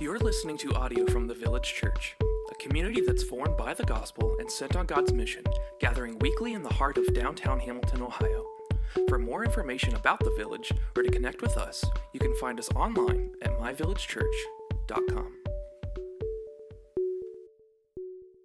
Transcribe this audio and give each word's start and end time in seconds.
You're 0.00 0.20
listening 0.20 0.56
to 0.58 0.72
audio 0.74 1.04
from 1.06 1.26
the 1.26 1.34
Village 1.34 1.74
Church, 1.74 2.14
a 2.52 2.54
community 2.54 3.00
that's 3.00 3.24
formed 3.24 3.56
by 3.56 3.74
the 3.74 3.82
gospel 3.82 4.36
and 4.38 4.48
sent 4.48 4.76
on 4.76 4.86
God's 4.86 5.12
mission, 5.12 5.42
gathering 5.80 6.16
weekly 6.20 6.52
in 6.52 6.62
the 6.62 6.72
heart 6.72 6.98
of 6.98 7.12
downtown 7.14 7.58
Hamilton, 7.58 8.02
Ohio. 8.02 8.46
For 9.08 9.18
more 9.18 9.44
information 9.44 9.96
about 9.96 10.20
the 10.20 10.32
village 10.36 10.70
or 10.96 11.02
to 11.02 11.10
connect 11.10 11.42
with 11.42 11.56
us, 11.56 11.84
you 12.12 12.20
can 12.20 12.32
find 12.36 12.60
us 12.60 12.70
online 12.76 13.32
at 13.42 13.58
myvillagechurch.com. 13.58 15.32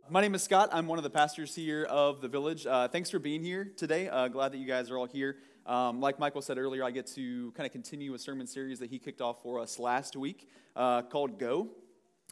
My 0.09 0.21
name 0.21 0.33
is 0.33 0.41
Scott. 0.41 0.69
I'm 0.71 0.87
one 0.87 0.97
of 0.97 1.03
the 1.03 1.11
pastors 1.11 1.53
here 1.53 1.83
of 1.83 2.19
the 2.19 2.27
village. 2.27 2.65
Uh, 2.65 2.87
thanks 2.87 3.11
for 3.11 3.19
being 3.19 3.43
here 3.43 3.71
today. 3.77 4.09
Uh, 4.09 4.27
glad 4.27 4.53
that 4.53 4.57
you 4.57 4.65
guys 4.65 4.89
are 4.89 4.97
all 4.97 5.05
here. 5.05 5.37
Um, 5.65 6.01
like 6.01 6.19
Michael 6.19 6.41
said 6.41 6.57
earlier, 6.57 6.83
I 6.83 6.91
get 6.91 7.07
to 7.15 7.51
kind 7.51 7.65
of 7.65 7.71
continue 7.71 8.13
a 8.13 8.19
sermon 8.19 8.47
series 8.47 8.79
that 8.79 8.89
he 8.89 8.99
kicked 8.99 9.21
off 9.21 9.41
for 9.41 9.59
us 9.59 9.79
last 9.79 10.15
week 10.17 10.49
uh, 10.75 11.03
called 11.03 11.39
Go. 11.39 11.69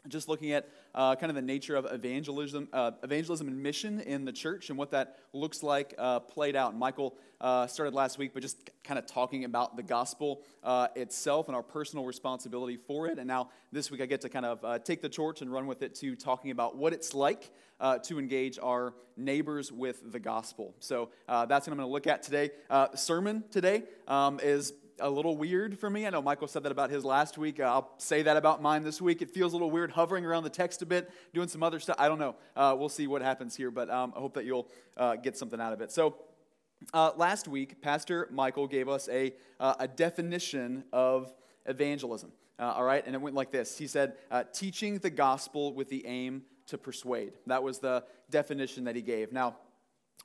Just 0.07 0.27
looking 0.27 0.51
at 0.51 0.67
uh, 0.95 1.15
kind 1.15 1.29
of 1.29 1.35
the 1.35 1.43
nature 1.43 1.75
of 1.75 1.85
evangelism, 1.85 2.67
uh, 2.73 2.89
evangelism 3.03 3.47
and 3.47 3.61
mission 3.61 3.99
in 3.99 4.25
the 4.25 4.31
church 4.31 4.71
and 4.71 4.77
what 4.77 4.89
that 4.91 5.19
looks 5.31 5.61
like 5.61 5.93
uh, 5.95 6.19
played 6.19 6.55
out. 6.55 6.75
Michael 6.75 7.15
uh, 7.39 7.67
started 7.67 7.93
last 7.93 8.17
week, 8.17 8.31
but 8.33 8.41
just 8.41 8.71
kind 8.83 8.97
of 8.97 9.05
talking 9.05 9.45
about 9.45 9.77
the 9.77 9.83
gospel 9.83 10.41
uh, 10.63 10.87
itself 10.95 11.49
and 11.49 11.55
our 11.55 11.61
personal 11.61 12.03
responsibility 12.03 12.77
for 12.77 13.05
it. 13.05 13.19
And 13.19 13.27
now 13.27 13.49
this 13.71 13.91
week 13.91 14.01
I 14.01 14.07
get 14.07 14.21
to 14.21 14.29
kind 14.29 14.45
of 14.45 14.65
uh, 14.65 14.79
take 14.79 15.03
the 15.03 15.09
torch 15.09 15.43
and 15.43 15.53
run 15.53 15.67
with 15.67 15.83
it 15.83 15.93
to 15.95 16.15
talking 16.15 16.49
about 16.49 16.75
what 16.75 16.93
it's 16.93 17.13
like 17.13 17.51
to 18.03 18.19
engage 18.19 18.59
our 18.61 18.93
neighbors 19.17 19.71
with 19.71 20.11
the 20.11 20.19
gospel. 20.19 20.75
So 20.79 21.09
that's 21.27 21.67
what 21.67 21.73
I'm 21.73 21.77
going 21.77 21.87
to 21.87 21.91
look 21.91 22.05
at 22.05 22.21
today. 22.21 22.51
sermon 22.95 23.43
today 23.51 23.83
um, 24.07 24.39
is 24.41 24.73
a 25.01 25.09
little 25.09 25.35
weird 25.35 25.77
for 25.77 25.89
me. 25.89 26.05
I 26.05 26.09
know 26.11 26.21
Michael 26.21 26.47
said 26.47 26.63
that 26.63 26.71
about 26.71 26.89
his 26.89 27.03
last 27.03 27.37
week. 27.37 27.59
Uh, 27.59 27.63
I'll 27.63 27.91
say 27.97 28.21
that 28.21 28.37
about 28.37 28.61
mine 28.61 28.83
this 28.83 29.01
week. 29.01 29.21
It 29.21 29.31
feels 29.31 29.53
a 29.53 29.55
little 29.55 29.71
weird 29.71 29.91
hovering 29.91 30.25
around 30.25 30.43
the 30.43 30.49
text 30.49 30.81
a 30.81 30.85
bit, 30.85 31.11
doing 31.33 31.47
some 31.47 31.63
other 31.63 31.79
stuff. 31.79 31.95
I 31.99 32.07
don't 32.07 32.19
know. 32.19 32.35
Uh, 32.55 32.75
we'll 32.77 32.89
see 32.89 33.07
what 33.07 33.21
happens 33.21 33.55
here, 33.55 33.71
but 33.71 33.89
um, 33.89 34.13
I 34.15 34.19
hope 34.19 34.35
that 34.35 34.45
you'll 34.45 34.67
uh, 34.97 35.15
get 35.15 35.37
something 35.37 35.59
out 35.59 35.73
of 35.73 35.81
it. 35.81 35.91
So, 35.91 36.15
uh, 36.93 37.11
last 37.15 37.47
week, 37.47 37.81
Pastor 37.81 38.27
Michael 38.31 38.67
gave 38.67 38.89
us 38.89 39.07
a, 39.09 39.33
uh, 39.59 39.75
a 39.79 39.87
definition 39.87 40.83
of 40.91 41.33
evangelism. 41.65 42.31
Uh, 42.57 42.73
all 42.75 42.83
right, 42.83 43.05
and 43.05 43.15
it 43.15 43.21
went 43.21 43.35
like 43.35 43.51
this 43.51 43.77
He 43.77 43.87
said, 43.87 44.13
teaching 44.53 44.99
the 44.99 45.09
gospel 45.09 45.73
with 45.73 45.89
the 45.89 46.05
aim 46.05 46.43
to 46.67 46.77
persuade. 46.77 47.33
That 47.47 47.63
was 47.63 47.79
the 47.79 48.03
definition 48.29 48.85
that 48.85 48.95
he 48.95 49.01
gave. 49.01 49.31
Now, 49.31 49.57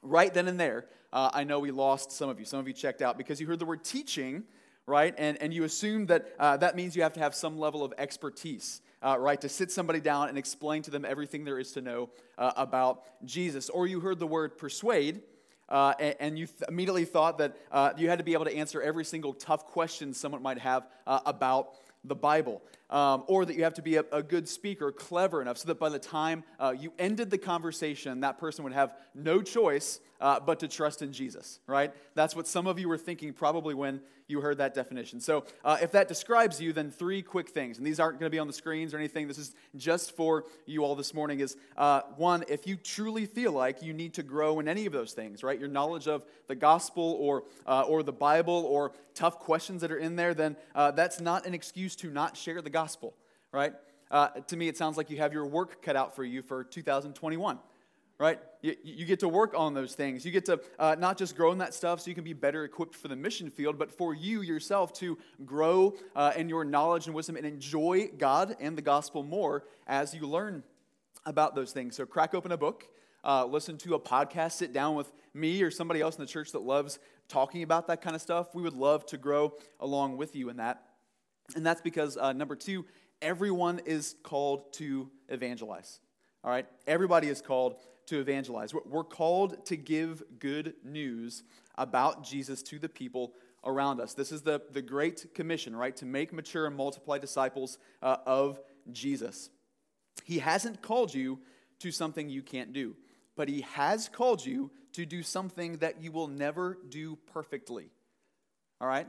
right 0.03 0.33
then 0.33 0.49
and 0.49 0.59
there, 0.59 0.87
uh, 1.13 1.31
I 1.33 1.45
know 1.45 1.59
we 1.59 1.71
lost 1.71 2.13
some 2.13 2.29
of 2.29 2.39
you. 2.39 2.45
Some 2.45 2.61
of 2.61 2.69
you 2.69 2.75
checked 2.75 3.03
out 3.03 3.19
because 3.19 3.41
you 3.41 3.47
heard 3.47 3.59
the 3.59 3.65
word 3.65 3.85
teaching, 3.85 4.45
right? 4.87 5.15
And, 5.19 5.41
and 5.41 5.53
you 5.53 5.65
assume 5.65 6.07
that 6.07 6.29
uh, 6.39 6.57
that 6.59 6.77
means 6.77 6.97
you 6.97 7.03
have 7.03 7.13
to 7.15 7.21
have 7.21 7.35
some 7.35 7.59
level 7.59 7.85
of 7.85 7.93
expertise. 7.99 8.81
Uh, 9.03 9.17
right, 9.19 9.41
to 9.43 9.49
sit 9.49 9.71
somebody 9.71 10.01
down 10.01 10.31
and 10.31 10.39
explain 10.39 10.81
to 10.83 10.91
them 10.91 11.05
everything 11.05 11.45
there 11.45 11.59
is 11.59 11.71
to 11.71 11.83
know 11.83 12.09
uh, 12.39 12.53
about 12.57 13.05
Jesus. 13.27 13.69
Or 13.69 13.87
you 13.87 14.01
heard 14.01 14.19
the 14.19 14.27
word 14.27 14.57
persuade, 14.57 15.21
uh, 15.69 15.93
and, 16.01 16.17
and, 16.19 16.39
you 16.39 16.47
th- 16.47 16.63
immediately 16.67 17.05
thought 17.05 17.39
that 17.39 17.57
uh, 17.71 17.93
you 17.99 18.09
had 18.09 18.19
to 18.19 18.25
be 18.25 18.33
able 18.33 18.47
to 18.47 18.57
answer 18.57 18.81
every 18.81 19.05
single 19.05 19.35
tough 19.35 19.67
question 19.67 20.15
someone 20.15 20.43
might 20.43 20.59
have 20.59 20.89
uh, 21.07 21.21
about 21.27 21.75
the 22.05 22.15
Bible, 22.15 22.63
um, 22.91 23.25
or 23.27 23.45
that 23.45 23.57
you 23.57 23.65
have 23.65 23.75
to 23.75 23.83
be 23.83 23.97
a, 23.97 24.05
a, 24.13 24.23
good 24.23 24.49
speaker, 24.49 24.93
clever 24.93 25.43
enough, 25.43 25.59
so 25.59 25.69
that 25.69 25.79
by 25.79 25.89
the 25.89 25.99
time 25.99 26.45
uh, 26.61 26.75
you 26.77 26.93
ended 26.99 27.31
the 27.31 27.39
conversation, 27.39 28.21
that 28.21 28.39
person 28.39 28.65
would 28.65 28.73
have 28.73 28.95
no 29.15 29.43
choice 29.43 30.01
uh, 30.21 30.41
but 30.41 30.61
to 30.61 30.69
trust 30.69 31.03
in 31.03 31.13
Jesus, 31.13 31.61
right? 31.67 31.93
That's 32.15 32.35
what 32.35 32.47
some 32.47 32.67
of 32.67 32.79
you 32.79 32.89
were 32.89 32.99
thinking 32.99 33.33
probably 33.33 33.75
when 33.75 34.01
you 34.29 34.41
heard 34.41 34.59
that 34.59 34.75
definition. 34.75 35.21
So, 35.21 35.45
uh, 35.65 35.79
if 35.81 35.93
that 35.93 36.09
describes 36.09 36.61
you, 36.61 36.73
then 36.73 36.91
three 36.91 37.23
quick 37.23 37.51
things, 37.51 37.79
and 37.79 37.87
these 37.87 38.01
aren't 38.01 38.19
going 38.19 38.31
to 38.31 38.35
be 38.35 38.39
on 38.39 38.47
the 38.47 38.53
screens 38.53 38.93
or 38.93 38.99
anything. 38.99 39.29
This 39.29 39.39
is 39.39 39.55
just 39.77 40.17
for 40.17 40.45
you 40.67 40.85
all 40.85 40.95
this 40.95 41.15
morning. 41.15 41.41
Is 41.41 41.57
uh, 41.77 42.03
one, 42.17 42.45
if 42.49 42.67
you 42.67 42.77
truly 42.77 43.27
feel 43.27 43.53
like 43.53 43.83
you 43.83 43.93
need 43.93 44.15
to 44.15 44.23
grow 44.23 44.59
in 44.61 44.69
any 44.69 44.87
of 44.87 44.93
those 44.93 45.13
things, 45.13 45.43
right? 45.43 45.59
Your 45.59 45.69
knowledge 45.69 46.09
of 46.09 46.25
the 46.49 46.55
gospel 46.55 47.17
or 47.21 47.45
uh, 47.67 47.83
or 47.83 48.03
the 48.03 48.13
Bible 48.13 48.65
or 48.69 48.93
tough 49.15 49.39
questions 49.39 49.81
that 49.83 49.93
are 49.93 49.99
in 49.99 50.17
there, 50.17 50.35
then 50.35 50.57
uh, 50.75 50.91
that's 50.91 51.21
not 51.21 51.47
an 51.47 51.55
excuse 51.55 51.95
to 51.97 52.11
not 52.11 52.37
share 52.37 52.61
the 52.63 52.71
gospel, 52.71 53.15
right? 53.53 53.75
Uh, 54.11 54.29
to 54.29 54.57
me, 54.57 54.69
it 54.69 54.77
sounds 54.77 54.97
like 54.97 55.11
you 55.11 55.19
have 55.19 55.33
your 55.33 55.47
work 55.47 55.83
cut 55.83 55.97
out 55.97 56.15
for 56.15 56.25
you 56.25 56.43
for 56.43 56.65
2021 56.65 57.59
right? 58.19 58.39
You, 58.63 58.75
you, 58.83 59.05
get 59.05 59.21
to 59.21 59.29
work 59.29 59.55
on 59.57 59.75
those 59.75 59.95
things. 59.95 60.25
You 60.25 60.33
get 60.33 60.47
to 60.47 60.61
uh, 60.79 60.97
not 60.99 61.19
just 61.19 61.37
grow 61.37 61.53
in 61.53 61.59
that 61.59 61.75
stuff 61.75 62.01
so 62.01 62.09
you 62.09 62.15
can 62.15 62.25
be 62.25 62.33
better 62.33 62.65
equipped 62.65 62.95
for 62.95 63.09
the 63.09 63.17
mission 63.17 63.51
field, 63.51 63.79
but 63.79 63.93
for 63.93 64.15
you 64.15 64.41
yourself 64.41 64.93
to 64.95 65.19
grow 65.45 65.95
uh, 66.15 66.33
in 66.37 66.49
your 66.49 66.65
knowledge 66.65 67.07
and 67.07 67.15
wisdom 67.15 67.37
and 67.37 67.45
enjoy 67.45 68.09
God 68.17 68.57
and 68.59 68.77
the 68.77 68.83
gospel 68.83 69.23
more 69.23 69.65
as 69.87 70.15
you 70.15 70.27
learn 70.27 70.63
about 71.27 71.55
those 71.55 71.73
things. 71.73 71.97
So 71.97 72.07
crack 72.07 72.35
open 72.35 72.53
a 72.53 72.57
book, 72.57 72.85
uh, 73.23 73.45
listen 73.45 73.77
to 73.79 73.95
a 73.95 74.01
podcast, 74.01 74.53
sit 74.53 74.73
down 74.73 74.95
with 74.95 75.13
me 75.35 75.63
or 75.63 75.71
somebody 75.71 76.01
else 76.01 76.17
in 76.17 76.23
the 76.23 76.31
church 76.31 76.53
that 76.53 76.63
loves 76.63 76.99
talking 77.29 77.63
about 77.63 77.89
that 77.89 78.01
kind 78.01 78.17
of 78.17 78.23
stuff. 78.23 78.55
We 78.55 78.63
would 78.63 78.75
love 78.75 79.05
to 79.07 79.19
grow 79.19 79.55
along 79.81 80.17
with 80.17 80.35
you 80.35 80.49
in 80.49 80.57
that. 80.57 80.83
And 81.55 81.67
that's 81.67 81.81
because, 81.81 82.17
uh, 82.17 82.33
number 82.33 82.57
two, 82.57 82.87
everyone 83.21 83.81
is 83.85 84.17
called 84.23 84.73
to 84.75 85.11
evangelize. 85.29 86.01
All 86.47 86.53
right? 86.53 86.67
Everybody 86.87 87.29
is 87.29 87.43
called 87.43 87.75
to 88.07 88.21
evangelize. 88.21 88.73
We're 88.73 89.03
called 89.03 89.67
to 89.67 89.77
give 89.77 90.23
good 90.39 90.75
news 90.85 91.43
about 91.75 92.23
Jesus 92.23 92.63
to 92.63 92.79
the 92.79 92.89
people 92.89 93.35
around 93.65 94.01
us. 94.01 94.15
This 94.15 94.31
is 94.31 94.43
the, 94.43 94.63
the 94.71 94.81
Great 94.81 95.35
Commission, 95.35 95.75
right? 95.75 95.95
To 95.97 96.07
make 96.07 96.33
mature 96.33 96.67
and 96.67 96.77
multiply 96.77 97.19
disciples 97.19 97.79
uh, 98.01 98.19
of 98.25 98.61
Jesus. 98.93 99.51
He 100.25 100.39
hasn't 100.39 100.83
called 100.83 101.13
you 101.13 101.41
to 101.81 101.91
something 101.91 102.29
you 102.29 102.43
can't 102.43 102.73
do, 102.73 102.95
but 103.35 103.49
He 103.49 103.63
has 103.63 104.09
called 104.09 104.47
you 104.47 104.71
to 104.93 105.05
do 105.05 105.25
something 105.25 105.79
that 105.79 106.01
you 106.01 106.13
will 106.13 106.29
never 106.29 106.79
do 106.89 107.17
perfectly. 107.33 107.91
All 108.81 108.87
right? 108.87 109.07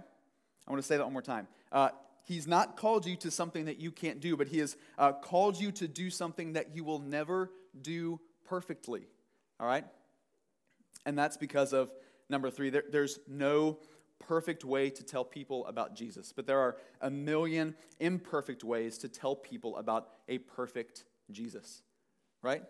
I 0.68 0.72
want 0.72 0.82
to 0.82 0.88
say 0.88 0.98
that 0.98 1.04
one 1.04 1.14
more 1.14 1.22
time. 1.22 1.48
Uh, 1.72 1.90
He's 2.28 2.46
not 2.46 2.76
called 2.76 3.06
you 3.06 3.16
to 3.18 3.32
something 3.32 3.66
that 3.66 3.80
you 3.80 3.90
can't 3.90 4.20
do, 4.20 4.36
but 4.36 4.50
He 4.50 4.58
has 4.58 4.76
uh, 4.98 5.14
called 5.14 5.58
you 5.58 5.72
to 5.72 5.88
do 5.88 6.10
something 6.10 6.54
that 6.54 6.76
you 6.76 6.84
will 6.84 7.00
never 7.00 7.50
do 7.82 8.20
perfectly. 8.44 9.08
All 9.62 9.66
right? 9.66 9.86
And 11.06 11.18
that's 11.18 11.38
because 11.38 11.72
of 11.72 11.90
number 12.28 12.50
three, 12.50 12.70
there, 12.70 12.84
there's 12.92 13.18
no 13.30 13.80
perfect 14.20 14.66
way 14.66 14.90
to 14.90 15.04
tell 15.04 15.24
people 15.24 15.66
about 15.68 15.96
Jesus, 15.96 16.34
but 16.36 16.46
there 16.46 16.60
are 16.60 16.76
a 17.00 17.10
million 17.10 17.76
imperfect 18.02 18.62
ways 18.62 18.98
to 18.98 19.08
tell 19.08 19.34
people 19.34 19.78
about 19.78 20.10
a 20.28 20.40
perfect 20.40 21.06
Jesus. 21.32 21.82
Right? 22.42 22.64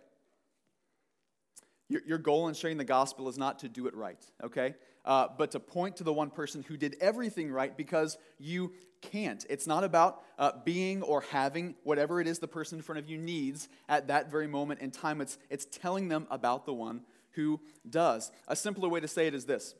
Your, 1.89 2.01
your 2.05 2.17
goal 2.17 2.47
in 2.47 2.53
sharing 2.53 2.77
the 2.77 2.83
gospel 2.83 3.29
is 3.29 3.37
not 3.37 3.59
to 3.59 3.69
do 3.69 3.87
it 3.87 3.95
right, 3.95 4.23
okay? 4.43 4.75
Uh, 5.05 5.27
but 5.37 5.51
to 5.51 5.59
point 5.59 5.97
to 5.97 6.03
the 6.03 6.11
one 6.11 6.29
person 6.29 6.63
who 6.67 6.75
did 6.75 6.97
everything 6.99 7.49
right 7.49 7.75
because 7.75 8.17
you 8.39 8.73
can't. 9.01 9.45
It's 9.49 9.67
not 9.67 9.83
about 9.83 10.21
uh, 10.37 10.51
being 10.65 11.01
or 11.01 11.21
having 11.21 11.75
whatever 11.83 12.19
it 12.19 12.27
is 12.27 12.39
the 12.39 12.47
person 12.47 12.79
in 12.79 12.81
front 12.81 12.99
of 12.99 13.09
you 13.09 13.17
needs 13.17 13.69
at 13.87 14.07
that 14.07 14.29
very 14.29 14.47
moment 14.47 14.81
in 14.81 14.91
time. 14.91 15.21
It's, 15.21 15.37
it's 15.49 15.65
telling 15.65 16.09
them 16.09 16.27
about 16.29 16.65
the 16.65 16.73
one 16.73 17.01
who 17.31 17.61
does. 17.89 18.31
A 18.47 18.55
simpler 18.55 18.89
way 18.89 18.99
to 18.99 19.07
say 19.07 19.27
it 19.27 19.33
is 19.33 19.45
this 19.45 19.75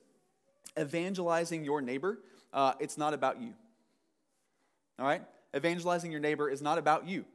evangelizing 0.79 1.65
your 1.65 1.81
neighbor, 1.81 2.19
uh, 2.53 2.73
it's 2.79 2.97
not 2.97 3.13
about 3.13 3.41
you. 3.41 3.53
All 4.99 5.05
right? 5.05 5.23
Evangelizing 5.55 6.11
your 6.11 6.21
neighbor 6.21 6.49
is 6.49 6.61
not 6.61 6.77
about 6.77 7.07
you. 7.07 7.25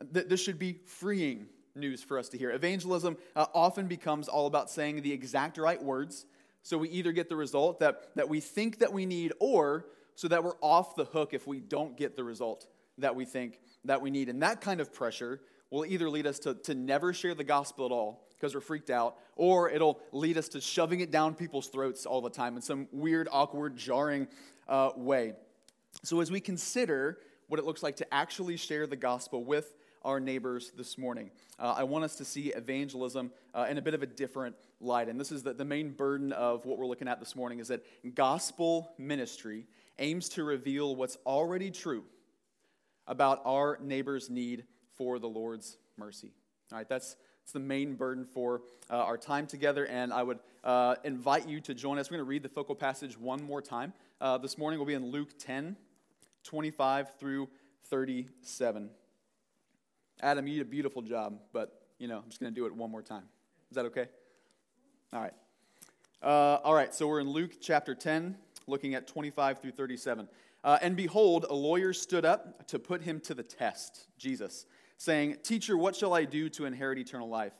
This 0.00 0.40
should 0.42 0.58
be 0.58 0.80
freeing 0.84 1.46
news 1.78 2.02
for 2.02 2.18
us 2.18 2.28
to 2.30 2.38
hear. 2.38 2.50
Evangelism 2.50 3.16
uh, 3.36 3.46
often 3.54 3.86
becomes 3.86 4.28
all 4.28 4.46
about 4.46 4.70
saying 4.70 5.02
the 5.02 5.12
exact 5.12 5.58
right 5.58 5.82
words. 5.82 6.26
So 6.62 6.76
we 6.78 6.88
either 6.90 7.12
get 7.12 7.28
the 7.28 7.36
result 7.36 7.80
that, 7.80 8.10
that 8.16 8.28
we 8.28 8.40
think 8.40 8.78
that 8.78 8.92
we 8.92 9.06
need, 9.06 9.32
or 9.40 9.86
so 10.14 10.28
that 10.28 10.42
we're 10.42 10.56
off 10.60 10.96
the 10.96 11.04
hook 11.04 11.32
if 11.32 11.46
we 11.46 11.60
don't 11.60 11.96
get 11.96 12.16
the 12.16 12.24
result 12.24 12.66
that 12.98 13.14
we 13.14 13.24
think 13.24 13.60
that 13.84 14.02
we 14.02 14.10
need. 14.10 14.28
And 14.28 14.42
that 14.42 14.60
kind 14.60 14.80
of 14.80 14.92
pressure 14.92 15.40
will 15.70 15.86
either 15.86 16.10
lead 16.10 16.26
us 16.26 16.38
to, 16.40 16.54
to 16.54 16.74
never 16.74 17.12
share 17.12 17.34
the 17.34 17.44
gospel 17.44 17.86
at 17.86 17.92
all 17.92 18.26
because 18.34 18.54
we're 18.54 18.60
freaked 18.60 18.90
out, 18.90 19.16
or 19.36 19.70
it'll 19.70 20.00
lead 20.12 20.38
us 20.38 20.48
to 20.48 20.60
shoving 20.60 21.00
it 21.00 21.10
down 21.10 21.34
people's 21.34 21.68
throats 21.68 22.06
all 22.06 22.20
the 22.20 22.30
time 22.30 22.56
in 22.56 22.62
some 22.62 22.86
weird, 22.92 23.28
awkward, 23.32 23.76
jarring 23.76 24.28
uh, 24.68 24.90
way. 24.96 25.32
So, 26.04 26.20
as 26.20 26.30
we 26.30 26.40
consider 26.40 27.18
what 27.48 27.58
it 27.58 27.66
looks 27.66 27.82
like 27.82 27.96
to 27.96 28.14
actually 28.14 28.56
share 28.56 28.86
the 28.86 28.96
gospel 28.96 29.42
with 29.42 29.74
our 30.04 30.20
neighbors 30.20 30.72
this 30.76 30.98
morning, 30.98 31.30
uh, 31.58 31.74
I 31.76 31.84
want 31.84 32.04
us 32.04 32.16
to 32.16 32.24
see 32.24 32.48
evangelism 32.48 33.30
uh, 33.54 33.66
in 33.68 33.78
a 33.78 33.82
bit 33.82 33.94
of 33.94 34.02
a 34.02 34.06
different 34.06 34.56
light. 34.80 35.08
And 35.08 35.18
this 35.18 35.32
is 35.32 35.42
the, 35.42 35.52
the 35.52 35.64
main 35.64 35.90
burden 35.90 36.32
of 36.32 36.64
what 36.64 36.78
we're 36.78 36.86
looking 36.86 37.08
at 37.08 37.18
this 37.20 37.34
morning 37.34 37.58
is 37.58 37.68
that 37.68 37.84
gospel 38.14 38.92
ministry 38.98 39.66
aims 39.98 40.28
to 40.30 40.44
reveal 40.44 40.94
what's 40.94 41.16
already 41.26 41.70
true 41.70 42.04
about 43.06 43.40
our 43.44 43.78
neighbor's 43.82 44.30
need 44.30 44.64
for 44.96 45.18
the 45.18 45.28
Lord's 45.28 45.78
mercy. 45.96 46.32
All 46.70 46.78
right, 46.78 46.88
that's, 46.88 47.16
that's 47.42 47.52
the 47.52 47.60
main 47.60 47.94
burden 47.94 48.24
for 48.24 48.62
uh, 48.90 48.96
our 48.96 49.16
time 49.16 49.46
together, 49.46 49.86
and 49.86 50.12
I 50.12 50.22
would 50.22 50.38
uh, 50.62 50.96
invite 51.04 51.48
you 51.48 51.60
to 51.62 51.74
join 51.74 51.98
us. 51.98 52.10
We're 52.10 52.18
going 52.18 52.26
to 52.26 52.28
read 52.28 52.42
the 52.42 52.48
focal 52.48 52.74
passage 52.74 53.18
one 53.18 53.42
more 53.42 53.62
time. 53.62 53.94
Uh, 54.20 54.38
this 54.38 54.58
morning 54.58 54.78
we'll 54.78 54.86
be 54.86 54.94
in 54.94 55.10
Luke 55.10 55.38
10, 55.38 55.76
25 56.44 57.18
through 57.18 57.48
37. 57.88 58.90
Adam, 60.20 60.46
you 60.46 60.54
did 60.58 60.66
a 60.66 60.70
beautiful 60.70 61.02
job, 61.02 61.38
but, 61.52 61.86
you 61.98 62.08
know, 62.08 62.18
I'm 62.18 62.28
just 62.28 62.40
going 62.40 62.52
to 62.52 62.60
do 62.60 62.66
it 62.66 62.74
one 62.74 62.90
more 62.90 63.02
time. 63.02 63.24
Is 63.70 63.76
that 63.76 63.86
okay? 63.86 64.06
All 65.12 65.20
right. 65.20 65.32
Uh, 66.22 66.58
all 66.64 66.74
right, 66.74 66.92
so 66.94 67.06
we're 67.06 67.20
in 67.20 67.30
Luke 67.30 67.52
chapter 67.60 67.94
10, 67.94 68.36
looking 68.66 68.94
at 68.94 69.06
25 69.06 69.60
through 69.60 69.70
37. 69.70 70.28
Uh, 70.64 70.78
and 70.82 70.96
behold, 70.96 71.46
a 71.48 71.54
lawyer 71.54 71.92
stood 71.92 72.24
up 72.24 72.66
to 72.68 72.78
put 72.78 73.02
him 73.02 73.20
to 73.20 73.34
the 73.34 73.44
test, 73.44 74.08
Jesus, 74.18 74.66
saying, 74.96 75.36
Teacher, 75.44 75.76
what 75.76 75.94
shall 75.94 76.12
I 76.12 76.24
do 76.24 76.48
to 76.50 76.64
inherit 76.64 76.98
eternal 76.98 77.28
life? 77.28 77.52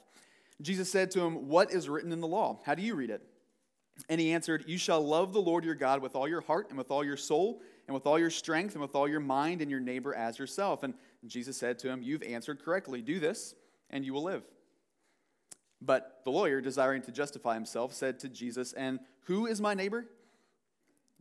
Jesus 0.61 0.91
said 0.91 1.13
to 1.13 1.21
him, 1.21 1.49
What 1.49 1.71
is 1.73 1.89
written 1.89 2.11
in 2.11 2.21
the 2.21 2.27
law? 2.27 2.59
How 2.65 2.75
do 2.75 2.83
you 2.83 2.97
read 2.97 3.11
it? 3.11 3.23
And 4.09 4.21
he 4.21 4.33
answered, 4.33 4.65
You 4.67 4.79
shall 4.79 5.01
love 5.01 5.33
the 5.33 5.41
Lord 5.41 5.65
your 5.65 5.75
God 5.77 6.03
with 6.03 6.17
all 6.17 6.29
your 6.29 6.41
heart 6.41 6.69
and 6.71 6.79
with 6.79 6.91
all 6.91 7.05
your 7.05 7.17
soul 7.17 7.63
and 7.87 7.95
with 7.95 8.07
all 8.07 8.19
your 8.19 8.31
strength 8.31 8.75
and 8.75 8.83
with 8.83 8.95
all 8.95 9.09
your 9.09 9.21
mind 9.21 9.63
and 9.63 9.71
your 9.71 9.81
neighbor 9.81 10.15
as 10.15 10.39
yourself. 10.39 10.83
And 10.83 10.95
Jesus 11.27 11.57
said 11.57 11.79
to 11.81 11.89
him, 11.89 12.03
You've 12.03 12.23
answered 12.23 12.63
correctly. 12.65 13.03
Do 13.03 13.19
this, 13.19 13.55
and 13.91 14.05
you 14.05 14.13
will 14.13 14.23
live. 14.23 14.45
But 15.81 16.21
the 16.25 16.31
lawyer, 16.31 16.61
desiring 16.61 17.03
to 17.03 17.13
justify 17.13 17.55
himself, 17.55 17.93
said 17.93 18.19
to 18.21 18.29
Jesus, 18.29 18.73
And 18.73 19.01
who 19.25 19.47
is 19.47 19.61
my 19.61 19.75
neighbor? 19.75 20.07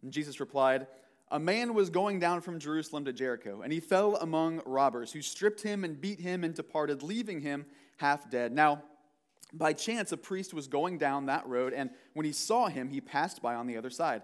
And 0.01 0.11
Jesus 0.11 0.39
replied, 0.39 0.87
A 1.31 1.39
man 1.39 1.73
was 1.73 1.89
going 1.89 2.19
down 2.19 2.41
from 2.41 2.59
Jerusalem 2.59 3.05
to 3.05 3.13
Jericho, 3.13 3.61
and 3.61 3.71
he 3.71 3.79
fell 3.79 4.15
among 4.17 4.61
robbers, 4.65 5.11
who 5.11 5.21
stripped 5.21 5.61
him 5.61 5.83
and 5.83 5.99
beat 5.99 6.19
him 6.19 6.43
and 6.43 6.53
departed, 6.53 7.03
leaving 7.03 7.41
him 7.41 7.65
half 7.97 8.29
dead. 8.29 8.51
Now, 8.51 8.83
by 9.53 9.73
chance, 9.73 10.11
a 10.11 10.17
priest 10.17 10.53
was 10.53 10.67
going 10.67 10.97
down 10.97 11.27
that 11.27 11.47
road, 11.47 11.73
and 11.73 11.89
when 12.13 12.25
he 12.25 12.31
saw 12.31 12.67
him, 12.67 12.89
he 12.89 12.99
passed 12.99 13.41
by 13.41 13.55
on 13.55 13.67
the 13.67 13.77
other 13.77 13.89
side. 13.89 14.23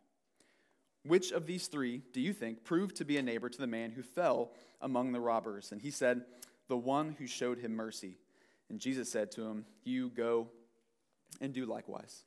Which 1.03 1.31
of 1.31 1.47
these 1.47 1.67
three 1.67 2.01
do 2.13 2.21
you 2.21 2.33
think 2.33 2.63
proved 2.63 2.97
to 2.97 3.05
be 3.05 3.17
a 3.17 3.23
neighbor 3.23 3.49
to 3.49 3.57
the 3.57 3.67
man 3.67 3.91
who 3.91 4.03
fell 4.03 4.51
among 4.81 5.11
the 5.11 5.19
robbers? 5.19 5.71
And 5.71 5.81
he 5.81 5.91
said, 5.91 6.23
The 6.67 6.77
one 6.77 7.15
who 7.17 7.27
showed 7.27 7.59
him 7.59 7.73
mercy. 7.75 8.17
And 8.69 8.79
Jesus 8.79 9.11
said 9.11 9.31
to 9.31 9.43
him, 9.43 9.65
You 9.83 10.09
go 10.09 10.47
and 11.39 11.53
do 11.53 11.65
likewise. 11.65 12.23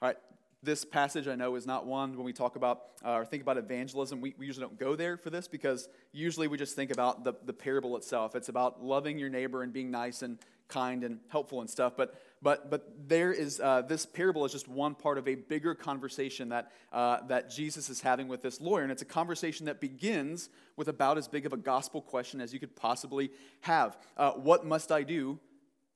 All 0.00 0.08
right, 0.08 0.16
this 0.62 0.84
passage 0.84 1.28
I 1.28 1.34
know 1.34 1.54
is 1.54 1.66
not 1.66 1.86
one 1.86 2.16
when 2.16 2.24
we 2.24 2.32
talk 2.32 2.56
about 2.56 2.82
uh, 3.04 3.12
or 3.12 3.24
think 3.24 3.42
about 3.42 3.58
evangelism, 3.58 4.20
we, 4.20 4.34
we, 4.38 4.46
usually 4.46 4.66
don't 4.66 4.78
go 4.78 4.96
there 4.96 5.16
for 5.16 5.30
this 5.30 5.48
because 5.48 5.88
usually 6.12 6.48
we 6.48 6.56
just 6.56 6.74
think 6.74 6.90
about 6.90 7.24
the, 7.24 7.34
the 7.44 7.52
parable 7.52 7.96
itself. 7.96 8.34
It's 8.34 8.48
about 8.48 8.82
loving 8.82 9.18
your 9.18 9.28
neighbor 9.28 9.62
and 9.62 9.72
being 9.72 9.90
nice 9.90 10.22
and 10.22 10.38
kind 10.68 11.04
and 11.04 11.20
helpful 11.28 11.60
and 11.60 11.70
stuff. 11.70 11.92
But, 11.96 12.14
but, 12.42 12.70
but 12.70 13.08
there 13.08 13.32
is, 13.32 13.60
uh, 13.60 13.82
this 13.82 14.06
parable 14.06 14.44
is 14.44 14.52
just 14.52 14.68
one 14.68 14.94
part 14.94 15.18
of 15.18 15.26
a 15.26 15.34
bigger 15.34 15.74
conversation 15.74 16.50
that, 16.50 16.70
uh, 16.92 17.18
that 17.28 17.50
Jesus 17.50 17.88
is 17.88 18.00
having 18.00 18.28
with 18.28 18.42
this 18.42 18.60
lawyer. 18.60 18.82
And 18.82 18.92
it's 18.92 19.02
a 19.02 19.06
conversation 19.06 19.66
that 19.66 19.80
begins 19.80 20.48
with 20.76 20.88
about 20.88 21.18
as 21.18 21.28
big 21.28 21.46
of 21.46 21.52
a 21.52 21.56
gospel 21.56 22.02
question 22.02 22.40
as 22.40 22.52
you 22.52 22.60
could 22.60 22.76
possibly 22.76 23.30
have. 23.62 23.96
Uh, 24.16 24.32
what 24.32 24.66
must 24.66 24.92
I 24.92 25.02
do 25.02 25.38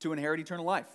to 0.01 0.13
inherit 0.13 0.41
eternal 0.41 0.65
life? 0.65 0.89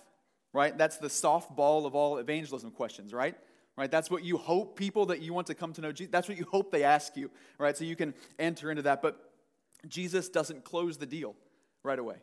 right? 0.56 0.76
That's 0.76 0.96
the 0.96 1.08
softball 1.08 1.84
of 1.84 1.94
all 1.94 2.16
evangelism 2.16 2.70
questions, 2.70 3.12
right? 3.12 3.36
Right? 3.76 3.90
That's 3.90 4.10
what 4.10 4.24
you 4.24 4.38
hope 4.38 4.74
people 4.74 5.06
that 5.06 5.20
you 5.20 5.34
want 5.34 5.48
to 5.48 5.54
come 5.54 5.74
to 5.74 5.82
know 5.82 5.92
Jesus, 5.92 6.10
that's 6.10 6.28
what 6.28 6.38
you 6.38 6.46
hope 6.50 6.72
they 6.72 6.82
ask 6.82 7.14
you, 7.14 7.30
right? 7.58 7.76
So 7.76 7.84
you 7.84 7.94
can 7.94 8.14
enter 8.38 8.70
into 8.70 8.82
that. 8.82 9.02
But 9.02 9.20
Jesus 9.86 10.30
doesn't 10.30 10.64
close 10.64 10.96
the 10.96 11.04
deal 11.04 11.34
right 11.82 11.98
away, 11.98 12.16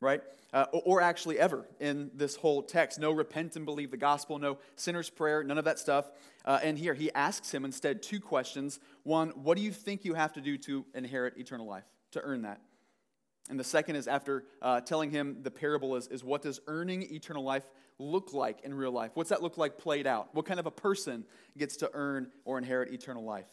right? 0.00 0.22
Uh, 0.52 0.66
or 0.72 1.00
actually 1.00 1.38
ever 1.38 1.66
in 1.80 2.10
this 2.14 2.36
whole 2.36 2.62
text. 2.62 2.98
No 2.98 3.12
repent 3.12 3.56
and 3.56 3.64
believe 3.64 3.90
the 3.90 3.96
gospel, 3.96 4.38
no 4.38 4.58
sinner's 4.76 5.10
prayer, 5.10 5.42
none 5.42 5.58
of 5.58 5.64
that 5.64 5.78
stuff. 5.78 6.10
Uh, 6.44 6.58
and 6.62 6.78
here 6.78 6.94
he 6.94 7.12
asks 7.12 7.52
him 7.52 7.64
instead 7.64 8.02
two 8.02 8.20
questions. 8.20 8.80
One, 9.02 9.30
what 9.30 9.56
do 9.56 9.62
you 9.62 9.72
think 9.72 10.04
you 10.04 10.14
have 10.14 10.32
to 10.34 10.40
do 10.40 10.56
to 10.58 10.84
inherit 10.94 11.36
eternal 11.36 11.66
life, 11.66 11.84
to 12.12 12.20
earn 12.22 12.42
that? 12.42 12.60
And 13.50 13.58
the 13.58 13.64
second 13.64 13.96
is 13.96 14.06
after 14.06 14.44
uh, 14.60 14.80
telling 14.82 15.10
him 15.10 15.38
the 15.42 15.50
parable 15.50 15.96
is, 15.96 16.06
is 16.08 16.22
what 16.22 16.42
does 16.42 16.60
earning 16.66 17.02
eternal 17.14 17.42
life 17.42 17.64
look 17.98 18.32
like 18.32 18.60
in 18.62 18.74
real 18.74 18.92
life? 18.92 19.10
What's 19.14 19.30
that 19.30 19.42
look 19.42 19.56
like 19.58 19.78
played 19.78 20.06
out? 20.06 20.28
What 20.34 20.46
kind 20.46 20.60
of 20.60 20.66
a 20.66 20.70
person 20.70 21.24
gets 21.56 21.76
to 21.78 21.90
earn 21.94 22.28
or 22.44 22.58
inherit 22.58 22.92
eternal 22.92 23.24
life? 23.24 23.48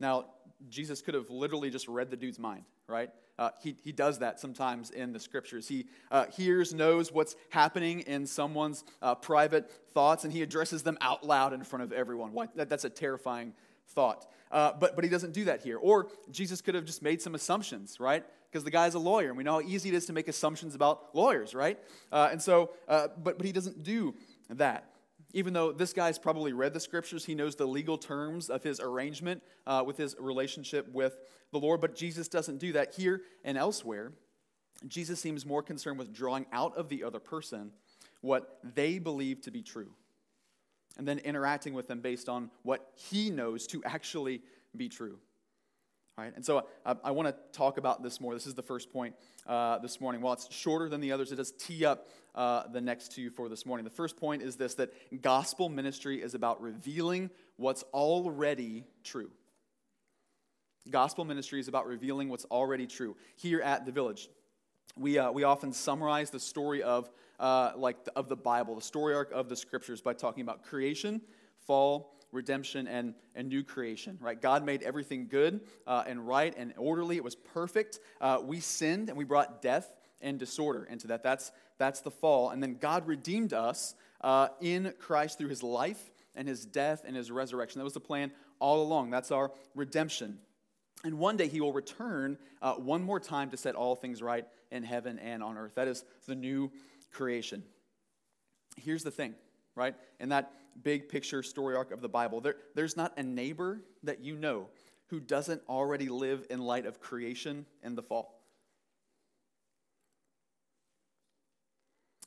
Now, 0.00 0.26
Jesus 0.68 1.02
could 1.02 1.14
have 1.14 1.30
literally 1.30 1.70
just 1.70 1.86
read 1.86 2.10
the 2.10 2.16
dude's 2.16 2.38
mind, 2.38 2.64
right? 2.88 3.10
Uh, 3.38 3.50
he, 3.62 3.74
he 3.82 3.92
does 3.92 4.20
that 4.20 4.38
sometimes 4.38 4.90
in 4.90 5.12
the 5.12 5.18
scriptures. 5.18 5.66
He 5.66 5.86
uh, 6.10 6.26
hears, 6.26 6.72
knows 6.72 7.10
what's 7.10 7.34
happening 7.50 8.00
in 8.00 8.26
someone's 8.26 8.84
uh, 9.02 9.14
private 9.14 9.70
thoughts, 9.92 10.24
and 10.24 10.32
he 10.32 10.42
addresses 10.42 10.82
them 10.82 10.96
out 11.00 11.26
loud 11.26 11.52
in 11.52 11.64
front 11.64 11.82
of 11.82 11.92
everyone. 11.92 12.32
That, 12.54 12.68
that's 12.68 12.84
a 12.84 12.90
terrifying 12.90 13.52
thought. 13.88 14.26
Uh, 14.50 14.72
but, 14.78 14.94
but 14.94 15.04
he 15.04 15.10
doesn't 15.10 15.32
do 15.32 15.46
that 15.46 15.62
here. 15.62 15.78
Or 15.78 16.08
Jesus 16.30 16.60
could 16.60 16.76
have 16.76 16.84
just 16.84 17.02
made 17.02 17.20
some 17.20 17.34
assumptions, 17.34 17.98
right? 17.98 18.24
Because 18.50 18.62
the 18.62 18.70
guy's 18.70 18.94
a 18.94 19.00
lawyer, 19.00 19.28
and 19.28 19.36
we 19.36 19.42
know 19.42 19.54
how 19.54 19.60
easy 19.60 19.88
it 19.88 19.94
is 19.96 20.06
to 20.06 20.12
make 20.12 20.28
assumptions 20.28 20.76
about 20.76 21.12
lawyers, 21.12 21.54
right? 21.54 21.78
Uh, 22.12 22.28
and 22.30 22.40
so, 22.40 22.70
uh, 22.86 23.08
but, 23.20 23.36
but 23.36 23.46
he 23.46 23.52
doesn't 23.52 23.82
do 23.82 24.14
that. 24.50 24.93
Even 25.34 25.52
though 25.52 25.72
this 25.72 25.92
guy's 25.92 26.16
probably 26.16 26.52
read 26.52 26.72
the 26.72 26.80
scriptures, 26.80 27.24
he 27.24 27.34
knows 27.34 27.56
the 27.56 27.66
legal 27.66 27.98
terms 27.98 28.48
of 28.48 28.62
his 28.62 28.78
arrangement 28.78 29.42
uh, 29.66 29.82
with 29.84 29.96
his 29.96 30.14
relationship 30.20 30.88
with 30.92 31.16
the 31.50 31.58
Lord, 31.58 31.80
but 31.80 31.96
Jesus 31.96 32.28
doesn't 32.28 32.58
do 32.58 32.72
that 32.72 32.94
here 32.94 33.20
and 33.44 33.58
elsewhere. 33.58 34.12
Jesus 34.86 35.20
seems 35.20 35.44
more 35.44 35.62
concerned 35.62 35.98
with 35.98 36.14
drawing 36.14 36.46
out 36.52 36.76
of 36.76 36.88
the 36.88 37.02
other 37.02 37.18
person 37.18 37.72
what 38.20 38.58
they 38.62 39.00
believe 39.00 39.40
to 39.42 39.50
be 39.50 39.60
true 39.60 39.90
and 40.96 41.06
then 41.06 41.18
interacting 41.18 41.74
with 41.74 41.88
them 41.88 42.00
based 42.00 42.28
on 42.28 42.48
what 42.62 42.92
he 42.94 43.28
knows 43.28 43.66
to 43.66 43.82
actually 43.84 44.40
be 44.76 44.88
true. 44.88 45.18
Right, 46.16 46.32
and 46.36 46.46
so 46.46 46.64
I, 46.86 46.94
I 47.02 47.10
want 47.10 47.26
to 47.26 47.34
talk 47.52 47.76
about 47.76 48.04
this 48.04 48.20
more. 48.20 48.34
This 48.34 48.46
is 48.46 48.54
the 48.54 48.62
first 48.62 48.92
point 48.92 49.16
uh, 49.48 49.78
this 49.80 50.00
morning. 50.00 50.20
While 50.20 50.34
it's 50.34 50.52
shorter 50.54 50.88
than 50.88 51.00
the 51.00 51.10
others, 51.10 51.32
it 51.32 51.36
does 51.36 51.50
tee 51.50 51.84
up 51.84 52.06
uh, 52.36 52.68
the 52.68 52.80
next 52.80 53.10
two 53.10 53.30
for 53.30 53.48
this 53.48 53.66
morning. 53.66 53.82
The 53.82 53.90
first 53.90 54.16
point 54.16 54.40
is 54.40 54.54
this 54.54 54.74
that 54.74 54.92
gospel 55.22 55.68
ministry 55.68 56.22
is 56.22 56.34
about 56.34 56.62
revealing 56.62 57.30
what's 57.56 57.82
already 57.92 58.84
true. 59.02 59.28
Gospel 60.88 61.24
ministry 61.24 61.58
is 61.58 61.66
about 61.66 61.88
revealing 61.88 62.28
what's 62.28 62.44
already 62.44 62.86
true. 62.86 63.16
Here 63.34 63.60
at 63.60 63.84
the 63.84 63.90
village, 63.90 64.28
we, 64.96 65.18
uh, 65.18 65.32
we 65.32 65.42
often 65.42 65.72
summarize 65.72 66.30
the 66.30 66.38
story 66.38 66.84
of 66.84 67.10
uh, 67.40 67.72
like 67.74 68.04
the, 68.04 68.12
of 68.14 68.28
the 68.28 68.36
Bible, 68.36 68.76
the 68.76 68.82
story 68.82 69.14
arc 69.14 69.32
of 69.32 69.48
the 69.48 69.56
scriptures, 69.56 70.00
by 70.00 70.12
talking 70.12 70.42
about 70.42 70.62
creation, 70.62 71.20
fall, 71.66 72.14
redemption, 72.34 72.86
and, 72.86 73.14
and 73.34 73.48
new 73.48 73.62
creation. 73.62 74.18
Right? 74.20 74.40
God 74.40 74.64
made 74.64 74.82
everything 74.82 75.28
good 75.28 75.60
uh, 75.86 76.04
and 76.06 76.26
right 76.26 76.54
and 76.56 76.74
orderly. 76.76 77.16
It 77.16 77.24
was 77.24 77.34
perfect. 77.34 78.00
Uh, 78.20 78.40
we 78.42 78.60
sinned 78.60 79.08
and 79.08 79.16
we 79.16 79.24
brought 79.24 79.62
death 79.62 79.94
and 80.20 80.38
disorder 80.38 80.84
into 80.84 81.08
that. 81.08 81.22
That's 81.22 81.52
that's 81.78 82.00
the 82.00 82.10
fall. 82.10 82.50
And 82.50 82.62
then 82.62 82.76
God 82.80 83.06
redeemed 83.06 83.52
us 83.52 83.94
uh, 84.20 84.48
in 84.60 84.94
Christ 84.98 85.38
through 85.38 85.48
His 85.48 85.62
life 85.62 86.12
and 86.34 86.46
His 86.46 86.64
death 86.64 87.02
and 87.06 87.16
His 87.16 87.30
resurrection. 87.30 87.78
That 87.78 87.84
was 87.84 87.94
the 87.94 88.00
plan 88.00 88.30
all 88.58 88.82
along. 88.82 89.10
That's 89.10 89.30
our 89.30 89.50
redemption. 89.74 90.38
And 91.04 91.18
one 91.18 91.36
day 91.36 91.48
he 91.48 91.60
will 91.60 91.72
return 91.72 92.38
uh, 92.62 92.74
one 92.74 93.02
more 93.02 93.20
time 93.20 93.50
to 93.50 93.56
set 93.58 93.74
all 93.74 93.94
things 93.94 94.22
right 94.22 94.46
in 94.70 94.82
heaven 94.82 95.18
and 95.18 95.42
on 95.42 95.58
earth. 95.58 95.74
That 95.74 95.86
is 95.86 96.02
the 96.26 96.34
new 96.34 96.72
creation. 97.12 97.62
Here's 98.76 99.04
the 99.04 99.10
thing, 99.10 99.34
right? 99.74 99.94
In 100.18 100.30
that 100.30 100.50
big 100.82 101.08
picture 101.08 101.42
story 101.42 101.76
arc 101.76 101.92
of 101.92 102.00
the 102.00 102.08
Bible, 102.08 102.40
there, 102.40 102.56
there's 102.74 102.96
not 102.96 103.12
a 103.16 103.22
neighbor 103.22 103.80
that 104.02 104.20
you 104.20 104.36
know 104.36 104.68
who 105.08 105.20
doesn't 105.20 105.62
already 105.68 106.08
live 106.08 106.46
in 106.50 106.60
light 106.60 106.86
of 106.86 107.00
creation 107.00 107.66
and 107.82 107.96
the 107.96 108.02
fall. 108.02 108.40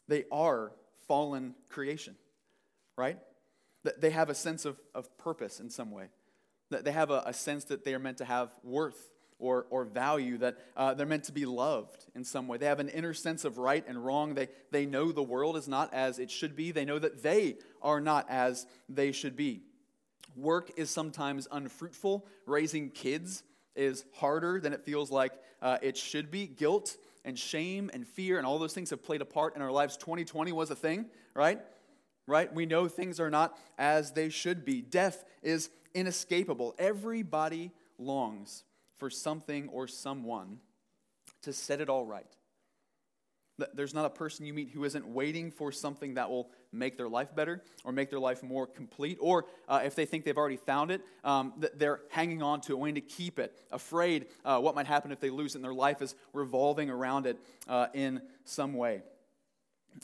They 0.08 0.26
are 0.32 0.72
fallen 1.08 1.56
creation, 1.70 2.16
right? 2.98 3.18
They 4.00 4.12
have 4.12 4.30
a 4.30 4.36
sense 4.36 4.66
of, 4.66 4.80
of 4.94 5.18
purpose 5.18 5.60
in 5.60 5.70
some 5.70 5.92
way. 5.92 6.10
They 6.70 6.92
have 6.92 7.12
a, 7.12 7.24
a 7.26 7.34
sense 7.34 7.66
that 7.66 7.86
they 7.86 7.94
are 7.94 8.00
meant 8.00 8.18
to 8.18 8.26
have 8.26 8.52
worth 8.64 9.12
or, 9.40 9.68
or 9.70 9.86
value, 9.86 10.38
that 10.38 10.58
uh, 10.76 10.94
they're 10.94 11.06
meant 11.06 11.26
to 11.26 11.32
be 11.32 11.46
loved 11.46 12.06
in 12.16 12.24
some 12.24 12.48
way. 12.48 12.58
They 12.58 12.66
have 12.66 12.80
an 12.80 12.90
inner 12.90 13.14
sense 13.14 13.46
of 13.46 13.58
right 13.58 13.84
and 13.88 14.04
wrong. 14.04 14.34
They, 14.34 14.48
they 14.72 14.86
know 14.86 15.12
the 15.12 15.24
world 15.24 15.58
is 15.58 15.68
not 15.68 15.94
as 15.94 16.20
it 16.20 16.32
should 16.32 16.56
be. 16.56 16.72
They 16.72 16.86
know 16.86 17.00
that 17.00 17.22
they 17.24 17.58
are 17.82 18.02
not 18.02 18.26
as 18.30 18.66
they 18.90 19.12
should 19.12 19.36
be. 19.36 19.62
Work 20.36 20.72
is 20.78 20.90
sometimes 20.90 21.48
unfruitful. 21.52 22.26
Raising 22.46 22.90
kids 22.90 23.44
is 23.76 24.06
harder 24.16 24.60
than 24.60 24.74
it 24.74 24.84
feels 24.84 25.12
like 25.12 25.34
uh, 25.62 25.78
it 25.82 25.98
should 25.98 26.32
be. 26.32 26.48
Guilt 26.48 26.98
and 27.26 27.38
shame 27.38 27.90
and 27.94 28.08
fear 28.08 28.38
and 28.38 28.48
all 28.48 28.58
those 28.58 28.74
things 28.74 28.90
have 28.90 29.04
played 29.04 29.22
a 29.22 29.26
part 29.26 29.56
in 29.56 29.62
our 29.62 29.72
lives. 29.72 29.98
2020 29.98 30.52
was 30.52 30.72
a 30.72 30.76
thing, 30.76 31.06
right? 31.34 31.60
Right? 32.26 32.54
We 32.54 32.66
know 32.66 32.88
things 32.88 33.20
are 33.20 33.30
not 33.30 33.58
as 33.78 34.12
they 34.12 34.30
should 34.30 34.66
be. 34.66 34.82
Death 34.82 35.24
is 35.44 35.70
inescapable. 35.94 36.76
Everybody 36.78 37.72
longs 37.98 38.64
for 38.98 39.10
something 39.10 39.70
or 39.70 39.88
someone 39.88 40.60
to 41.44 41.54
set 41.54 41.82
it 41.82 41.90
all 41.90 42.06
right. 42.06 42.26
There's 43.74 43.94
not 43.94 44.06
a 44.06 44.10
person 44.12 44.46
you 44.46 44.54
meet 44.54 44.70
who 44.70 44.84
isn't 44.84 45.08
waiting 45.08 45.50
for 45.50 45.72
something 45.72 46.14
that 46.14 46.30
will 46.30 46.52
make 46.72 46.96
their 46.96 47.10
life 47.10 47.36
better 47.36 47.64
or 47.84 47.92
make 47.92 48.12
their 48.12 48.20
life 48.20 48.44
more 48.44 48.68
complete. 48.68 49.18
Or 49.20 49.46
uh, 49.68 49.82
if 49.84 49.96
they 49.96 50.06
think 50.06 50.26
they've 50.26 50.38
already 50.38 50.58
found 50.58 50.92
it, 50.92 51.02
um, 51.24 51.54
they're 51.76 52.02
hanging 52.12 52.44
on 52.44 52.62
to 52.62 52.74
it, 52.74 52.76
wanting 52.78 52.96
to 52.96 53.02
keep 53.02 53.40
it, 53.40 53.58
afraid 53.72 54.28
uh, 54.46 54.60
what 54.60 54.76
might 54.76 54.86
happen 54.86 55.12
if 55.12 55.20
they 55.20 55.32
lose 55.32 55.56
it, 55.56 55.58
and 55.58 55.66
their 55.66 55.74
life 55.74 56.04
is 56.04 56.14
revolving 56.34 56.92
around 56.92 57.26
it 57.26 57.40
uh, 57.68 57.88
in 57.96 58.22
some 58.46 58.76
way. 58.76 59.02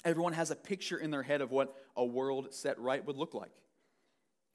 Everyone 0.03 0.33
has 0.33 0.50
a 0.50 0.55
picture 0.55 0.97
in 0.97 1.12
their 1.12 1.21
head 1.21 1.41
of 1.41 1.51
what 1.51 1.75
a 1.95 2.03
world 2.03 2.55
set 2.55 2.79
right 2.79 3.05
would 3.05 3.17
look 3.17 3.35
like. 3.35 3.51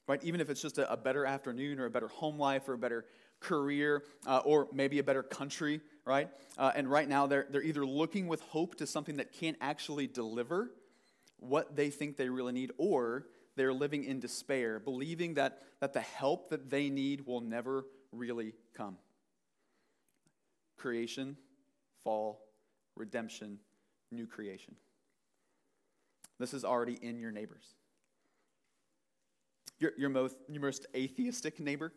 Right? 0.08 0.24
Even 0.24 0.40
if 0.40 0.50
it's 0.50 0.62
just 0.62 0.78
a, 0.78 0.90
a 0.90 0.96
better 0.96 1.24
afternoon 1.24 1.78
or 1.78 1.84
a 1.84 1.90
better 1.90 2.08
home 2.08 2.38
life 2.38 2.68
or 2.68 2.72
a 2.72 2.78
better 2.78 3.04
career 3.40 4.02
uh, 4.26 4.38
or 4.44 4.68
maybe 4.72 4.98
a 4.98 5.02
better 5.02 5.22
country 5.22 5.80
right? 6.08 6.30
Uh, 6.56 6.72
and 6.74 6.90
right 6.90 7.06
now, 7.06 7.26
they're, 7.26 7.46
they're 7.50 7.62
either 7.62 7.84
looking 7.84 8.28
with 8.28 8.40
hope 8.40 8.76
to 8.76 8.86
something 8.86 9.18
that 9.18 9.30
can't 9.30 9.58
actually 9.60 10.06
deliver 10.06 10.70
what 11.38 11.76
they 11.76 11.90
think 11.90 12.16
they 12.16 12.30
really 12.30 12.52
need, 12.52 12.72
or 12.78 13.26
they're 13.56 13.74
living 13.74 14.04
in 14.04 14.18
despair, 14.18 14.80
believing 14.80 15.34
that, 15.34 15.62
that 15.80 15.92
the 15.92 16.00
help 16.00 16.48
that 16.48 16.70
they 16.70 16.88
need 16.88 17.26
will 17.26 17.42
never 17.42 17.84
really 18.10 18.54
come. 18.74 18.96
Creation, 20.78 21.36
fall, 22.02 22.40
redemption, 22.96 23.58
new 24.10 24.26
creation. 24.26 24.74
This 26.40 26.54
is 26.54 26.64
already 26.64 26.98
in 27.02 27.20
your 27.20 27.32
neighbors. 27.32 27.74
Your, 29.78 29.92
your, 29.98 30.08
most, 30.08 30.36
your 30.48 30.62
most 30.62 30.86
atheistic 30.96 31.60
neighbor, 31.60 31.92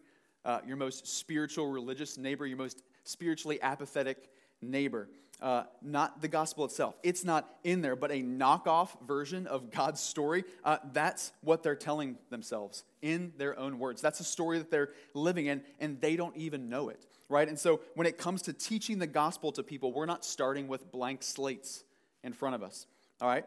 uh, 0.45 0.59
your 0.65 0.77
most 0.77 1.07
spiritual 1.07 1.67
religious 1.67 2.17
neighbor, 2.17 2.45
your 2.45 2.57
most 2.57 2.83
spiritually 3.03 3.61
apathetic 3.61 4.29
neighbor. 4.61 5.09
Uh, 5.41 5.63
not 5.81 6.21
the 6.21 6.27
gospel 6.27 6.65
itself. 6.65 6.95
It's 7.01 7.25
not 7.25 7.49
in 7.63 7.81
there, 7.81 7.95
but 7.95 8.11
a 8.11 8.21
knockoff 8.21 8.89
version 9.07 9.47
of 9.47 9.71
God's 9.71 9.99
story. 9.99 10.43
Uh, 10.63 10.77
that's 10.93 11.31
what 11.41 11.63
they're 11.63 11.75
telling 11.75 12.17
themselves 12.29 12.83
in 13.01 13.33
their 13.37 13.57
own 13.57 13.79
words. 13.79 14.03
That's 14.03 14.19
a 14.19 14.23
story 14.23 14.59
that 14.59 14.69
they're 14.69 14.91
living 15.15 15.47
in, 15.47 15.63
and 15.79 15.99
they 15.99 16.15
don't 16.15 16.37
even 16.37 16.69
know 16.69 16.89
it, 16.89 17.07
right? 17.27 17.47
And 17.47 17.57
so 17.57 17.81
when 17.95 18.05
it 18.05 18.19
comes 18.19 18.43
to 18.43 18.53
teaching 18.53 18.99
the 18.99 19.07
gospel 19.07 19.51
to 19.53 19.63
people, 19.63 19.91
we're 19.91 20.05
not 20.05 20.23
starting 20.23 20.67
with 20.67 20.91
blank 20.91 21.23
slates 21.23 21.83
in 22.23 22.33
front 22.33 22.53
of 22.53 22.61
us, 22.61 22.85
all 23.19 23.27
right? 23.27 23.45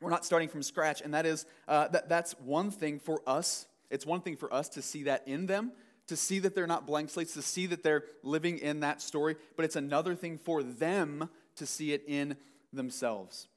We're 0.00 0.10
not 0.10 0.24
starting 0.24 0.48
from 0.48 0.64
scratch, 0.64 1.02
and 1.02 1.14
that 1.14 1.24
is 1.24 1.46
uh, 1.68 1.86
that, 1.88 2.08
that's 2.08 2.32
one 2.40 2.72
thing 2.72 2.98
for 2.98 3.22
us. 3.28 3.66
It's 3.90 4.04
one 4.04 4.22
thing 4.22 4.36
for 4.36 4.52
us 4.52 4.70
to 4.70 4.82
see 4.82 5.04
that 5.04 5.22
in 5.28 5.46
them, 5.46 5.70
to 6.08 6.16
see 6.16 6.38
that 6.40 6.54
they're 6.54 6.66
not 6.66 6.86
blank 6.86 7.10
slates, 7.10 7.34
to 7.34 7.42
see 7.42 7.66
that 7.66 7.82
they're 7.82 8.04
living 8.22 8.58
in 8.58 8.80
that 8.80 9.00
story, 9.00 9.36
but 9.56 9.64
it's 9.64 9.76
another 9.76 10.14
thing 10.14 10.38
for 10.38 10.62
them 10.62 11.28
to 11.56 11.66
see 11.66 11.92
it 11.92 12.04
in 12.06 12.36
themselves, 12.72 13.48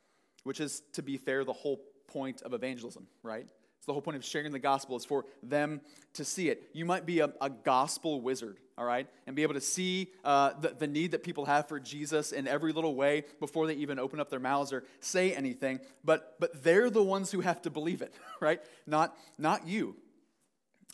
which 0.43 0.59
is, 0.59 0.81
to 0.93 1.01
be 1.01 1.17
fair, 1.17 1.43
the 1.43 1.53
whole 1.53 1.81
point 2.07 2.41
of 2.43 2.53
evangelism, 2.53 3.07
right? 3.23 3.45
It's 3.85 3.87
the 3.87 3.93
whole 3.93 4.01
point 4.01 4.17
of 4.17 4.25
sharing 4.25 4.51
the 4.51 4.57
gospel 4.57 4.97
is 4.97 5.05
for 5.05 5.25
them 5.43 5.79
to 6.13 6.25
see 6.25 6.49
it. 6.49 6.63
You 6.73 6.85
might 6.85 7.05
be 7.05 7.19
a, 7.19 7.31
a 7.39 7.51
gospel 7.51 8.19
wizard, 8.19 8.57
all 8.79 8.85
right, 8.85 9.07
and 9.27 9.35
be 9.35 9.43
able 9.43 9.53
to 9.53 9.61
see 9.61 10.11
uh, 10.23 10.53
the, 10.59 10.69
the 10.69 10.87
need 10.87 11.11
that 11.11 11.23
people 11.23 11.45
have 11.45 11.67
for 11.67 11.79
Jesus 11.79 12.31
in 12.31 12.47
every 12.47 12.73
little 12.73 12.95
way 12.95 13.25
before 13.39 13.67
they 13.67 13.75
even 13.75 13.99
open 13.99 14.19
up 14.19 14.31
their 14.31 14.39
mouths 14.39 14.73
or 14.73 14.85
say 15.01 15.35
anything. 15.35 15.79
But, 16.03 16.35
but 16.39 16.63
they're 16.63 16.89
the 16.89 17.03
ones 17.03 17.31
who 17.31 17.41
have 17.41 17.61
to 17.61 17.69
believe 17.69 18.01
it, 18.01 18.11
right? 18.39 18.59
Not, 18.87 19.15
not 19.37 19.67
you. 19.67 19.95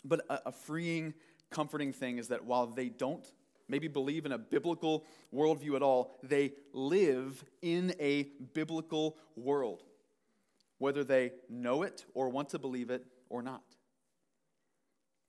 But 0.04 0.20
a, 0.28 0.48
a 0.48 0.52
freeing 0.52 1.14
comforting 1.52 1.92
thing 1.92 2.18
is 2.18 2.28
that 2.28 2.44
while 2.44 2.66
they 2.66 2.88
don't 2.88 3.24
maybe 3.68 3.88
believe 3.88 4.26
in 4.26 4.32
a 4.32 4.38
biblical 4.38 5.04
worldview 5.34 5.76
at 5.76 5.82
all, 5.82 6.14
they 6.22 6.52
live 6.72 7.44
in 7.62 7.94
a 8.00 8.24
biblical 8.54 9.16
world, 9.36 9.82
whether 10.78 11.04
they 11.04 11.32
know 11.48 11.82
it 11.82 12.04
or 12.14 12.28
want 12.28 12.50
to 12.50 12.58
believe 12.58 12.90
it 12.90 13.04
or 13.28 13.42
not. 13.42 13.62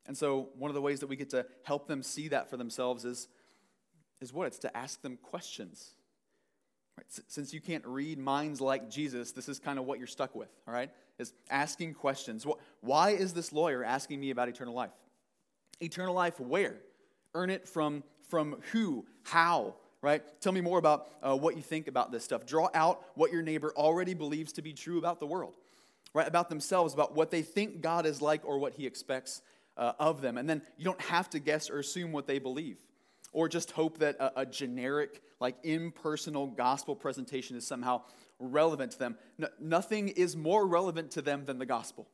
And 0.05 0.17
so, 0.17 0.49
one 0.57 0.69
of 0.69 0.75
the 0.75 0.81
ways 0.81 0.99
that 0.99 1.07
we 1.07 1.15
get 1.15 1.29
to 1.29 1.45
help 1.63 1.87
them 1.87 2.03
see 2.03 2.27
that 2.29 2.49
for 2.49 2.57
themselves 2.57 3.05
is, 3.05 3.29
is 4.19 4.33
what? 4.33 4.47
It's 4.47 4.59
to 4.59 4.75
ask 4.75 5.01
them 5.01 5.17
questions. 5.21 5.91
Right? 6.97 7.05
Since 7.27 7.53
you 7.53 7.61
can't 7.61 7.85
read 7.85 8.19
minds 8.19 8.59
like 8.59 8.89
Jesus, 8.89 9.31
this 9.31 9.47
is 9.47 9.59
kind 9.59 9.79
of 9.79 9.85
what 9.85 9.97
you're 9.97 10.07
stuck 10.07 10.35
with, 10.35 10.49
all 10.67 10.73
right? 10.73 10.91
Is 11.17 11.33
asking 11.49 11.93
questions. 11.93 12.45
Why 12.81 13.11
is 13.11 13.33
this 13.33 13.53
lawyer 13.53 13.83
asking 13.83 14.19
me 14.19 14.31
about 14.31 14.49
eternal 14.49 14.73
life? 14.73 14.91
Eternal 15.81 16.13
life 16.13 16.39
where? 16.39 16.77
Earn 17.33 17.49
it 17.49 17.67
from, 17.67 18.03
from 18.29 18.57
who? 18.71 19.05
How? 19.23 19.75
Right? 20.01 20.21
Tell 20.41 20.51
me 20.51 20.61
more 20.61 20.79
about 20.79 21.07
uh, 21.21 21.35
what 21.35 21.55
you 21.55 21.61
think 21.61 21.87
about 21.87 22.11
this 22.11 22.23
stuff. 22.23 22.45
Draw 22.45 22.69
out 22.73 23.03
what 23.15 23.31
your 23.31 23.41
neighbor 23.41 23.73
already 23.75 24.13
believes 24.13 24.51
to 24.53 24.61
be 24.61 24.73
true 24.73 24.97
about 24.97 25.19
the 25.19 25.25
world, 25.25 25.55
right? 26.13 26.27
About 26.27 26.49
themselves, 26.49 26.93
about 26.93 27.15
what 27.15 27.31
they 27.31 27.41
think 27.41 27.81
God 27.81 28.05
is 28.05 28.21
like 28.21 28.45
or 28.45 28.59
what 28.59 28.73
he 28.73 28.85
expects 28.85 29.41
uh, 29.77 29.93
of 29.99 30.21
them. 30.21 30.37
And 30.37 30.49
then 30.49 30.61
you 30.77 30.83
don't 30.83 31.01
have 31.01 31.29
to 31.31 31.39
guess 31.39 31.69
or 31.69 31.79
assume 31.79 32.11
what 32.11 32.27
they 32.27 32.37
believe 32.37 32.77
or 33.33 33.49
just 33.49 33.71
hope 33.71 33.97
that 33.97 34.15
a, 34.19 34.41
a 34.41 34.45
generic, 34.45 35.21
like 35.39 35.57
impersonal 35.63 36.47
gospel 36.47 36.95
presentation 36.95 37.57
is 37.57 37.67
somehow 37.67 38.01
relevant 38.39 38.91
to 38.91 38.99
them. 38.99 39.17
No, 39.37 39.47
nothing 39.59 40.09
is 40.09 40.37
more 40.37 40.65
relevant 40.65 41.11
to 41.11 41.21
them 41.21 41.45
than 41.45 41.57
the 41.57 41.65
gospel. 41.65 42.07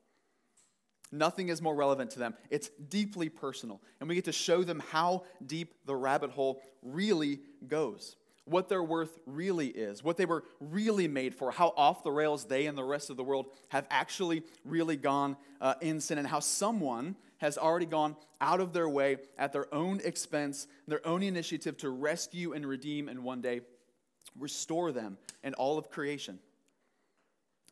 Nothing 1.12 1.50
is 1.50 1.62
more 1.62 1.76
relevant 1.76 2.12
to 2.12 2.20
them. 2.20 2.36
It's 2.50 2.70
deeply 2.90 3.30
personal. 3.30 3.82
And 4.00 4.08
we 4.08 4.16
get 4.16 4.26
to 4.26 4.32
show 4.32 4.64
them 4.64 4.82
how 4.92 5.24
deep 5.46 5.74
the 5.86 5.96
rabbit 5.96 6.32
hole 6.32 6.62
really 6.84 7.40
goes, 7.68 8.16
what 8.46 8.70
their 8.70 8.84
worth 8.84 9.18
really 9.26 9.68
is, 9.68 10.04
what 10.04 10.18
they 10.18 10.26
were 10.26 10.44
really 10.60 11.08
made 11.08 11.34
for, 11.34 11.52
how 11.52 11.74
off 11.76 12.04
the 12.04 12.12
rails 12.12 12.46
they 12.46 12.68
and 12.68 12.78
the 12.78 12.84
rest 12.84 13.10
of 13.10 13.18
the 13.18 13.24
world 13.24 13.48
have 13.70 13.88
actually 13.90 14.44
really 14.64 14.98
gone 14.98 15.36
uh, 15.62 15.74
in 15.82 16.00
sin, 16.00 16.18
and 16.18 16.28
how 16.28 16.40
someone 16.40 17.16
has 17.38 17.58
already 17.58 17.86
gone 17.86 18.16
out 18.42 18.60
of 18.60 18.74
their 18.74 18.88
way 18.88 19.18
at 19.38 19.52
their 19.52 19.74
own 19.74 20.00
expense, 20.04 20.68
their 20.88 21.06
own 21.08 21.24
initiative 21.24 21.78
to 21.78 21.90
rescue 21.90 22.54
and 22.54 22.66
redeem 22.66 23.10
and 23.10 23.24
one 23.24 23.42
day 23.42 23.62
restore 24.38 24.92
them 24.92 25.18
and 25.44 25.56
all 25.56 25.78
of 25.78 25.90
creation. 25.90 26.40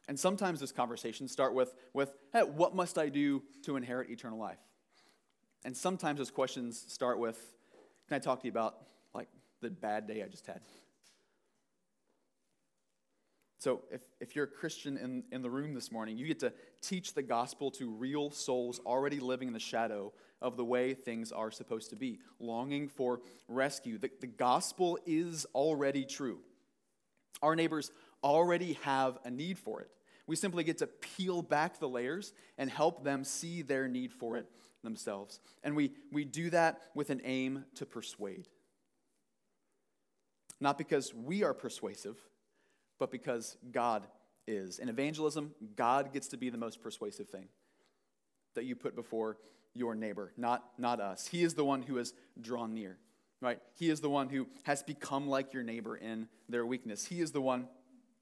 And 0.08 0.18
sometimes 0.18 0.60
this 0.60 0.72
conversation 0.72 1.28
start 1.28 1.54
with, 1.54 1.74
with 1.94 2.14
hey, 2.32 2.42
what 2.42 2.76
must 2.76 2.98
I 2.98 3.10
do 3.10 3.44
to 3.64 3.76
inherit 3.76 4.10
eternal 4.10 4.40
life? 4.40 4.60
And 5.66 5.76
sometimes 5.76 6.20
those 6.20 6.32
questions 6.32 6.86
start 6.88 7.20
with, 7.20 7.38
can 8.08 8.16
I 8.16 8.20
talk 8.20 8.40
to 8.42 8.48
you 8.48 8.52
about 8.52 8.78
like 9.14 9.28
the 9.62 9.70
bad 9.70 10.08
day 10.08 10.24
I 10.24 10.28
just 10.28 10.48
had? 10.48 10.62
So 13.60 13.82
if, 13.92 14.02
if 14.22 14.36
you're 14.36 14.46
a 14.46 14.48
Christian 14.48 14.98
in, 14.98 15.24
in 15.32 15.42
the 15.42 15.50
room 15.50 15.74
this 15.74 15.92
morning, 15.92 16.18
you 16.18 16.28
get 16.28 16.40
to 16.40 16.54
teach 16.82 17.14
the 17.14 17.24
gospel 17.24 17.72
to 17.72 17.90
real 17.90 18.30
souls 18.30 18.80
already 18.86 19.20
living 19.20 19.48
in 19.48 19.54
the 19.54 19.60
shadow 19.60 20.14
of 20.42 20.56
the 20.58 20.64
way 20.64 20.94
things 20.94 21.32
are 21.32 21.50
supposed 21.50 21.90
to 21.90 21.96
be, 21.96 22.20
longing 22.40 22.88
for 22.88 23.20
rescue. 23.48 23.98
The, 23.98 24.12
the 24.22 24.28
gospel 24.28 25.00
is 25.08 25.46
already 25.56 26.06
true. 26.06 26.40
Our 27.42 27.56
neighbors 27.56 27.92
already 28.24 28.74
have 28.84 29.18
a 29.26 29.32
need 29.32 29.58
for 29.58 29.82
it. 29.82 29.90
We 30.28 30.36
simply 30.36 30.64
get 30.64 30.80
to 30.80 30.88
peel 30.88 31.42
back 31.42 31.80
the 31.80 31.90
layers 31.90 32.34
and 32.58 32.70
help 32.70 33.04
them 33.04 33.24
see 33.24 33.62
their 33.62 33.88
need 33.88 34.12
for 34.12 34.38
it 34.38 34.46
themselves. 34.84 35.40
And 35.64 35.76
we, 35.76 35.94
we 36.12 36.26
do 36.26 36.50
that 36.50 36.82
with 36.94 37.10
an 37.10 37.22
aim 37.24 37.66
to 37.76 37.86
persuade. 37.86 38.48
Not 40.60 40.78
because 40.78 41.14
we 41.14 41.44
are 41.44 41.54
persuasive, 41.54 42.18
but 43.00 43.12
because 43.12 43.58
God 43.72 44.08
is. 44.48 44.80
In 44.80 44.90
evangelism, 44.90 45.54
God 45.76 46.14
gets 46.14 46.28
to 46.30 46.38
be 46.38 46.50
the 46.50 46.58
most 46.58 46.82
persuasive 46.82 47.30
thing 47.30 47.48
that 48.56 48.66
you 48.66 48.76
put 48.76 48.96
before 48.96 49.38
your 49.74 49.94
neighbor, 49.94 50.34
not, 50.38 50.64
not 50.78 51.00
us. 51.00 51.28
He 51.28 51.44
is 51.44 51.54
the 51.54 51.66
one 51.66 51.84
who 51.84 51.98
has 51.98 52.14
drawn 52.42 52.74
near, 52.74 52.98
right? 53.42 53.60
He 53.76 53.90
is 53.90 54.02
the 54.02 54.10
one 54.10 54.30
who 54.30 54.48
has 54.64 54.82
become 54.82 55.28
like 55.28 55.54
your 55.54 55.64
neighbor 55.64 55.96
in 55.96 56.28
their 56.50 56.66
weakness. 56.66 57.06
He 57.06 57.22
is 57.22 57.32
the 57.32 57.42
one 57.42 57.68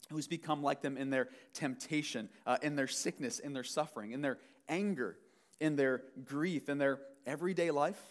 who's 0.10 0.28
become 0.28 0.62
like 0.62 0.82
them 0.82 0.98
in 0.98 1.10
their 1.10 1.30
temptation, 1.54 2.30
uh, 2.46 2.58
in 2.62 2.76
their 2.76 2.88
sickness, 2.88 3.40
in 3.40 3.54
their 3.54 3.64
suffering, 3.64 4.12
in 4.12 4.22
their 4.22 4.38
anger, 4.70 5.18
in 5.60 5.76
their 5.76 6.04
grief, 6.24 6.70
in 6.70 6.78
their 6.78 7.00
everyday 7.26 7.72
life, 7.72 8.02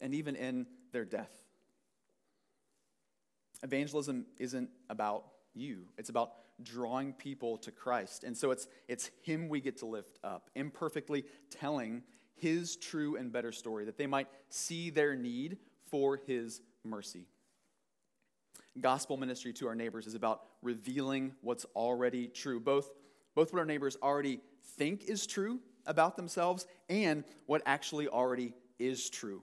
and 0.00 0.14
even 0.14 0.36
in 0.36 0.66
their 0.92 1.04
death. 1.04 1.32
Evangelism 3.62 4.26
isn't 4.38 4.68
about 4.90 5.24
you, 5.54 5.84
it's 5.96 6.10
about 6.10 6.32
drawing 6.62 7.12
people 7.12 7.58
to 7.58 7.72
Christ. 7.72 8.22
And 8.22 8.36
so 8.36 8.50
it's, 8.50 8.68
it's 8.86 9.10
Him 9.22 9.48
we 9.48 9.60
get 9.60 9.78
to 9.78 9.86
lift 9.86 10.18
up, 10.22 10.50
imperfectly 10.54 11.24
telling 11.50 12.02
His 12.36 12.76
true 12.76 13.16
and 13.16 13.32
better 13.32 13.52
story, 13.52 13.86
that 13.86 13.98
they 13.98 14.06
might 14.06 14.28
see 14.48 14.90
their 14.90 15.16
need 15.16 15.58
for 15.90 16.20
His 16.26 16.60
mercy. 16.84 17.26
Gospel 18.80 19.16
ministry 19.16 19.52
to 19.54 19.68
our 19.68 19.74
neighbors 19.74 20.06
is 20.06 20.14
about 20.14 20.42
revealing 20.62 21.34
what's 21.42 21.64
already 21.76 22.28
true, 22.28 22.60
both, 22.60 22.90
both 23.34 23.52
what 23.52 23.60
our 23.60 23.66
neighbors 23.66 23.96
already 24.02 24.40
think 24.76 25.04
is 25.04 25.26
true 25.26 25.60
about 25.86 26.16
themselves 26.16 26.66
and 26.88 27.24
what 27.46 27.62
actually 27.66 28.08
already 28.08 28.52
is 28.78 29.10
true, 29.10 29.42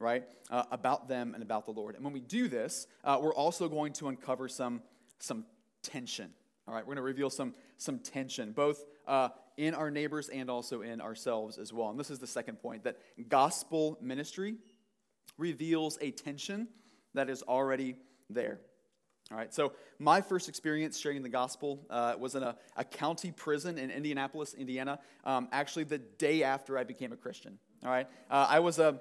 right? 0.00 0.24
Uh, 0.50 0.64
about 0.70 1.08
them 1.08 1.34
and 1.34 1.42
about 1.42 1.64
the 1.66 1.72
Lord. 1.72 1.94
And 1.94 2.04
when 2.04 2.12
we 2.12 2.20
do 2.20 2.48
this, 2.48 2.86
uh, 3.04 3.18
we're 3.20 3.34
also 3.34 3.68
going 3.68 3.92
to 3.94 4.08
uncover 4.08 4.48
some, 4.48 4.82
some 5.18 5.44
tension. 5.82 6.30
All 6.66 6.74
right, 6.74 6.82
we're 6.82 6.94
going 6.94 6.96
to 6.96 7.02
reveal 7.02 7.30
some, 7.30 7.54
some 7.76 7.98
tension, 7.98 8.52
both 8.52 8.84
uh, 9.06 9.30
in 9.56 9.74
our 9.74 9.90
neighbors 9.90 10.28
and 10.28 10.48
also 10.48 10.82
in 10.82 11.00
ourselves 11.00 11.58
as 11.58 11.72
well. 11.72 11.90
And 11.90 11.98
this 11.98 12.10
is 12.10 12.18
the 12.18 12.26
second 12.26 12.56
point 12.56 12.84
that 12.84 12.98
gospel 13.28 13.98
ministry 14.00 14.56
reveals 15.38 15.98
a 16.00 16.10
tension 16.10 16.68
that 17.14 17.28
is 17.28 17.42
already 17.42 17.96
there. 18.30 18.60
All 19.32 19.38
right, 19.38 19.54
so 19.54 19.72
my 19.98 20.20
first 20.20 20.46
experience 20.46 20.98
sharing 20.98 21.22
the 21.22 21.28
gospel 21.30 21.86
uh, 21.88 22.16
was 22.18 22.34
in 22.34 22.42
a, 22.42 22.54
a, 22.76 22.84
county 22.84 23.30
prison 23.30 23.78
in 23.78 23.90
Indianapolis, 23.90 24.52
Indiana, 24.52 24.98
um, 25.24 25.48
actually 25.52 25.84
the 25.84 25.96
day 25.96 26.42
after 26.42 26.76
I 26.76 26.84
became 26.84 27.12
a 27.12 27.16
Christian. 27.16 27.58
All 27.82 27.90
right, 27.90 28.06
uh, 28.30 28.46
I 28.50 28.60
was 28.60 28.78
a 28.78 29.00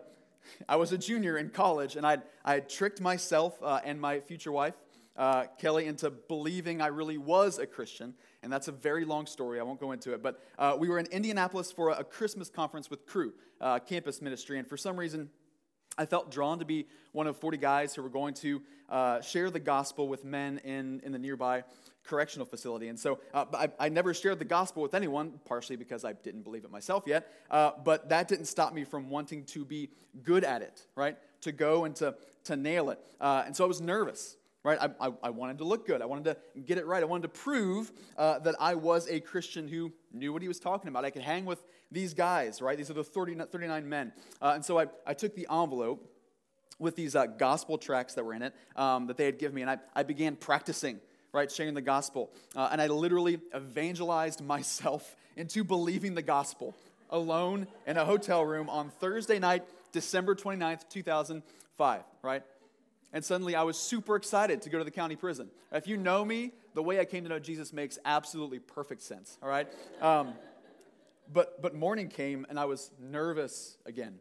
I 0.69 0.77
was 0.77 0.93
a 0.93 0.97
junior 0.97 1.37
in 1.37 1.49
college, 1.49 1.97
and 1.97 2.07
I'd, 2.07 2.21
I 2.45 2.53
had 2.53 2.69
tricked 2.69 3.01
myself 3.01 3.61
uh, 3.61 3.81
and 3.83 3.99
my 3.99 4.21
future 4.21 4.53
wife, 4.53 4.75
uh, 5.17 5.47
Kelly, 5.59 5.85
into 5.85 6.09
believing 6.09 6.81
I 6.81 6.87
really 6.87 7.17
was 7.17 7.59
a 7.59 7.67
Christian. 7.67 8.13
And 8.41 8.51
that's 8.51 8.69
a 8.69 8.71
very 8.71 9.03
long 9.03 9.27
story. 9.27 9.59
I 9.59 9.63
won't 9.63 9.81
go 9.81 9.91
into 9.91 10.13
it. 10.13 10.23
But 10.23 10.39
uh, 10.57 10.77
we 10.79 10.87
were 10.87 10.97
in 10.97 11.07
Indianapolis 11.07 11.71
for 11.71 11.89
a, 11.89 11.99
a 11.99 12.03
Christmas 12.03 12.49
conference 12.49 12.89
with 12.89 13.05
Cru 13.05 13.33
uh, 13.59 13.79
campus 13.79 14.21
ministry. 14.21 14.57
And 14.57 14.67
for 14.67 14.77
some 14.77 14.97
reason, 14.97 15.29
I 15.97 16.05
felt 16.05 16.31
drawn 16.31 16.59
to 16.59 16.65
be 16.65 16.87
one 17.11 17.27
of 17.27 17.37
40 17.37 17.57
guys 17.57 17.93
who 17.93 18.01
were 18.01 18.09
going 18.09 18.33
to 18.35 18.61
uh, 18.89 19.21
share 19.21 19.49
the 19.49 19.59
gospel 19.59 20.07
with 20.07 20.23
men 20.23 20.59
in, 20.63 21.01
in 21.03 21.11
the 21.11 21.19
nearby 21.19 21.63
correctional 22.03 22.45
facility. 22.45 22.87
And 22.87 22.99
so 22.99 23.19
uh, 23.33 23.45
I, 23.53 23.69
I, 23.79 23.89
never 23.89 24.13
shared 24.13 24.39
the 24.39 24.45
gospel 24.45 24.81
with 24.81 24.93
anyone, 24.93 25.39
partially 25.45 25.75
because 25.75 26.03
I 26.03 26.13
didn't 26.13 26.41
believe 26.41 26.63
it 26.63 26.71
myself 26.71 27.03
yet, 27.05 27.31
uh, 27.49 27.71
but 27.83 28.09
that 28.09 28.27
didn't 28.27 28.45
stop 28.45 28.73
me 28.73 28.83
from 28.83 29.09
wanting 29.09 29.43
to 29.45 29.63
be 29.63 29.89
good 30.23 30.43
at 30.43 30.61
it, 30.61 30.85
right? 30.95 31.17
To 31.41 31.51
go 31.51 31.85
and 31.85 31.95
to, 31.97 32.15
to 32.45 32.55
nail 32.55 32.89
it. 32.89 32.99
Uh, 33.19 33.43
and 33.45 33.55
so 33.55 33.63
I 33.63 33.67
was 33.67 33.81
nervous. 33.81 34.37
Right? 34.63 34.77
I, 34.79 35.07
I, 35.07 35.11
I, 35.23 35.29
wanted 35.31 35.57
to 35.57 35.63
look 35.63 35.87
good. 35.87 36.03
I 36.03 36.05
wanted 36.05 36.25
to 36.25 36.61
get 36.61 36.77
it 36.77 36.85
right. 36.85 37.01
I 37.01 37.05
wanted 37.07 37.23
to 37.23 37.29
prove 37.29 37.91
uh, 38.15 38.37
that 38.39 38.53
I 38.59 38.75
was 38.75 39.09
a 39.09 39.19
Christian 39.19 39.67
who 39.67 39.91
knew 40.13 40.31
what 40.31 40.43
he 40.43 40.47
was 40.47 40.59
talking 40.59 40.87
about. 40.87 41.03
I 41.03 41.09
could 41.09 41.23
hang 41.23 41.45
with 41.45 41.65
these 41.91 42.13
guys, 42.13 42.61
right? 42.61 42.77
These 42.77 42.89
are 42.89 42.93
the 42.93 43.03
30, 43.03 43.35
39 43.35 43.89
men. 43.89 44.13
Uh, 44.41 44.53
and 44.55 44.63
so 44.63 44.79
I, 44.79 44.87
I 45.05 45.13
took 45.13 45.35
the 45.35 45.47
envelope 45.51 46.07
with 46.79 46.95
these 46.95 47.15
uh, 47.15 47.27
gospel 47.27 47.77
tracts 47.77 48.15
that 48.15 48.25
were 48.25 48.33
in 48.33 48.41
it 48.41 48.55
um, 48.75 49.07
that 49.07 49.17
they 49.17 49.25
had 49.25 49.37
given 49.37 49.55
me, 49.55 49.61
and 49.61 49.69
I, 49.69 49.77
I 49.95 50.03
began 50.03 50.35
practicing, 50.35 50.99
right, 51.31 51.51
sharing 51.51 51.73
the 51.73 51.81
gospel. 51.81 52.31
Uh, 52.55 52.69
and 52.71 52.81
I 52.81 52.87
literally 52.87 53.39
evangelized 53.55 54.41
myself 54.45 55.15
into 55.35 55.63
believing 55.63 56.15
the 56.15 56.21
gospel 56.21 56.75
alone 57.09 57.67
in 57.85 57.97
a 57.97 58.05
hotel 58.05 58.45
room 58.45 58.69
on 58.69 58.89
Thursday 58.89 59.37
night, 59.37 59.63
December 59.91 60.33
29th, 60.33 60.89
2005, 60.89 62.01
right? 62.23 62.43
And 63.13 63.23
suddenly 63.23 63.55
I 63.55 63.63
was 63.63 63.77
super 63.77 64.15
excited 64.15 64.61
to 64.61 64.69
go 64.69 64.77
to 64.77 64.83
the 64.83 64.91
county 64.91 65.17
prison. 65.17 65.49
If 65.71 65.87
you 65.87 65.97
know 65.97 66.23
me, 66.23 66.53
the 66.73 66.81
way 66.81 66.99
I 66.99 67.05
came 67.05 67.23
to 67.23 67.29
know 67.29 67.39
Jesus 67.39 67.73
makes 67.73 67.99
absolutely 68.05 68.59
perfect 68.59 69.01
sense, 69.01 69.37
all 69.43 69.49
right? 69.49 69.67
Um, 70.01 70.33
but, 71.33 71.61
but 71.61 71.75
morning 71.75 72.07
came 72.07 72.45
and 72.49 72.59
I 72.59 72.65
was 72.65 72.91
nervous 72.99 73.77
again. 73.85 74.19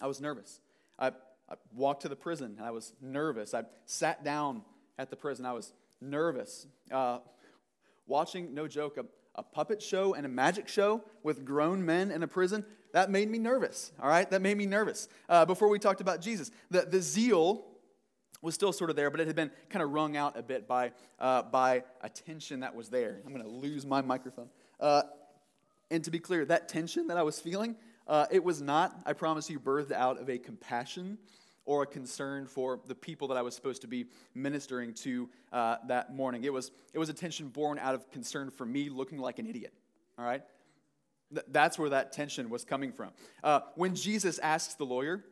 I 0.00 0.06
was 0.06 0.20
nervous. 0.20 0.60
I, 0.98 1.08
I 1.08 1.54
walked 1.74 2.02
to 2.02 2.08
the 2.08 2.16
prison 2.16 2.54
and 2.58 2.66
I 2.66 2.70
was 2.70 2.92
nervous. 3.00 3.54
I 3.54 3.64
sat 3.86 4.24
down 4.24 4.62
at 4.98 5.10
the 5.10 5.16
prison. 5.16 5.44
I 5.46 5.52
was 5.52 5.72
nervous. 6.00 6.66
Uh, 6.90 7.18
watching, 8.06 8.54
no 8.54 8.66
joke, 8.66 8.96
a, 8.96 9.04
a 9.34 9.42
puppet 9.42 9.82
show 9.82 10.14
and 10.14 10.26
a 10.26 10.28
magic 10.28 10.68
show 10.68 11.02
with 11.22 11.44
grown 11.44 11.84
men 11.84 12.10
in 12.10 12.22
a 12.22 12.28
prison, 12.28 12.64
that 12.92 13.10
made 13.10 13.30
me 13.30 13.38
nervous, 13.38 13.92
all 14.02 14.08
right? 14.08 14.28
That 14.30 14.42
made 14.42 14.56
me 14.56 14.66
nervous. 14.66 15.08
Uh, 15.28 15.44
before 15.44 15.68
we 15.68 15.78
talked 15.78 16.00
about 16.00 16.20
Jesus, 16.20 16.50
the, 16.70 16.82
the 16.82 17.00
zeal 17.00 17.66
was 18.42 18.54
still 18.54 18.72
sort 18.72 18.90
of 18.90 18.96
there, 18.96 19.10
but 19.10 19.20
it 19.20 19.26
had 19.26 19.36
been 19.36 19.50
kind 19.68 19.82
of 19.82 19.90
wrung 19.90 20.16
out 20.16 20.36
a 20.36 20.42
bit 20.42 20.66
by, 20.66 20.92
uh, 21.18 21.42
by 21.42 21.84
a 22.00 22.08
tension 22.08 22.60
that 22.60 22.74
was 22.74 22.88
there. 22.88 23.20
I'm 23.24 23.32
going 23.32 23.44
to 23.44 23.50
lose 23.50 23.86
my 23.86 24.00
microphone. 24.00 24.48
Uh, 24.80 25.02
and 25.90 26.04
to 26.04 26.10
be 26.10 26.18
clear, 26.18 26.44
that 26.44 26.68
tension 26.68 27.08
that 27.08 27.16
I 27.16 27.22
was 27.22 27.40
feeling, 27.40 27.76
uh, 28.06 28.26
it 28.30 28.42
was 28.42 28.60
not, 28.62 29.00
I 29.06 29.12
promise 29.12 29.50
you, 29.50 29.58
birthed 29.60 29.92
out 29.92 30.20
of 30.20 30.28
a 30.28 30.38
compassion 30.38 31.18
or 31.64 31.82
a 31.82 31.86
concern 31.86 32.46
for 32.46 32.80
the 32.86 32.94
people 32.94 33.28
that 33.28 33.36
I 33.36 33.42
was 33.42 33.54
supposed 33.54 33.82
to 33.82 33.88
be 33.88 34.06
ministering 34.34 34.94
to 34.94 35.28
uh, 35.52 35.76
that 35.88 36.14
morning. 36.14 36.44
It 36.44 36.52
was, 36.52 36.70
it 36.92 36.98
was 36.98 37.08
a 37.08 37.12
tension 37.12 37.48
born 37.48 37.78
out 37.78 37.94
of 37.94 38.10
concern 38.10 38.50
for 38.50 38.64
me 38.66 38.88
looking 38.88 39.18
like 39.18 39.38
an 39.38 39.46
idiot, 39.46 39.72
all 40.18 40.24
right? 40.24 40.42
Th- 41.32 41.46
that's 41.48 41.78
where 41.78 41.90
that 41.90 42.12
tension 42.12 42.50
was 42.50 42.64
coming 42.64 42.92
from. 42.92 43.10
Uh, 43.44 43.60
when 43.74 43.94
Jesus 43.94 44.38
asks 44.38 44.74
the 44.74 44.84
lawyer 44.84 45.24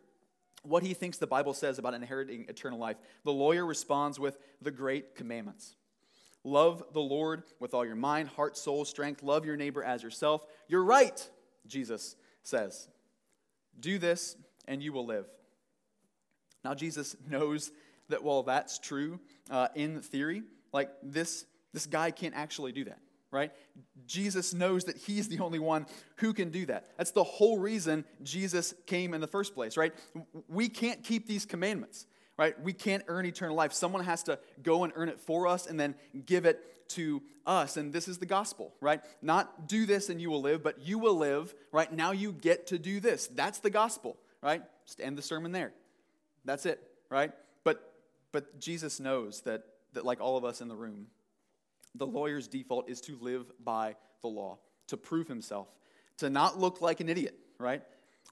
what 0.62 0.82
he 0.82 0.94
thinks 0.94 1.18
the 1.18 1.26
Bible 1.26 1.54
says 1.54 1.78
about 1.78 1.94
inheriting 1.94 2.46
eternal 2.48 2.78
life, 2.78 2.96
the 3.24 3.32
lawyer 3.32 3.64
responds 3.64 4.18
with 4.18 4.38
the 4.60 4.70
great 4.70 5.14
commandments. 5.14 5.76
Love 6.44 6.82
the 6.92 7.00
Lord 7.00 7.42
with 7.60 7.74
all 7.74 7.84
your 7.84 7.96
mind, 7.96 8.28
heart, 8.28 8.56
soul, 8.56 8.84
strength. 8.84 9.22
Love 9.22 9.44
your 9.44 9.56
neighbor 9.56 9.82
as 9.82 10.02
yourself. 10.02 10.46
You're 10.68 10.84
right, 10.84 11.28
Jesus 11.66 12.16
says. 12.42 12.88
Do 13.78 13.98
this 13.98 14.36
and 14.66 14.82
you 14.82 14.92
will 14.92 15.06
live. 15.06 15.26
Now, 16.64 16.74
Jesus 16.74 17.16
knows 17.28 17.70
that 18.08 18.22
while 18.22 18.42
that's 18.42 18.78
true 18.78 19.20
uh, 19.50 19.68
in 19.74 20.00
theory, 20.00 20.42
like 20.72 20.90
this, 21.02 21.44
this 21.72 21.86
guy 21.86 22.10
can't 22.10 22.34
actually 22.34 22.72
do 22.72 22.84
that, 22.84 22.98
right? 23.30 23.52
Jesus 24.06 24.54
knows 24.54 24.84
that 24.84 24.96
he's 24.96 25.28
the 25.28 25.40
only 25.40 25.58
one 25.58 25.86
who 26.16 26.32
can 26.32 26.50
do 26.50 26.66
that. 26.66 26.86
That's 26.96 27.10
the 27.10 27.24
whole 27.24 27.58
reason 27.58 28.04
Jesus 28.22 28.74
came 28.86 29.14
in 29.14 29.20
the 29.20 29.26
first 29.26 29.54
place, 29.54 29.76
right? 29.76 29.94
We 30.48 30.68
can't 30.68 31.02
keep 31.04 31.26
these 31.26 31.44
commandments 31.44 32.06
right? 32.38 32.58
We 32.62 32.72
can't 32.72 33.02
earn 33.08 33.26
eternal 33.26 33.56
life. 33.56 33.72
Someone 33.72 34.04
has 34.04 34.22
to 34.22 34.38
go 34.62 34.84
and 34.84 34.92
earn 34.96 35.08
it 35.08 35.20
for 35.20 35.46
us 35.46 35.66
and 35.66 35.78
then 35.78 35.96
give 36.24 36.46
it 36.46 36.88
to 36.90 37.20
us. 37.44 37.76
And 37.76 37.92
this 37.92 38.08
is 38.08 38.18
the 38.18 38.26
gospel, 38.26 38.72
right? 38.80 39.00
Not 39.20 39.68
do 39.68 39.84
this 39.84 40.08
and 40.08 40.20
you 40.20 40.30
will 40.30 40.40
live, 40.40 40.62
but 40.62 40.80
you 40.80 40.98
will 40.98 41.16
live, 41.16 41.54
right? 41.72 41.92
Now 41.92 42.12
you 42.12 42.32
get 42.32 42.68
to 42.68 42.78
do 42.78 43.00
this. 43.00 43.26
That's 43.26 43.58
the 43.58 43.70
gospel, 43.70 44.16
right? 44.40 44.62
Just 44.86 45.00
end 45.00 45.18
the 45.18 45.22
sermon 45.22 45.52
there. 45.52 45.72
That's 46.44 46.64
it, 46.64 46.80
right? 47.10 47.32
But 47.64 47.92
but 48.30 48.60
Jesus 48.60 49.00
knows 49.00 49.42
that 49.42 49.64
that 49.94 50.04
like 50.04 50.20
all 50.20 50.36
of 50.36 50.44
us 50.44 50.60
in 50.60 50.68
the 50.68 50.76
room, 50.76 51.08
the 51.94 52.06
lawyer's 52.06 52.46
default 52.46 52.88
is 52.88 53.00
to 53.02 53.18
live 53.20 53.44
by 53.62 53.96
the 54.22 54.28
law, 54.28 54.58
to 54.86 54.96
prove 54.96 55.26
himself, 55.26 55.68
to 56.18 56.30
not 56.30 56.58
look 56.58 56.80
like 56.80 57.00
an 57.00 57.08
idiot, 57.08 57.38
right? 57.58 57.82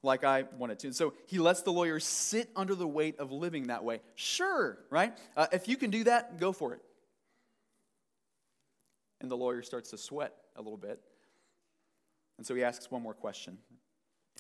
Like 0.03 0.25
I 0.25 0.45
wanted 0.59 0.79
to. 0.81 0.89
And 0.89 0.97
so 0.97 1.15
he 1.27 1.39
lets 1.39 1.63
the 1.63 1.73
lawyer 1.73 1.99
sit 2.01 2.51
under 2.55 2.75
the 2.75 2.87
weight 2.87 3.19
of 3.19 3.33
living 3.33 3.69
that 3.69 3.85
way. 3.85 4.01
Sure, 4.15 4.79
right? 4.91 5.17
Uh, 5.37 5.47
if 5.53 5.69
you 5.69 5.77
can 5.77 5.91
do 5.91 6.05
that, 6.05 6.39
go 6.39 6.53
for 6.53 6.75
it. 6.75 6.81
And 9.21 9.31
the 9.31 9.37
lawyer 9.37 9.63
starts 9.63 9.91
to 9.91 9.99
sweat 9.99 10.35
a 10.57 10.63
little 10.63 10.77
bit. 10.77 11.01
And 12.39 12.47
so 12.47 12.55
he 12.55 12.63
asks 12.63 12.91
one 12.91 13.03
more 13.03 13.15
question. 13.15 13.59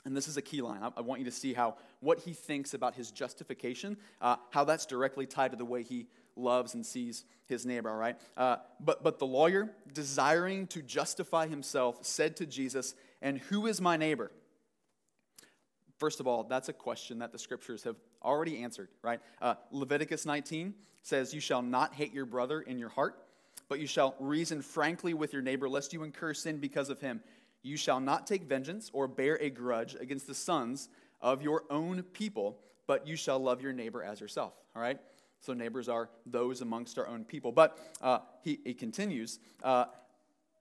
And 0.05 0.17
this 0.17 0.29
is 0.29 0.37
a 0.37 0.43
key 0.43 0.61
line. 0.61 0.83
I, 0.83 0.91
I 0.99 1.01
want 1.01 1.21
you 1.21 1.25
to 1.25 1.33
see 1.33 1.55
how 1.55 1.77
what 2.01 2.21
he 2.21 2.33
thinks 2.33 2.75
about 2.75 2.95
his 2.95 3.11
justification, 3.11 3.97
uh, 4.21 4.37
how 4.51 4.65
that's 4.65 4.87
directly 4.87 5.27
tied 5.27 5.53
to 5.53 5.57
the 5.57 5.65
way 5.65 5.83
he 5.83 6.07
loves 6.37 6.75
and 6.75 6.85
sees 6.85 7.25
his 7.47 7.65
neighbor, 7.65 7.91
all 7.91 7.97
right? 7.97 8.17
Uh, 8.37 8.57
but, 8.79 9.03
but 9.03 9.19
the 9.19 9.27
lawyer, 9.27 9.71
desiring 9.95 10.67
to 10.69 10.83
justify 10.83 11.47
himself, 11.47 12.05
said 12.05 12.37
to 12.37 12.47
Jesus, 12.47 12.95
And 13.23 13.39
who 13.39 13.67
is 13.67 13.81
my 13.81 13.97
neighbor? 13.97 14.31
First 15.99 16.21
of 16.21 16.27
all, 16.27 16.45
that's 16.45 16.69
a 16.69 16.73
question 16.73 17.19
that 17.21 17.33
the 17.33 17.39
scriptures 17.39 17.83
have 17.85 17.97
already 18.23 18.63
answered, 18.63 18.89
right? 19.03 19.21
Uh, 19.41 19.55
Leviticus 19.71 20.27
19 20.27 20.75
says, 21.03 21.33
You 21.33 21.41
shall 21.41 21.63
not 21.63 21.95
hate 21.95 22.13
your 22.13 22.27
brother 22.27 22.61
in 22.61 22.79
your 22.79 22.91
heart, 22.91 23.19
but 23.69 23.81
you 23.81 23.87
shall 23.87 24.15
reason 24.21 24.61
frankly 24.61 25.15
with 25.15 25.33
your 25.33 25.43
neighbor, 25.43 25.69
lest 25.69 25.93
you 25.93 26.03
incur 26.03 26.35
sin 26.35 26.59
because 26.59 26.91
of 26.91 27.01
him. 27.01 27.23
You 27.63 27.77
shall 27.77 28.01
not 28.01 28.27
take 28.27 28.45
vengeance 28.45 28.91
or 28.93 29.09
bear 29.09 29.37
a 29.41 29.51
grudge 29.51 29.97
against 29.99 30.27
the 30.27 30.35
sons 30.35 30.89
of 31.21 31.43
your 31.43 31.65
own 31.71 32.03
people, 32.03 32.59
but 32.87 33.07
you 33.07 33.17
shall 33.17 33.39
love 33.39 33.63
your 33.63 33.73
neighbor 33.73 34.03
as 34.03 34.21
yourself, 34.21 34.53
all 34.75 34.83
right? 34.83 35.01
So 35.41 35.53
neighbors 35.53 35.89
are 35.89 36.11
those 36.27 36.61
amongst 36.61 36.99
our 36.99 37.07
own 37.07 37.25
people. 37.25 37.53
But 37.53 37.79
uh, 38.03 38.19
he, 38.43 38.61
he 38.65 38.75
continues, 38.75 39.39
uh, 39.63 39.87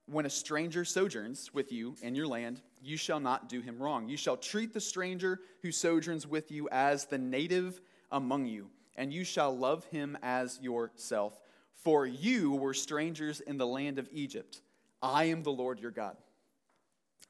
when 0.08 0.26
a 0.26 0.30
stranger 0.30 0.86
sojourns 0.86 1.54
with 1.54 1.72
you 1.72 1.96
in 2.02 2.16
your 2.16 2.28
land, 2.28 2.62
you 2.86 2.98
shall 2.98 3.20
not 3.20 3.50
do 3.50 3.62
him 3.62 3.82
wrong. 3.82 4.08
You 4.08 4.18
shall 4.18 4.38
treat 4.38 4.74
the 4.74 4.80
stranger 4.80 5.40
who 5.62 5.72
sojourns 5.72 6.28
with 6.28 6.52
you 6.52 6.70
as 6.72 7.06
the 7.06 7.18
native 7.18 7.82
among 8.12 8.46
you, 8.46 8.70
and 8.96 9.12
you 9.12 9.24
shall 9.24 9.58
love 9.58 9.86
him 9.86 10.18
as 10.22 10.60
yourself. 10.62 11.40
For 11.74 12.06
you 12.06 12.52
were 12.54 12.74
strangers 12.74 13.42
in 13.42 13.58
the 13.58 13.68
land 13.68 14.00
of 14.00 14.08
Egypt. 14.12 14.62
I 15.02 15.26
am 15.26 15.44
the 15.44 15.52
Lord 15.52 15.80
your 15.80 15.92
God. 15.92 16.16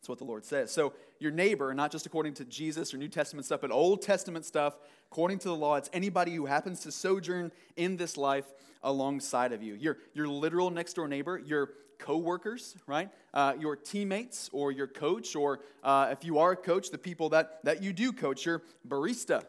That's 0.05 0.09
what 0.09 0.19
the 0.19 0.25
Lord 0.25 0.45
says. 0.45 0.71
So 0.71 0.93
your 1.19 1.31
neighbor, 1.31 1.73
not 1.73 1.91
just 1.91 2.05
according 2.05 2.35
to 2.35 2.45
Jesus 2.45 2.93
or 2.93 2.97
New 2.97 3.07
Testament 3.07 3.45
stuff, 3.45 3.61
but 3.61 3.71
Old 3.71 4.01
Testament 4.01 4.45
stuff, 4.45 4.77
according 5.11 5.39
to 5.39 5.47
the 5.47 5.55
law, 5.55 5.75
it's 5.75 5.89
anybody 5.93 6.35
who 6.35 6.45
happens 6.45 6.81
to 6.81 6.91
sojourn 6.91 7.51
in 7.75 7.97
this 7.97 8.17
life 8.17 8.45
alongside 8.83 9.51
of 9.51 9.63
you. 9.63 9.73
Your, 9.73 9.97
your 10.13 10.27
literal 10.27 10.69
next 10.69 10.93
door 10.93 11.07
neighbor, 11.07 11.41
your 11.43 11.69
co-workers, 11.99 12.75
right? 12.87 13.09
Uh, 13.33 13.53
your 13.59 13.75
teammates 13.75 14.49
or 14.53 14.71
your 14.71 14.87
coach, 14.87 15.35
or 15.35 15.59
uh, 15.83 16.09
if 16.11 16.23
you 16.23 16.39
are 16.39 16.51
a 16.51 16.55
coach, 16.55 16.89
the 16.91 16.97
people 16.97 17.29
that, 17.29 17.59
that 17.63 17.81
you 17.83 17.93
do 17.93 18.11
coach, 18.11 18.45
your 18.45 18.61
barista, 18.87 19.43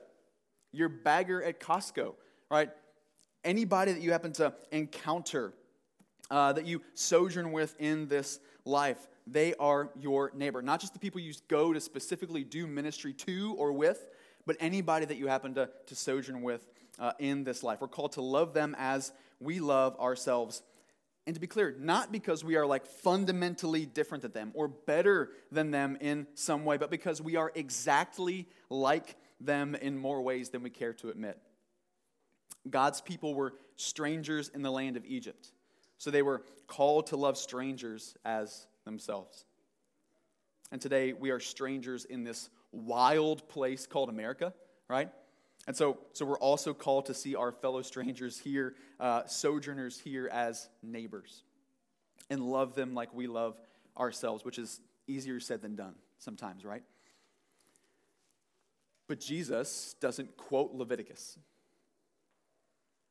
your 0.73 0.89
bagger 0.89 1.43
at 1.43 1.61
Costco, 1.61 2.15
right? 2.51 2.71
Anybody 3.45 3.93
that 3.93 4.03
you 4.03 4.13
happen 4.13 4.33
to 4.35 4.53
encounter, 4.73 5.53
uh, 6.31 6.53
that 6.53 6.67
you 6.67 6.83
sojourn 6.95 7.53
with 7.53 7.75
in 7.79 8.09
this 8.09 8.41
life, 8.65 9.09
they 9.27 9.55
are 9.55 9.91
your 9.99 10.33
neighbor. 10.35 10.63
Not 10.63 10.81
just 10.81 10.93
the 10.93 10.99
people 10.99 11.21
you 11.21 11.33
go 11.49 11.73
to 11.73 11.81
specifically 11.81 12.45
do 12.45 12.67
ministry 12.67 13.13
to 13.13 13.55
or 13.59 13.73
with, 13.73 14.07
but 14.47 14.57
anybody 14.61 15.07
that 15.07 15.17
you 15.17 15.27
happen 15.27 15.55
to, 15.55 15.69
to 15.87 15.95
sojourn 15.95 16.43
with 16.43 16.67
uh, 16.99 17.13
in 17.19 17.45
this 17.45 17.63
life. 17.63 17.81
We're 17.81 17.89
called 17.89 18.13
to 18.13 18.23
love 18.23 18.55
them 18.55 18.77
as 18.79 19.13
we 19.41 19.61
love 19.61 19.99
ourselves. 19.99 20.63
And 21.27 21.35
to 21.35 21.41
be 21.41 21.49
clear, 21.49 21.75
not 21.79 22.13
because 22.13 22.45
we 22.45 22.55
are 22.55 22.65
like 22.65 22.87
fundamentally 22.87 23.85
different 23.85 24.23
than 24.23 24.33
them 24.33 24.53
or 24.55 24.69
better 24.69 25.31
than 25.51 25.73
them 25.73 25.99
in 26.01 26.29
some 26.35 26.65
way, 26.65 26.77
but 26.77 26.91
because 26.91 27.21
we 27.21 27.35
are 27.35 27.51
exactly 27.55 28.49
like 28.71 29.17
them 29.41 29.75
in 29.75 29.99
more 29.99 30.23
ways 30.23 30.51
than 30.51 30.63
we 30.63 30.71
care 30.71 30.93
to 30.95 31.09
admit. 31.11 31.39
God's 32.71 33.01
people 33.01 33.35
were 33.35 33.55
strangers 33.75 34.51
in 34.55 34.63
the 34.63 34.71
land 34.71 34.97
of 34.97 35.05
Egypt, 35.05 35.53
so 35.99 36.11
they 36.11 36.23
were 36.23 36.43
called 36.69 37.09
to 37.09 37.17
love 37.17 37.37
strangers 37.37 38.17
as 38.25 38.67
themselves. 38.85 39.45
And 40.71 40.81
today 40.81 41.13
we 41.13 41.31
are 41.31 41.41
strangers 41.41 42.05
in 42.05 42.25
this 42.25 42.51
wild 42.73 43.49
place 43.49 43.87
called 43.87 44.09
America, 44.09 44.53
right? 44.89 45.11
And 45.67 45.77
so, 45.77 45.99
so 46.13 46.25
we're 46.25 46.39
also 46.39 46.73
called 46.73 47.07
to 47.07 47.15
see 47.15 47.35
our 47.35 47.51
fellow 47.51 47.83
strangers 47.83 48.39
here, 48.39 48.75
uh, 49.01 49.27
sojourners 49.27 49.99
here, 49.99 50.29
as 50.33 50.69
neighbors 50.83 51.43
and 52.31 52.41
love 52.41 52.75
them 52.75 52.95
like 52.95 53.13
we 53.15 53.27
love 53.27 53.61
ourselves, 53.97 54.45
which 54.45 54.59
is 54.59 54.81
easier 55.07 55.41
said 55.41 55.63
than 55.63 55.77
done 55.77 55.95
sometimes, 56.19 56.65
right? 56.65 56.83
But 59.09 59.21
Jesus 59.21 59.95
doesn't 60.01 60.37
quote 60.37 60.73
Leviticus. 60.75 61.39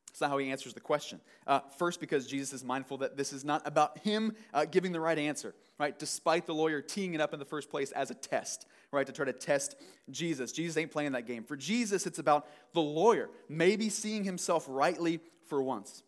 That's 0.07 0.21
not 0.21 0.29
how 0.29 0.37
he 0.37 0.49
answers 0.49 0.73
the 0.73 0.79
question. 0.79 1.19
Uh, 1.45 1.59
first, 1.77 1.99
because 1.99 2.25
Jesus 2.25 2.53
is 2.53 2.63
mindful 2.63 2.99
that 2.99 3.17
this 3.17 3.33
is 3.33 3.43
not 3.43 3.61
about 3.65 3.99
him 3.99 4.33
uh, 4.53 4.65
giving 4.65 4.93
the 4.93 4.99
right 4.99 5.17
answer, 5.17 5.53
right? 5.77 5.97
Despite 5.97 6.45
the 6.45 6.53
lawyer 6.53 6.81
teeing 6.81 7.13
it 7.13 7.21
up 7.21 7.33
in 7.33 7.39
the 7.39 7.45
first 7.45 7.69
place 7.69 7.91
as 7.91 8.11
a 8.11 8.13
test, 8.13 8.65
right? 8.95 9.05
To 9.05 9.13
try 9.13 9.25
to 9.25 9.33
test 9.33 9.75
Jesus. 10.09 10.51
Jesus 10.51 10.77
ain't 10.77 10.91
playing 10.91 11.11
that 11.11 11.27
game. 11.27 11.43
For 11.43 11.55
Jesus, 11.55 12.07
it's 12.07 12.19
about 12.19 12.47
the 12.73 12.81
lawyer 12.81 13.29
maybe 13.47 13.89
seeing 13.89 14.23
himself 14.23 14.65
rightly 14.67 15.19
for 15.47 15.61
once. 15.61 16.03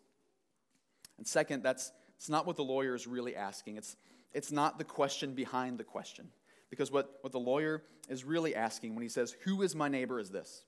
And 1.18 1.26
second, 1.26 1.62
that's 1.62 1.92
it's 2.16 2.28
not 2.28 2.46
what 2.46 2.56
the 2.56 2.64
lawyer 2.64 2.94
is 2.94 3.06
really 3.06 3.36
asking. 3.36 3.76
It's, 3.76 3.96
it's 4.32 4.50
not 4.50 4.76
the 4.76 4.84
question 4.84 5.34
behind 5.34 5.78
the 5.78 5.84
question. 5.84 6.28
Because 6.68 6.90
what, 6.90 7.18
what 7.20 7.32
the 7.32 7.38
lawyer 7.38 7.82
is 8.08 8.24
really 8.24 8.54
asking 8.54 8.94
when 8.94 9.02
he 9.02 9.08
says, 9.08 9.36
Who 9.44 9.62
is 9.62 9.74
my 9.74 9.88
neighbor, 9.88 10.18
is 10.18 10.30
this 10.30 10.64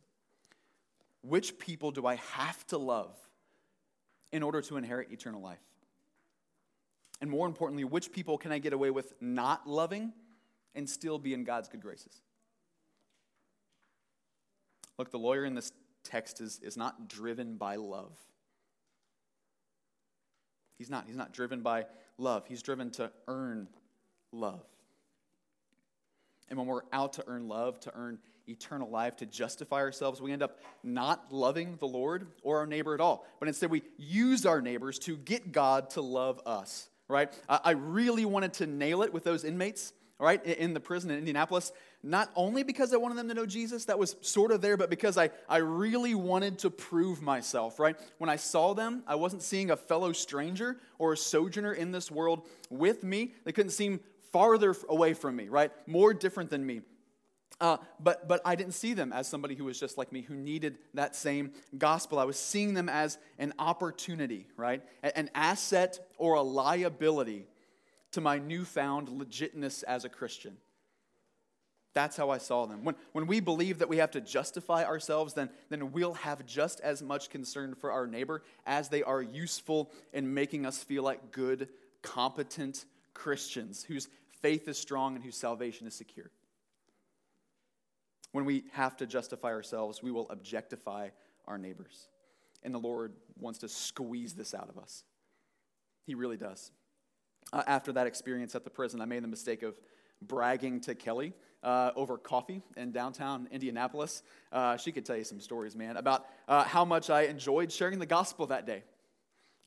Which 1.22 1.59
people 1.59 1.90
do 1.90 2.06
I 2.06 2.14
have 2.14 2.64
to 2.68 2.78
love 2.78 3.16
in 4.33 4.42
order 4.42 4.62
to 4.62 4.76
inherit 4.76 5.11
eternal 5.11 5.40
life? 5.40 5.59
And 7.20 7.28
more 7.28 7.46
importantly, 7.46 7.85
which 7.85 8.12
people 8.12 8.38
can 8.38 8.52
I 8.52 8.59
get 8.59 8.72
away 8.72 8.90
with 8.90 9.12
not 9.20 9.68
loving 9.68 10.12
and 10.74 10.88
still 10.88 11.18
be 11.18 11.35
in 11.35 11.44
God's 11.44 11.68
good 11.68 11.83
graces? 11.83 12.22
Look, 14.98 15.11
the 15.11 15.18
lawyer 15.18 15.44
in 15.44 15.54
this 15.54 15.72
text 16.04 16.40
is, 16.40 16.61
is 16.62 16.76
not 16.76 17.09
driven 17.09 17.56
by 17.56 17.76
love. 17.76 18.12
He's 20.78 20.90
not. 20.90 21.04
He's 21.06 21.16
not 21.16 21.33
driven 21.33 21.61
by 21.61 21.87
love. 22.16 22.46
He's 22.46 22.62
driven 22.62 22.90
to 22.92 23.11
earn 23.28 23.68
love. 24.33 24.64
And 26.48 26.59
when 26.59 26.66
we're 26.66 26.83
out 26.92 27.14
to 27.14 27.24
earn 27.26 27.48
love, 27.48 27.78
to 27.80 27.92
earn 27.94 28.18
eternal 28.48 28.90
life, 28.90 29.16
to 29.16 29.26
justify 29.26 29.76
ourselves, 29.76 30.20
we 30.20 30.33
end 30.33 30.42
up 30.42 30.59
not 30.83 31.33
loving 31.33 31.76
the 31.76 31.87
Lord 31.87 32.26
or 32.42 32.59
our 32.59 32.66
neighbor 32.66 32.94
at 32.94 33.00
all. 33.00 33.26
But 33.38 33.48
instead, 33.48 33.70
we 33.70 33.83
use 33.96 34.44
our 34.44 34.61
neighbors 34.61 34.98
to 35.00 35.16
get 35.16 35.52
God 35.52 35.90
to 35.90 36.00
love 36.00 36.40
us, 36.44 36.88
right? 37.09 37.33
I 37.48 37.72
really 37.72 38.24
wanted 38.24 38.54
to 38.54 38.66
nail 38.66 39.02
it 39.02 39.12
with 39.12 39.22
those 39.22 39.44
inmates, 39.44 39.92
right, 40.20 40.44
in 40.44 40.74
the 40.74 40.80
prison 40.80 41.11
in 41.11 41.18
Indianapolis, 41.18 41.72
not 42.02 42.30
only 42.37 42.62
because 42.62 42.92
I 42.92 42.96
wanted 42.98 43.18
them 43.18 43.28
to 43.28 43.35
know 43.35 43.46
Jesus, 43.46 43.87
that 43.87 43.98
was 43.98 44.16
sort 44.20 44.52
of 44.52 44.61
there, 44.61 44.76
but 44.76 44.90
because 44.90 45.18
I, 45.18 45.30
I 45.48 45.59
really 45.59 46.14
wanted 46.14 46.59
to 46.61 46.70
prove 46.70 47.22
myself, 47.22 47.78
right? 47.78 47.96
When 48.18 48.30
I 48.30 48.37
saw 48.37 48.74
them, 48.74 49.02
I 49.06 49.14
wasn't 49.16 49.42
seeing 49.42 49.70
a 49.70 49.76
fellow 49.76 50.12
stranger 50.12 50.76
or 50.98 51.12
a 51.12 51.16
sojourner 51.16 51.72
in 51.72 51.92
this 51.92 52.11
world 52.11 52.46
with 52.68 53.02
me. 53.02 53.35
They 53.44 53.52
couldn't 53.52 53.72
seem 53.72 54.00
farther 54.33 54.74
away 54.88 55.14
from 55.14 55.37
me, 55.37 55.48
right? 55.48 55.72
More 55.87 56.14
different 56.14 56.50
than 56.50 56.64
me. 56.64 56.83
Uh, 57.61 57.76
but, 57.98 58.26
but 58.26 58.40
I 58.44 58.54
didn't 58.54 58.72
see 58.72 58.94
them 58.94 59.12
as 59.12 59.28
somebody 59.28 59.54
who 59.54 59.64
was 59.64 59.78
just 59.78 59.98
like 59.98 60.12
me, 60.12 60.22
who 60.22 60.35
needed 60.35 60.78
that 60.94 61.14
same 61.14 61.52
gospel. 61.76 62.18
I 62.18 62.24
was 62.24 62.38
seeing 62.38 62.72
them 62.72 62.88
as 62.88 63.18
an 63.38 63.52
opportunity, 63.59 64.46
right? 64.56 64.83
An 65.02 65.30
asset 65.35 65.98
or 66.16 66.35
a 66.35 66.42
liability 66.42 67.46
to 68.12 68.20
my 68.20 68.38
newfound 68.38 69.08
legitness 69.08 69.84
as 69.84 70.04
a 70.04 70.08
Christian. 70.08 70.56
That's 71.92 72.16
how 72.16 72.30
I 72.30 72.38
saw 72.38 72.66
them. 72.66 72.84
When, 72.84 72.94
when 73.12 73.26
we 73.26 73.40
believe 73.40 73.80
that 73.80 73.88
we 73.88 73.96
have 73.96 74.12
to 74.12 74.20
justify 74.20 74.84
ourselves, 74.84 75.34
then, 75.34 75.50
then 75.70 75.90
we'll 75.90 76.14
have 76.14 76.46
just 76.46 76.80
as 76.80 77.02
much 77.02 77.30
concern 77.30 77.74
for 77.74 77.90
our 77.90 78.06
neighbor 78.06 78.42
as 78.64 78.88
they 78.88 79.02
are 79.02 79.20
useful 79.20 79.90
in 80.12 80.32
making 80.32 80.66
us 80.66 80.82
feel 80.82 81.02
like 81.02 81.32
good, 81.32 81.68
competent 82.02 82.84
Christians 83.12 83.82
whose 83.82 84.08
faith 84.40 84.68
is 84.68 84.78
strong 84.78 85.16
and 85.16 85.24
whose 85.24 85.36
salvation 85.36 85.86
is 85.86 85.94
secure. 85.94 86.30
When 88.32 88.44
we 88.44 88.64
have 88.72 88.96
to 88.98 89.06
justify 89.06 89.48
ourselves, 89.48 90.00
we 90.00 90.12
will 90.12 90.30
objectify 90.30 91.08
our 91.48 91.58
neighbors. 91.58 92.06
And 92.62 92.72
the 92.72 92.78
Lord 92.78 93.12
wants 93.36 93.58
to 93.60 93.68
squeeze 93.68 94.34
this 94.34 94.54
out 94.54 94.68
of 94.68 94.78
us. 94.78 95.02
He 96.06 96.14
really 96.14 96.36
does. 96.36 96.70
Uh, 97.53 97.62
after 97.66 97.92
that 97.92 98.07
experience 98.07 98.55
at 98.55 98.64
the 98.64 98.70
prison, 98.70 99.00
I 99.00 99.05
made 99.05 99.22
the 99.22 99.29
mistake 99.29 99.62
of 99.62 99.79
bragging 100.22 100.81
to 100.83 100.94
Kelly 100.94 101.33
uh, 101.62 101.90
over 101.96 102.16
coffee 102.16 102.62
in 102.76 102.92
downtown 102.92 103.48
Indianapolis. 103.50 104.22
Uh, 104.53 104.76
she 104.76 104.92
could 104.92 105.05
tell 105.05 105.16
you 105.16 105.24
some 105.24 105.40
stories, 105.40 105.74
man, 105.74 105.96
about 105.96 106.26
uh, 106.48 106.64
how 106.64 106.85
much 106.85 107.11
I 107.11 107.22
enjoyed 107.22 107.72
sharing 107.72 107.98
the 107.98 108.07
gospel 108.07 108.46
that 108.46 108.66
day 108.66 108.83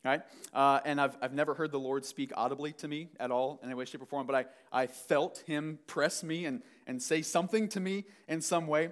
right? 0.04 0.20
Uh, 0.52 0.80
and 0.84 1.00
I've, 1.00 1.16
I've 1.22 1.32
never 1.32 1.54
heard 1.54 1.72
the 1.72 1.80
Lord 1.80 2.04
speak 2.04 2.30
audibly 2.36 2.72
to 2.74 2.88
me 2.88 3.08
at 3.18 3.30
all 3.30 3.58
in 3.62 3.68
any 3.70 3.74
way, 3.74 3.86
shape, 3.86 4.02
or 4.02 4.06
form, 4.06 4.26
but 4.26 4.36
I, 4.36 4.82
I 4.82 4.86
felt 4.86 5.42
Him 5.46 5.78
press 5.86 6.22
me 6.22 6.44
and, 6.44 6.62
and 6.86 7.02
say 7.02 7.22
something 7.22 7.68
to 7.70 7.80
me 7.80 8.04
in 8.28 8.40
some 8.40 8.66
way 8.66 8.90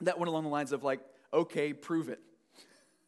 that 0.00 0.18
went 0.18 0.28
along 0.28 0.44
the 0.44 0.50
lines 0.50 0.72
of, 0.72 0.82
like, 0.82 1.00
okay, 1.32 1.72
prove 1.72 2.08
it. 2.08 2.20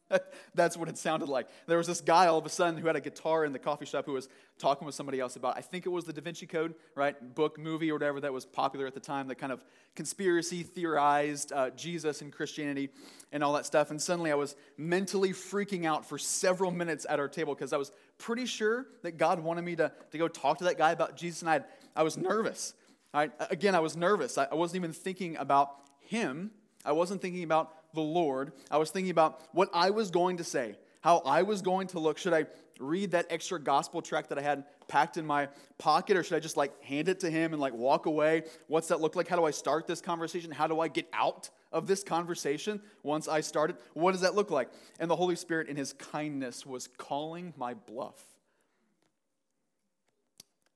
That's 0.55 0.77
what 0.77 0.87
it 0.87 0.97
sounded 0.97 1.29
like. 1.29 1.47
There 1.67 1.77
was 1.77 1.87
this 1.87 2.01
guy 2.01 2.27
all 2.27 2.37
of 2.37 2.45
a 2.45 2.49
sudden 2.49 2.79
who 2.79 2.87
had 2.87 2.95
a 2.95 3.01
guitar 3.01 3.43
in 3.45 3.53
the 3.53 3.59
coffee 3.59 3.85
shop 3.85 4.05
who 4.05 4.13
was 4.13 4.29
talking 4.59 4.85
with 4.85 4.95
somebody 4.95 5.19
else 5.19 5.35
about, 5.35 5.57
I 5.57 5.61
think 5.61 5.85
it 5.85 5.89
was 5.89 6.05
the 6.05 6.13
Da 6.13 6.21
Vinci 6.21 6.45
Code, 6.45 6.75
right? 6.95 7.35
Book, 7.35 7.57
movie, 7.57 7.89
or 7.89 7.95
whatever 7.95 8.21
that 8.21 8.31
was 8.31 8.45
popular 8.45 8.85
at 8.85 8.93
the 8.93 8.99
time 8.99 9.27
that 9.27 9.35
kind 9.35 9.51
of 9.51 9.63
conspiracy 9.95 10.63
theorized 10.63 11.51
uh, 11.51 11.71
Jesus 11.71 12.21
and 12.21 12.31
Christianity 12.31 12.89
and 13.31 13.43
all 13.43 13.53
that 13.53 13.65
stuff. 13.65 13.91
And 13.91 14.01
suddenly 14.01 14.31
I 14.31 14.35
was 14.35 14.55
mentally 14.77 15.31
freaking 15.31 15.85
out 15.85 16.05
for 16.05 16.17
several 16.17 16.71
minutes 16.71 17.05
at 17.09 17.19
our 17.19 17.27
table 17.27 17.55
because 17.55 17.73
I 17.73 17.77
was 17.77 17.91
pretty 18.17 18.45
sure 18.45 18.85
that 19.03 19.17
God 19.17 19.39
wanted 19.39 19.63
me 19.63 19.75
to, 19.77 19.91
to 20.11 20.17
go 20.17 20.27
talk 20.27 20.59
to 20.59 20.65
that 20.65 20.77
guy 20.77 20.91
about 20.91 21.17
Jesus. 21.17 21.41
And 21.41 21.49
I, 21.49 21.53
had, 21.53 21.65
I 21.95 22.03
was 22.03 22.17
nervous. 22.17 22.73
Right? 23.13 23.31
Again, 23.49 23.75
I 23.75 23.79
was 23.79 23.95
nervous. 23.95 24.37
I, 24.37 24.45
I 24.51 24.55
wasn't 24.55 24.77
even 24.77 24.93
thinking 24.93 25.37
about 25.37 25.71
him. 26.01 26.51
I 26.83 26.91
wasn't 26.91 27.21
thinking 27.21 27.43
about 27.43 27.73
the 27.95 28.01
Lord. 28.01 28.51
I 28.69 28.77
was 28.77 28.91
thinking 28.91 29.11
about 29.11 29.41
what 29.53 29.69
I 29.73 29.89
was 29.89 30.11
going 30.11 30.37
to 30.37 30.43
say, 30.43 30.75
how 31.01 31.19
I 31.25 31.41
was 31.41 31.61
going 31.61 31.87
to 31.87 31.99
look. 31.99 32.17
Should 32.17 32.33
I 32.33 32.45
read 32.79 33.11
that 33.11 33.25
extra 33.29 33.59
gospel 33.59 34.01
tract 34.01 34.29
that 34.29 34.37
I 34.37 34.41
had 34.41 34.65
packed 34.87 35.17
in 35.17 35.25
my 35.25 35.47
pocket, 35.77 36.17
or 36.17 36.23
should 36.23 36.35
I 36.35 36.39
just 36.39 36.57
like 36.57 36.83
hand 36.83 37.09
it 37.09 37.21
to 37.21 37.29
him 37.29 37.53
and 37.53 37.61
like 37.61 37.73
walk 37.73 38.05
away? 38.05 38.43
What's 38.67 38.89
that 38.89 39.01
look 39.01 39.15
like? 39.15 39.27
How 39.27 39.35
do 39.35 39.45
I 39.45 39.51
start 39.51 39.87
this 39.87 40.01
conversation? 40.01 40.51
How 40.51 40.67
do 40.67 40.79
I 40.79 40.87
get 40.87 41.07
out 41.13 41.49
of 41.71 41.87
this 41.87 42.03
conversation 42.03 42.81
once 43.01 43.27
I 43.27 43.41
started? 43.41 43.77
What 43.93 44.11
does 44.11 44.21
that 44.21 44.35
look 44.35 44.51
like? 44.51 44.69
And 44.99 45.09
the 45.09 45.15
Holy 45.15 45.35
Spirit, 45.35 45.67
in 45.69 45.77
his 45.77 45.93
kindness, 45.93 46.65
was 46.65 46.87
calling 46.97 47.53
my 47.57 47.73
bluff. 47.73 48.21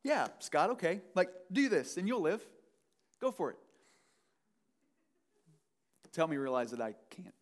Yeah, 0.04 0.28
Scott, 0.40 0.72
okay. 0.72 1.02
Like, 1.14 1.30
do 1.52 1.70
this 1.70 1.98
and 1.98 2.08
you'll 2.08 2.22
live. 2.22 2.44
Go 3.20 3.32
for 3.32 3.52
it 3.52 3.58
tell 6.14 6.28
me 6.28 6.38
realize 6.38 6.72
that 6.72 6.82
I 6.82 6.96
can't. 7.10 7.34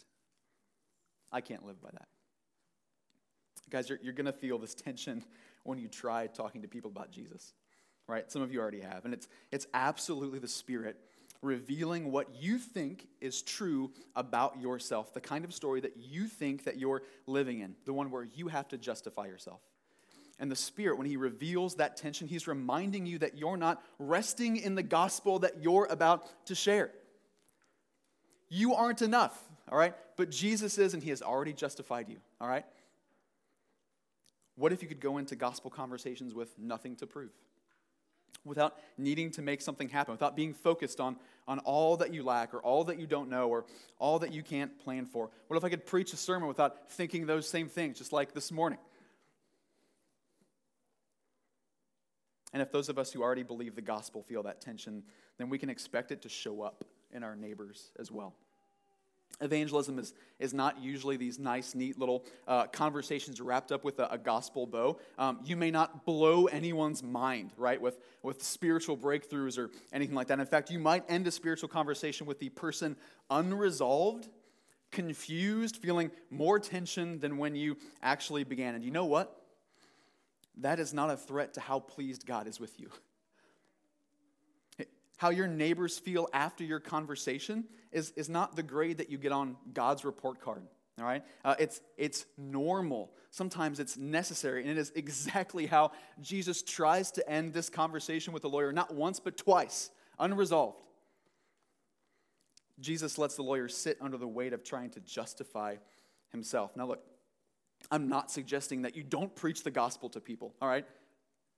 I 1.31 1.41
can't 1.41 1.65
live 1.65 1.81
by 1.81 1.89
that. 1.91 2.07
Guys, 3.69 3.89
you're, 3.89 3.99
you're 4.01 4.13
going 4.13 4.25
to 4.25 4.33
feel 4.33 4.57
this 4.57 4.73
tension 4.85 5.23
when 5.63 5.77
you 5.77 5.87
try 5.87 6.27
talking 6.27 6.61
to 6.61 6.67
people 6.67 6.89
about 6.89 7.11
Jesus. 7.11 7.53
right? 8.07 8.31
Some 8.31 8.41
of 8.41 8.51
you 8.51 8.61
already 8.61 8.79
have. 8.79 9.03
And 9.03 9.13
it's, 9.13 9.27
it's 9.51 9.67
absolutely 9.73 10.39
the 10.39 10.47
Spirit 10.47 10.97
revealing 11.41 12.11
what 12.11 12.41
you 12.41 12.57
think 12.57 13.07
is 13.21 13.41
true 13.41 13.91
about 14.15 14.59
yourself, 14.59 15.13
the 15.13 15.21
kind 15.21 15.45
of 15.45 15.53
story 15.53 15.81
that 15.81 15.95
you 15.97 16.27
think 16.27 16.63
that 16.63 16.77
you're 16.77 17.03
living 17.27 17.59
in, 17.59 17.75
the 17.85 17.93
one 17.93 18.09
where 18.09 18.23
you 18.23 18.47
have 18.47 18.67
to 18.69 18.77
justify 18.77 19.27
yourself. 19.27 19.61
And 20.39 20.51
the 20.51 20.55
Spirit, 20.55 20.97
when 20.97 21.07
He 21.07 21.17
reveals 21.17 21.75
that 21.75 21.97
tension, 21.97 22.27
He's 22.27 22.47
reminding 22.47 23.05
you 23.05 23.19
that 23.19 23.37
you're 23.37 23.57
not 23.57 23.83
resting 23.99 24.57
in 24.57 24.75
the 24.75 24.83
gospel 24.83 25.39
that 25.39 25.61
you're 25.61 25.87
about 25.89 26.45
to 26.47 26.55
share. 26.55 26.91
You 28.49 28.75
aren't 28.75 29.01
enough, 29.01 29.37
all 29.69 29.77
right? 29.77 29.93
But 30.15 30.29
Jesus 30.29 30.77
is, 30.77 30.93
and 30.93 31.03
He 31.03 31.09
has 31.09 31.21
already 31.21 31.53
justified 31.53 32.09
you, 32.09 32.17
all 32.39 32.47
right? 32.47 32.65
What 34.55 34.73
if 34.73 34.81
you 34.81 34.87
could 34.87 34.99
go 34.99 35.17
into 35.17 35.35
gospel 35.35 35.69
conversations 35.69 36.33
with 36.33 36.57
nothing 36.57 36.95
to 36.97 37.07
prove? 37.07 37.31
Without 38.43 38.77
needing 38.97 39.29
to 39.31 39.41
make 39.41 39.61
something 39.61 39.89
happen, 39.89 40.13
without 40.13 40.35
being 40.35 40.53
focused 40.53 40.99
on, 40.99 41.17
on 41.47 41.59
all 41.59 41.97
that 41.97 42.13
you 42.13 42.23
lack 42.23 42.53
or 42.53 42.59
all 42.59 42.85
that 42.85 42.99
you 42.99 43.05
don't 43.05 43.29
know 43.29 43.49
or 43.49 43.65
all 43.99 44.19
that 44.19 44.31
you 44.31 44.41
can't 44.41 44.79
plan 44.79 45.05
for? 45.05 45.29
What 45.47 45.57
if 45.57 45.63
I 45.63 45.69
could 45.69 45.85
preach 45.85 46.13
a 46.13 46.17
sermon 46.17 46.47
without 46.47 46.89
thinking 46.91 47.25
those 47.25 47.47
same 47.47 47.67
things, 47.67 47.97
just 47.97 48.13
like 48.13 48.33
this 48.33 48.51
morning? 48.51 48.79
And 52.53 52.61
if 52.61 52.71
those 52.71 52.89
of 52.89 52.97
us 52.97 53.11
who 53.11 53.21
already 53.21 53.43
believe 53.43 53.75
the 53.75 53.81
gospel 53.81 54.23
feel 54.23 54.43
that 54.43 54.61
tension, 54.61 55.03
then 55.37 55.49
we 55.49 55.59
can 55.59 55.69
expect 55.69 56.11
it 56.11 56.21
to 56.21 56.29
show 56.29 56.61
up 56.61 56.85
in 57.11 57.23
our 57.23 57.35
neighbors 57.35 57.91
as 57.99 58.11
well. 58.11 58.33
Evangelism 59.39 59.99
is, 59.99 60.13
is 60.39 60.53
not 60.53 60.81
usually 60.81 61.15
these 61.15 61.37
nice, 61.37 61.75
neat 61.75 61.99
little 61.99 62.25
uh, 62.47 62.65
conversations 62.67 63.39
wrapped 63.39 63.71
up 63.71 63.83
with 63.83 63.99
a, 63.99 64.11
a 64.11 64.17
gospel 64.17 64.65
bow. 64.65 64.97
Um, 65.19 65.39
you 65.45 65.55
may 65.55 65.69
not 65.69 66.05
blow 66.05 66.45
anyone's 66.45 67.03
mind, 67.03 67.51
right, 67.55 67.79
with, 67.79 67.99
with 68.23 68.41
spiritual 68.41 68.97
breakthroughs 68.97 69.59
or 69.59 69.69
anything 69.93 70.15
like 70.15 70.27
that. 70.27 70.39
In 70.39 70.45
fact, 70.47 70.71
you 70.71 70.79
might 70.79 71.03
end 71.07 71.27
a 71.27 71.31
spiritual 71.31 71.69
conversation 71.69 72.25
with 72.25 72.39
the 72.39 72.49
person 72.49 72.95
unresolved, 73.29 74.27
confused, 74.91 75.77
feeling 75.77 76.09
more 76.31 76.59
tension 76.59 77.19
than 77.19 77.37
when 77.37 77.55
you 77.55 77.77
actually 78.01 78.43
began. 78.43 78.73
And 78.73 78.83
you 78.83 78.91
know 78.91 79.05
what? 79.05 79.39
That 80.57 80.79
is 80.79 80.95
not 80.95 81.11
a 81.11 81.17
threat 81.17 81.53
to 81.55 81.59
how 81.59 81.79
pleased 81.79 82.25
God 82.25 82.47
is 82.47 82.59
with 82.59 82.79
you 82.79 82.89
how 85.17 85.29
your 85.29 85.47
neighbors 85.47 85.97
feel 85.97 86.29
after 86.31 86.63
your 86.63 86.79
conversation 86.79 87.65
is, 87.91 88.11
is 88.15 88.29
not 88.29 88.55
the 88.55 88.63
grade 88.63 88.97
that 88.97 89.09
you 89.09 89.17
get 89.17 89.31
on 89.31 89.57
God's 89.73 90.05
report 90.05 90.39
card. 90.39 90.61
All 90.99 91.05
right? 91.05 91.23
Uh, 91.43 91.55
it's, 91.59 91.81
it's 91.97 92.25
normal. 92.37 93.11
Sometimes 93.29 93.79
it's 93.79 93.97
necessary. 93.97 94.61
And 94.61 94.71
it 94.71 94.77
is 94.77 94.91
exactly 94.95 95.65
how 95.65 95.91
Jesus 96.21 96.63
tries 96.63 97.11
to 97.11 97.29
end 97.29 97.53
this 97.53 97.69
conversation 97.69 98.33
with 98.33 98.43
the 98.43 98.49
lawyer, 98.49 98.71
not 98.71 98.93
once, 98.93 99.19
but 99.19 99.37
twice, 99.37 99.89
unresolved. 100.19 100.81
Jesus 102.79 103.17
lets 103.17 103.35
the 103.35 103.41
lawyer 103.41 103.67
sit 103.67 103.97
under 104.01 104.17
the 104.17 104.27
weight 104.27 104.53
of 104.53 104.63
trying 104.63 104.91
to 104.91 104.99
justify 104.99 105.75
himself. 106.31 106.75
Now, 106.75 106.85
look, 106.85 107.01
I'm 107.89 108.07
not 108.07 108.29
suggesting 108.31 108.83
that 108.83 108.95
you 108.95 109.03
don't 109.03 109.35
preach 109.35 109.63
the 109.63 109.71
gospel 109.71 110.09
to 110.09 110.19
people, 110.19 110.53
all 110.61 110.67
right? 110.67 110.85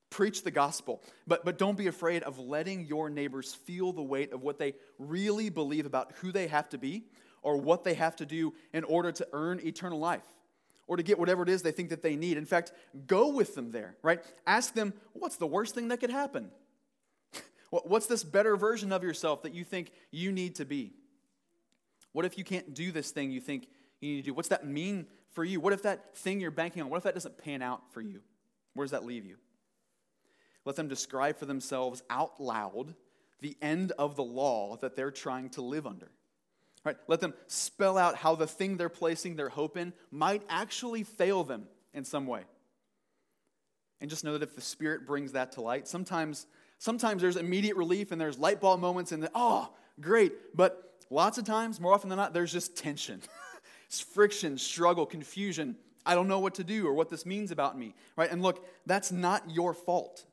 Preach 0.10 0.44
the 0.44 0.52
gospel, 0.52 1.04
but, 1.28 1.46
but 1.46 1.58
don't 1.58 1.78
be 1.78 1.88
afraid 1.88 2.24
of 2.24 2.40
letting 2.40 2.86
your 2.86 3.10
neighbors 3.10 3.54
feel 3.54 3.94
the 3.94 4.02
weight 4.02 4.34
of 4.34 4.42
what 4.42 4.58
they 4.58 4.74
really 4.98 5.50
believe 5.50 5.86
about 5.86 6.14
who 6.22 6.32
they 6.32 6.48
have 6.48 6.68
to 6.70 6.80
be 6.80 7.04
or 7.42 7.58
what 7.58 7.84
they 7.84 7.94
have 7.94 8.16
to 8.16 8.26
do 8.26 8.54
in 8.74 8.84
order 8.84 9.12
to 9.12 9.28
earn 9.34 9.60
eternal 9.64 10.00
life 10.00 10.26
or 10.88 10.98
to 10.98 11.04
get 11.04 11.20
whatever 11.20 11.44
it 11.44 11.50
is 11.50 11.62
they 11.62 11.72
think 11.72 11.90
that 11.90 12.02
they 12.02 12.16
need. 12.16 12.38
In 12.38 12.46
fact, 12.46 12.72
go 13.06 13.30
with 13.30 13.54
them 13.54 13.72
there, 13.72 13.96
right? 14.02 14.20
Ask 14.48 14.74
them, 14.74 14.94
what's 15.14 15.36
the 15.36 15.46
worst 15.46 15.76
thing 15.76 15.90
that 15.90 16.00
could 16.00 16.10
happen? 16.10 16.50
What's 17.70 18.08
this 18.08 18.24
better 18.24 18.58
version 18.58 18.92
of 18.92 19.04
yourself 19.04 19.44
that 19.44 19.54
you 19.54 19.64
think 19.64 19.92
you 20.10 20.32
need 20.32 20.56
to 20.56 20.66
be? 20.66 20.94
What 22.14 22.26
if 22.26 22.36
you 22.36 22.44
can't 22.44 22.74
do 22.74 22.92
this 22.92 23.12
thing 23.12 23.30
you 23.30 23.40
think 23.40 23.68
you 24.02 24.10
need 24.10 24.22
to 24.24 24.32
do? 24.32 24.34
What's 24.34 24.50
that 24.50 24.66
mean 24.66 25.06
for 25.34 25.44
you? 25.44 25.60
What 25.60 25.74
if 25.74 25.84
that 25.84 26.18
thing 26.18 26.40
you're 26.40 26.50
banking 26.50 26.82
on, 26.82 26.90
what 26.90 26.98
if 26.98 27.04
that 27.04 27.14
doesn't 27.14 27.38
pan 27.38 27.62
out 27.62 27.94
for 27.94 28.02
you? 28.02 28.22
Where 28.74 28.84
does 28.84 28.92
that 28.92 29.06
leave 29.06 29.26
you? 29.26 29.38
Let 30.70 30.76
them 30.76 30.88
describe 30.88 31.36
for 31.38 31.48
themselves 31.48 32.04
out 32.12 32.40
loud 32.40 32.94
the 33.42 33.58
end 33.60 33.92
of 33.94 34.16
the 34.16 34.24
law 34.24 34.78
that 34.82 34.96
they're 34.96 35.10
trying 35.10 35.50
to 35.50 35.64
live 35.64 35.88
under. 35.88 36.12
Right? 36.86 36.96
Let 37.08 37.22
them 37.22 37.34
spell 37.48 37.98
out 37.98 38.16
how 38.16 38.36
the 38.36 38.46
thing 38.46 38.78
they're 38.78 38.88
placing 38.88 39.36
their 39.36 39.50
hope 39.50 39.78
in 39.78 39.94
might 40.12 40.44
actually 40.48 41.02
fail 41.02 41.44
them 41.44 41.64
in 41.92 42.06
some 42.06 42.28
way. 42.28 42.44
And 44.00 44.12
just 44.12 44.24
know 44.24 44.34
that 44.34 44.44
if 44.44 44.54
the 44.54 44.62
Spirit 44.62 45.08
brings 45.08 45.32
that 45.32 45.54
to 45.54 45.62
light, 45.62 45.88
sometimes, 45.88 46.46
sometimes 46.78 47.24
there's 47.24 47.36
immediate 47.36 47.76
relief 47.76 48.12
and 48.12 48.22
there's 48.22 48.38
light 48.38 48.62
bulb 48.62 48.80
moments 48.80 49.12
and, 49.12 49.28
oh, 49.34 49.74
great. 50.00 50.56
But 50.56 51.04
lots 51.10 51.40
of 51.40 51.46
times, 51.46 51.80
more 51.80 51.96
often 51.96 52.10
than 52.10 52.18
not, 52.18 52.32
there's 52.32 52.54
just 52.54 52.78
tension. 52.78 53.24
it's 53.88 54.02
friction, 54.02 54.60
struggle, 54.60 55.08
confusion. 55.08 55.78
I 56.06 56.14
don't 56.14 56.28
know 56.28 56.42
what 56.42 56.54
to 56.56 56.64
do 56.64 56.86
or 56.86 56.94
what 56.94 57.10
this 57.10 57.26
means 57.26 57.50
about 57.50 57.76
me. 57.76 57.96
Right? 58.16 58.32
And 58.32 58.44
look, 58.44 58.64
that's 58.86 59.12
not 59.12 59.50
your 59.50 59.74
fault. 59.74 60.26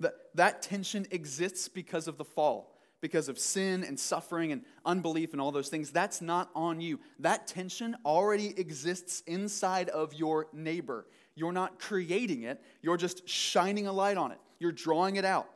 That, 0.00 0.14
that 0.34 0.62
tension 0.62 1.06
exists 1.10 1.68
because 1.68 2.06
of 2.08 2.18
the 2.18 2.24
fall, 2.24 2.76
because 3.00 3.28
of 3.28 3.38
sin 3.38 3.82
and 3.84 3.98
suffering 3.98 4.52
and 4.52 4.62
unbelief 4.84 5.32
and 5.32 5.40
all 5.40 5.52
those 5.52 5.68
things. 5.68 5.90
That's 5.90 6.20
not 6.20 6.50
on 6.54 6.80
you. 6.80 7.00
That 7.18 7.46
tension 7.46 7.96
already 8.04 8.58
exists 8.58 9.22
inside 9.26 9.88
of 9.88 10.12
your 10.14 10.48
neighbor. 10.52 11.06
You're 11.34 11.52
not 11.52 11.78
creating 11.78 12.42
it, 12.44 12.62
you're 12.82 12.96
just 12.96 13.28
shining 13.28 13.86
a 13.86 13.92
light 13.92 14.16
on 14.16 14.32
it, 14.32 14.38
you're 14.58 14.72
drawing 14.72 15.16
it 15.16 15.24
out. 15.24 15.46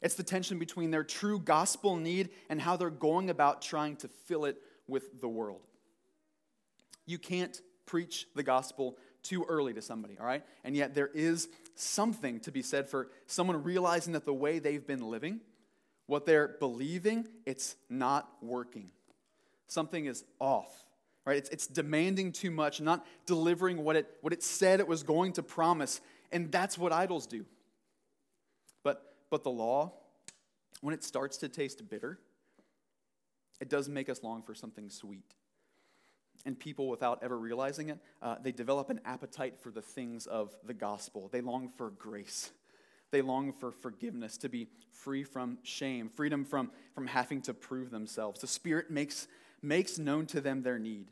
It's 0.00 0.14
the 0.14 0.22
tension 0.22 0.60
between 0.60 0.92
their 0.92 1.02
true 1.02 1.40
gospel 1.40 1.96
need 1.96 2.30
and 2.48 2.60
how 2.60 2.76
they're 2.76 2.88
going 2.88 3.30
about 3.30 3.62
trying 3.62 3.96
to 3.96 4.08
fill 4.08 4.44
it 4.44 4.58
with 4.86 5.20
the 5.20 5.28
world. 5.28 5.60
You 7.04 7.18
can't 7.18 7.60
preach 7.84 8.26
the 8.36 8.44
gospel 8.44 8.96
too 9.22 9.44
early 9.48 9.74
to 9.74 9.82
somebody, 9.82 10.16
all 10.18 10.26
right? 10.26 10.44
And 10.62 10.76
yet 10.76 10.94
there 10.94 11.10
is 11.12 11.48
something 11.80 12.40
to 12.40 12.52
be 12.52 12.62
said 12.62 12.88
for 12.88 13.08
someone 13.26 13.62
realizing 13.62 14.12
that 14.12 14.24
the 14.24 14.34
way 14.34 14.58
they've 14.58 14.86
been 14.86 15.08
living, 15.08 15.40
what 16.06 16.26
they're 16.26 16.56
believing, 16.60 17.28
it's 17.46 17.76
not 17.88 18.28
working. 18.42 18.90
Something 19.66 20.06
is 20.06 20.24
off, 20.40 20.84
right? 21.24 21.36
It's, 21.36 21.48
it's 21.50 21.66
demanding 21.66 22.32
too 22.32 22.50
much, 22.50 22.80
not 22.80 23.06
delivering 23.26 23.84
what 23.84 23.96
it, 23.96 24.08
what 24.22 24.32
it 24.32 24.42
said 24.42 24.80
it 24.80 24.88
was 24.88 25.02
going 25.02 25.32
to 25.34 25.42
promise. 25.42 26.00
And 26.32 26.50
that's 26.50 26.76
what 26.78 26.92
idols 26.92 27.26
do. 27.26 27.44
But, 28.82 29.14
but 29.30 29.42
the 29.42 29.50
law, 29.50 29.92
when 30.80 30.94
it 30.94 31.04
starts 31.04 31.36
to 31.38 31.48
taste 31.48 31.88
bitter, 31.88 32.18
it 33.60 33.68
does 33.68 33.88
make 33.88 34.08
us 34.08 34.22
long 34.22 34.42
for 34.42 34.54
something 34.54 34.88
sweet 34.88 35.34
and 36.44 36.58
people, 36.58 36.88
without 36.88 37.18
ever 37.22 37.36
realizing 37.36 37.88
it, 37.88 37.98
uh, 38.22 38.36
they 38.42 38.52
develop 38.52 38.90
an 38.90 39.00
appetite 39.04 39.58
for 39.60 39.70
the 39.70 39.82
things 39.82 40.26
of 40.26 40.54
the 40.64 40.74
gospel. 40.74 41.28
They 41.32 41.40
long 41.40 41.68
for 41.76 41.90
grace. 41.90 42.50
They 43.10 43.22
long 43.22 43.52
for 43.52 43.70
forgiveness, 43.70 44.36
to 44.38 44.48
be 44.48 44.68
free 44.92 45.24
from 45.24 45.58
shame, 45.62 46.10
freedom 46.10 46.44
from, 46.44 46.70
from 46.94 47.06
having 47.06 47.40
to 47.42 47.54
prove 47.54 47.90
themselves. 47.90 48.40
The 48.40 48.46
Spirit 48.46 48.90
makes, 48.90 49.26
makes 49.62 49.98
known 49.98 50.26
to 50.26 50.40
them 50.40 50.62
their 50.62 50.78
need. 50.78 51.06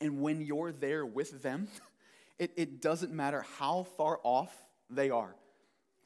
And 0.00 0.20
when 0.20 0.40
you're 0.40 0.72
there 0.72 1.04
with 1.04 1.42
them, 1.42 1.68
it, 2.38 2.52
it 2.56 2.80
doesn't 2.80 3.12
matter 3.12 3.44
how 3.58 3.84
far 3.96 4.20
off 4.22 4.54
they 4.90 5.10
are, 5.10 5.34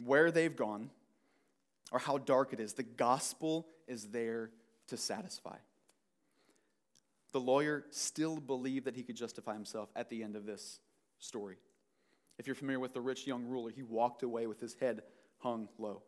where 0.03 0.31
they've 0.31 0.55
gone, 0.55 0.90
or 1.90 1.99
how 1.99 2.18
dark 2.18 2.53
it 2.53 2.61
is. 2.61 2.73
The 2.73 2.83
gospel 2.83 3.66
is 3.87 4.07
there 4.07 4.51
to 4.88 4.97
satisfy. 4.97 5.57
The 7.33 7.40
lawyer 7.40 7.85
still 7.90 8.37
believed 8.37 8.85
that 8.87 8.95
he 8.95 9.03
could 9.03 9.16
justify 9.16 9.55
himself 9.55 9.88
at 9.97 10.11
the 10.11 10.23
end 10.23 10.37
of 10.37 10.45
this 10.47 10.81
story. 11.18 11.57
If 12.38 12.47
you're 12.47 12.57
familiar 12.57 12.81
with 12.81 12.95
the 12.95 13.01
rich 13.01 13.27
young 13.27 13.47
ruler, 13.47 13.71
he 13.71 13.83
walked 13.83 14.23
away 14.23 14.47
with 14.47 14.61
his 14.61 14.75
head 14.75 15.03
hung 15.38 15.68
low. 15.79 16.03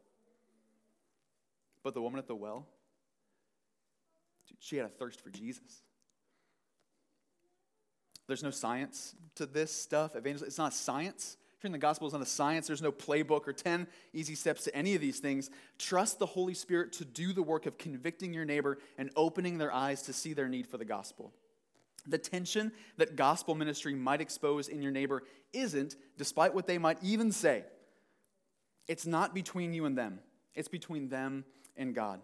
But 1.82 1.94
the 1.94 2.02
woman 2.02 2.18
at 2.18 2.26
the 2.26 2.34
well, 2.34 2.66
she 4.58 4.76
had 4.76 4.86
a 4.86 4.90
thirst 4.90 5.20
for 5.20 5.30
Jesus. 5.30 5.82
There's 8.26 8.42
no 8.42 8.50
science 8.50 9.14
to 9.34 9.46
this 9.46 9.70
stuff. 9.70 10.16
It's 10.16 10.58
not 10.58 10.72
science. 10.72 11.36
The 11.72 11.78
gospel 11.78 12.06
is 12.06 12.12
not 12.12 12.22
a 12.22 12.26
science. 12.26 12.66
There's 12.66 12.82
no 12.82 12.92
playbook 12.92 13.46
or 13.48 13.52
10 13.52 13.86
easy 14.12 14.34
steps 14.34 14.64
to 14.64 14.76
any 14.76 14.94
of 14.94 15.00
these 15.00 15.18
things. 15.18 15.50
Trust 15.78 16.18
the 16.18 16.26
Holy 16.26 16.54
Spirit 16.54 16.92
to 16.94 17.04
do 17.04 17.32
the 17.32 17.42
work 17.42 17.66
of 17.66 17.78
convicting 17.78 18.32
your 18.32 18.44
neighbor 18.44 18.78
and 18.98 19.10
opening 19.16 19.58
their 19.58 19.72
eyes 19.72 20.02
to 20.02 20.12
see 20.12 20.32
their 20.32 20.48
need 20.48 20.66
for 20.66 20.78
the 20.78 20.84
gospel. 20.84 21.32
The 22.06 22.18
tension 22.18 22.72
that 22.98 23.16
gospel 23.16 23.54
ministry 23.54 23.94
might 23.94 24.20
expose 24.20 24.68
in 24.68 24.82
your 24.82 24.92
neighbor 24.92 25.22
isn't, 25.52 25.96
despite 26.18 26.54
what 26.54 26.66
they 26.66 26.78
might 26.78 26.98
even 27.02 27.32
say, 27.32 27.64
it's 28.86 29.06
not 29.06 29.34
between 29.34 29.72
you 29.72 29.86
and 29.86 29.96
them, 29.96 30.20
it's 30.54 30.68
between 30.68 31.08
them 31.08 31.44
and 31.76 31.94
God. 31.94 32.20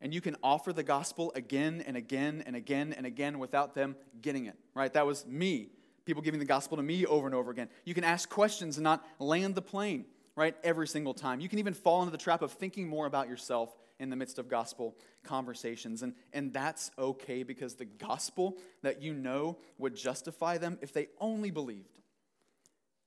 And 0.00 0.12
you 0.12 0.20
can 0.20 0.36
offer 0.42 0.72
the 0.72 0.82
gospel 0.82 1.32
again 1.34 1.82
and 1.86 1.96
again 1.96 2.42
and 2.46 2.56
again 2.56 2.92
and 2.96 3.06
again 3.06 3.38
without 3.38 3.74
them 3.74 3.96
getting 4.20 4.46
it, 4.46 4.56
right? 4.74 4.92
That 4.92 5.06
was 5.06 5.26
me 5.26 5.68
people 6.04 6.22
giving 6.22 6.40
the 6.40 6.46
gospel 6.46 6.76
to 6.76 6.82
me 6.82 7.06
over 7.06 7.26
and 7.26 7.34
over 7.34 7.50
again. 7.50 7.68
You 7.84 7.94
can 7.94 8.04
ask 8.04 8.28
questions 8.28 8.76
and 8.76 8.84
not 8.84 9.06
land 9.18 9.54
the 9.54 9.62
plane. 9.62 10.04
right? 10.36 10.56
Every 10.64 10.88
single 10.88 11.14
time. 11.14 11.40
You 11.40 11.48
can 11.48 11.58
even 11.58 11.74
fall 11.74 12.00
into 12.02 12.10
the 12.10 12.18
trap 12.18 12.42
of 12.42 12.52
thinking 12.52 12.88
more 12.88 13.06
about 13.06 13.28
yourself 13.28 13.74
in 14.00 14.10
the 14.10 14.16
midst 14.16 14.38
of 14.38 14.48
gospel 14.48 14.96
conversations. 15.22 16.02
And, 16.02 16.14
and 16.32 16.52
that's 16.52 16.90
okay 16.98 17.42
because 17.44 17.74
the 17.74 17.84
gospel 17.84 18.58
that 18.82 19.00
you 19.00 19.14
know 19.14 19.58
would 19.78 19.94
justify 19.94 20.58
them 20.58 20.78
if 20.82 20.92
they 20.92 21.08
only 21.20 21.50
believed. 21.50 22.00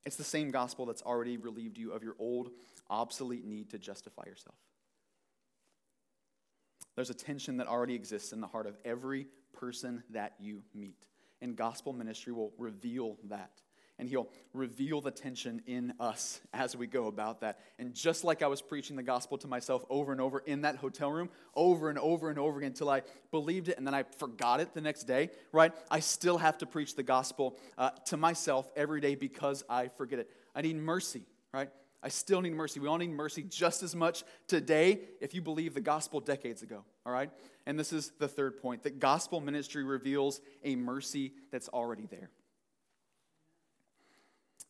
It's 0.05 0.15
the 0.15 0.23
same 0.23 0.51
gospel 0.51 0.85
that's 0.85 1.01
already 1.01 1.35
relieved 1.35 1.77
you 1.77 1.91
of 1.91 2.01
your 2.01 2.15
old, 2.17 2.51
obsolete 2.89 3.45
need 3.45 3.71
to 3.71 3.77
justify 3.77 4.23
yourself. 4.25 4.55
There's 6.95 7.09
a 7.09 7.13
tension 7.13 7.57
that 7.57 7.67
already 7.67 7.93
exists 7.93 8.31
in 8.31 8.39
the 8.39 8.47
heart 8.47 8.67
of 8.67 8.77
every 8.85 9.27
person 9.53 10.03
that 10.11 10.33
you 10.39 10.63
meet. 10.73 11.05
And 11.41 11.55
gospel 11.55 11.93
ministry 11.93 12.33
will 12.33 12.53
reveal 12.57 13.17
that 13.25 13.61
and 13.99 14.07
he'll 14.07 14.29
reveal 14.53 15.01
the 15.01 15.11
tension 15.11 15.61
in 15.65 15.93
us 15.99 16.41
as 16.53 16.75
we 16.75 16.87
go 16.87 17.07
about 17.07 17.41
that. 17.41 17.59
And 17.79 17.93
just 17.93 18.23
like 18.23 18.41
I 18.43 18.47
was 18.47 18.61
preaching 18.61 18.95
the 18.95 19.03
gospel 19.03 19.37
to 19.39 19.47
myself 19.47 19.83
over 19.89 20.11
and 20.11 20.21
over 20.21 20.39
in 20.39 20.61
that 20.61 20.75
hotel 20.75 21.11
room, 21.11 21.29
over 21.55 21.89
and 21.89 21.97
over 21.97 22.29
and 22.29 22.37
over 22.37 22.59
again 22.59 22.67
until 22.67 22.89
I 22.89 23.01
believed 23.31 23.69
it 23.69 23.77
and 23.77 23.87
then 23.87 23.93
I 23.93 24.03
forgot 24.03 24.59
it 24.59 24.73
the 24.73 24.81
next 24.81 25.03
day, 25.03 25.29
right? 25.51 25.71
I 25.89 25.99
still 25.99 26.37
have 26.37 26.57
to 26.59 26.65
preach 26.65 26.95
the 26.95 27.03
gospel 27.03 27.57
uh, 27.77 27.91
to 28.05 28.17
myself 28.17 28.69
every 28.75 29.01
day 29.01 29.15
because 29.15 29.63
I 29.69 29.87
forget 29.87 30.19
it. 30.19 30.29
I 30.55 30.61
need 30.61 30.77
mercy, 30.77 31.23
right? 31.53 31.69
I 32.03 32.09
still 32.09 32.41
need 32.41 32.53
mercy. 32.53 32.79
We 32.79 32.87
all 32.87 32.97
need 32.97 33.09
mercy 33.09 33.43
just 33.43 33.81
as 33.81 33.95
much 33.95 34.23
today 34.47 34.99
if 35.19 35.33
you 35.33 35.41
believe 35.41 35.73
the 35.73 35.81
gospel 35.81 36.19
decades 36.19 36.61
ago, 36.61 36.83
all 37.05 37.11
right? 37.11 37.31
And 37.65 37.77
this 37.77 37.91
is 37.91 38.11
the 38.19 38.27
third 38.27 38.61
point 38.61 38.83
that 38.83 38.99
gospel 38.99 39.41
ministry 39.41 39.83
reveals 39.83 40.39
a 40.63 40.75
mercy 40.75 41.33
that's 41.51 41.69
already 41.69 42.05
there. 42.05 42.29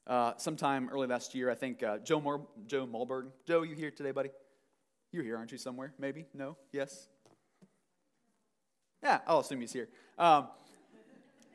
Uh, 0.08 0.32
sometime 0.38 0.90
early 0.90 1.06
last 1.06 1.36
year, 1.36 1.52
I 1.52 1.56
think 1.56 1.84
uh, 1.84 1.98
Joe, 1.98 2.22
Mor- 2.22 2.48
Joe 2.66 2.88
Mulberg. 2.88 3.28
Joe, 3.46 3.64
you 3.64 3.76
here 3.76 3.92
today, 3.92 4.12
buddy? 4.12 4.30
You're 5.12 5.24
here, 5.24 5.36
aren't 5.36 5.52
you, 5.52 5.58
somewhere? 5.58 5.94
Maybe? 6.00 6.26
No? 6.34 6.56
Yes? 6.72 7.10
Yeah, 9.04 9.20
I'll 9.28 9.40
assume 9.40 9.60
he's 9.60 9.74
here. 9.74 9.90
Um, 10.18 10.48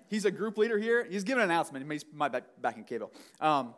he's 0.09 0.27
a 0.27 0.31
group 0.31 0.59
leader 0.59 0.79
here. 0.79 1.07
He's 1.11 1.25
giving 1.25 1.43
an 1.43 1.51
announcement. 1.51 1.91
He's 1.91 2.05
my 2.13 2.29
back, 2.29 2.45
back 2.61 2.77
in 2.77 2.85
Cable. 2.85 3.11
Um, 3.41 3.75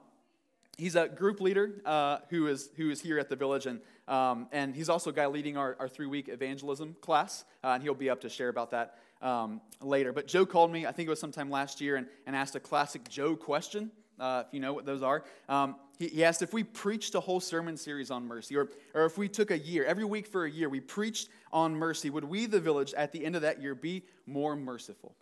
he's 0.77 0.97
a 0.97 1.09
group 1.09 1.41
leader 1.41 1.81
uh, 1.85 2.19
who, 2.31 2.47
is, 2.47 2.71
who 2.77 2.91
is 2.91 3.01
here 3.01 3.19
at 3.19 3.29
the 3.29 3.37
village, 3.37 3.67
and, 3.67 3.81
um, 4.09 4.49
and 4.53 4.75
he's 4.75 4.89
also 4.89 5.11
a 5.11 5.13
guy 5.13 5.27
leading 5.27 5.57
our, 5.57 5.77
our 5.79 5.89
three 5.89 6.07
week 6.07 6.29
evangelism 6.29 6.97
class, 7.01 7.45
uh, 7.63 7.69
and 7.69 7.83
he'll 7.83 7.95
be 7.95 8.11
up 8.11 8.21
to 8.23 8.29
share 8.29 8.49
about 8.49 8.71
that 8.71 8.99
um, 9.23 9.61
later. 9.81 10.13
But 10.13 10.27
Joe 10.27 10.47
called 10.47 10.71
me, 10.71 10.87
I 10.87 10.93
think 10.93 11.07
it 11.07 11.11
was 11.11 11.21
sometime 11.21 11.51
last 11.51 11.81
year, 11.81 11.97
and, 11.97 12.07
and 12.27 12.37
asked 12.37 12.57
a 12.57 12.61
classic 12.61 13.09
Joe 13.09 13.37
question 13.37 13.91
uh, 14.21 14.45
if 14.47 14.55
you 14.55 14.61
know 14.61 14.73
what 14.73 14.87
those 14.87 15.03
are. 15.03 15.25
Um, 15.49 15.77
he, 15.99 16.09
he, 16.09 16.25
asked 16.25 16.43
if 16.43 16.53
we 16.53 16.65
preached 16.65 17.15
a 17.15 17.21
whole 17.21 17.41
sermon 17.41 17.77
series 17.77 18.11
on 18.11 18.27
mercy, 18.27 18.57
or, 18.57 18.69
or 18.95 19.05
if 19.07 19.19
we 19.19 19.29
took 19.29 19.51
a 19.51 19.59
year, 19.59 19.85
every 19.85 20.05
week 20.05 20.27
for 20.27 20.45
a 20.45 20.51
year, 20.51 20.69
we 20.69 20.81
preached 20.81 21.29
on 21.53 21.75
mercy, 21.75 22.11
would 22.11 22.25
we, 22.25 22.47
the 22.47 22.61
village, 22.61 22.95
at 22.95 23.13
the 23.13 23.25
end 23.25 23.37
of 23.37 23.43
that 23.43 23.61
year, 23.61 23.75
be 23.75 24.03
more 24.27 24.57
merciful? 24.57 25.15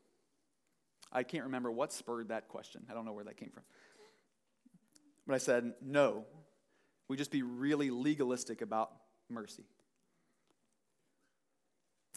I 1.13 1.23
can't 1.23 1.45
remember 1.45 1.71
what 1.71 1.93
spurred 1.93 2.29
that 2.29 2.49
question. 2.49 2.83
I 2.91 2.95
don't 2.95 3.05
know 3.05 3.13
where 3.13 3.25
that 3.25 3.37
came 3.37 3.51
from. 3.51 3.65
But 5.27 5.35
I 5.35 5.39
said, 5.39 5.75
no. 5.81 6.25
We 7.09 7.17
just 7.17 7.31
be 7.31 7.43
really 7.43 7.91
legalistic 7.91 8.63
about 8.63 8.91
mercy. 9.29 9.65